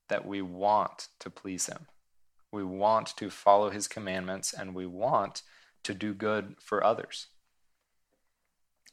that 0.08 0.26
we 0.26 0.42
want 0.42 1.08
to 1.20 1.30
please 1.30 1.66
Him. 1.66 1.86
We 2.52 2.64
want 2.64 3.16
to 3.16 3.30
follow 3.30 3.70
His 3.70 3.88
commandments 3.88 4.52
and 4.52 4.74
we 4.74 4.86
want 4.86 5.42
to 5.84 5.94
do 5.94 6.14
good 6.14 6.56
for 6.60 6.84
others. 6.84 7.28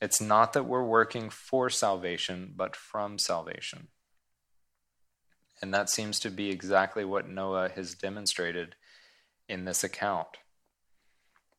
It's 0.02 0.20
not 0.20 0.54
that 0.54 0.66
we're 0.66 0.84
working 0.84 1.30
for 1.30 1.70
salvation, 1.70 2.54
but 2.56 2.76
from 2.76 3.20
salvation. 3.20 3.90
And 5.62 5.74
that 5.74 5.90
seems 5.90 6.20
to 6.22 6.32
be 6.32 6.50
exactly 6.50 7.06
what 7.06 7.30
Noah 7.30 7.70
has 7.70 7.94
demonstrated 7.94 8.76
in 9.48 9.66
this 9.66 9.84
account. 9.84 10.28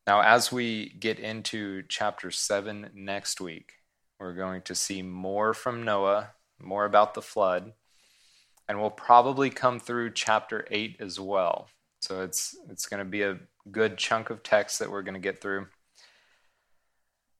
Now, 0.07 0.22
as 0.22 0.51
we 0.51 0.88
get 0.99 1.20
into 1.20 1.84
chapter 1.88 2.32
7 2.32 2.90
next 2.95 3.40
week, 3.40 3.74
we're 4.18 4.34
going 4.34 4.62
to 4.62 4.74
see 4.74 5.03
more 5.03 5.55
from 5.55 5.84
Noah, 5.84 6.30
more 6.61 6.84
about 6.84 7.14
the 7.14 7.22
flood, 7.22 7.72
and 8.68 8.80
we'll 8.80 8.90
probably 8.90 9.51
come 9.51 9.78
through 9.78 10.12
chapter 10.12 10.66
8 10.70 10.97
as 10.99 11.20
well. 11.20 11.68
So 12.01 12.22
it's 12.22 12.57
it's 12.68 12.86
going 12.86 12.99
to 12.99 13.09
be 13.09 13.22
a 13.22 13.38
good 13.70 13.97
chunk 13.97 14.30
of 14.30 14.43
text 14.43 14.80
that 14.80 14.90
we're 14.90 15.03
going 15.03 15.14
to 15.14 15.20
get 15.20 15.40
through. 15.40 15.66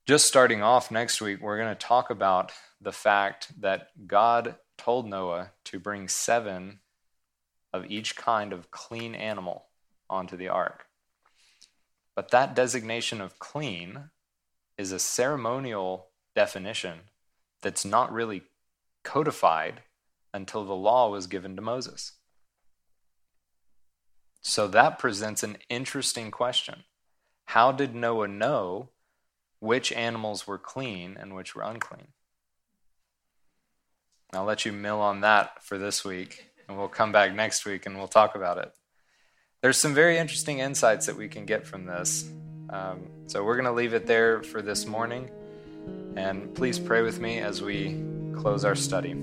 Just 0.05 0.27
starting 0.27 0.63
off 0.63 0.91
next 0.91 1.21
week, 1.21 1.41
we're 1.41 1.59
going 1.59 1.69
to 1.69 1.77
talk 1.77 2.11
about 2.11 2.51
the 2.81 2.91
fact 2.91 3.53
that 3.61 3.91
God 4.09 4.57
told 4.77 5.09
Noah 5.09 5.53
to 5.67 5.79
bring 5.79 6.09
seven 6.09 6.81
of 7.73 7.87
each 7.89 8.17
kind 8.17 8.53
of 8.53 8.73
clean 8.73 9.15
animal 9.15 9.67
onto 10.11 10.37
the 10.37 10.49
ark. 10.49 10.87
But 12.17 12.33
that 12.33 12.57
designation 12.57 13.21
of 13.21 13.39
clean 13.39 14.11
is 14.77 14.91
a 14.91 14.99
ceremonial 14.99 16.09
definition 16.35 17.03
that's 17.63 17.85
not 17.85 18.13
really 18.13 18.43
codified 19.05 19.83
until 20.35 20.65
the 20.65 20.75
law 20.75 21.11
was 21.11 21.29
given 21.29 21.55
to 21.55 21.63
Moses. 21.63 22.15
So 24.41 24.67
that 24.67 24.99
presents 24.99 25.45
an 25.45 25.59
interesting 25.71 26.33
question. 26.33 26.83
How 27.45 27.71
did 27.71 27.95
Noah 27.95 28.27
know 28.27 28.89
which 29.63 29.93
animals 29.93 30.45
were 30.45 30.59
clean 30.59 31.17
and 31.19 31.37
which 31.37 31.55
were 31.55 31.63
unclean? 31.63 32.09
I'll 34.33 34.45
let 34.45 34.65
you 34.65 34.73
mill 34.73 35.01
on 35.01 35.21
that 35.21 35.63
for 35.63 35.79
this 35.79 36.05
week, 36.05 36.47
and 36.67 36.77
we'll 36.77 36.89
come 36.89 37.13
back 37.13 37.33
next 37.33 37.65
week 37.65 37.87
and 37.87 37.97
we'll 37.97 38.09
talk 38.09 38.35
about 38.35 38.59
it. 38.59 38.73
There's 39.61 39.77
some 39.77 39.95
very 39.95 40.19
interesting 40.19 40.59
insights 40.59 41.07
that 41.07 41.17
we 41.17 41.29
can 41.29 41.47
get 41.47 41.65
from 41.65 41.87
this. 41.87 42.29
Um, 42.71 43.07
so 43.27 43.45
we're 43.45 43.55
going 43.55 43.67
to 43.67 43.73
leave 43.73 43.95
it 43.95 44.07
there 44.07 44.43
for 44.43 44.63
this 44.63 44.85
morning. 44.85 45.31
And 46.17 46.53
please 46.55 46.81
pray 46.81 47.03
with 47.03 47.21
me 47.21 47.39
as 47.39 47.63
we 47.63 48.03
close 48.35 48.65
our 48.65 48.75
study. 48.75 49.15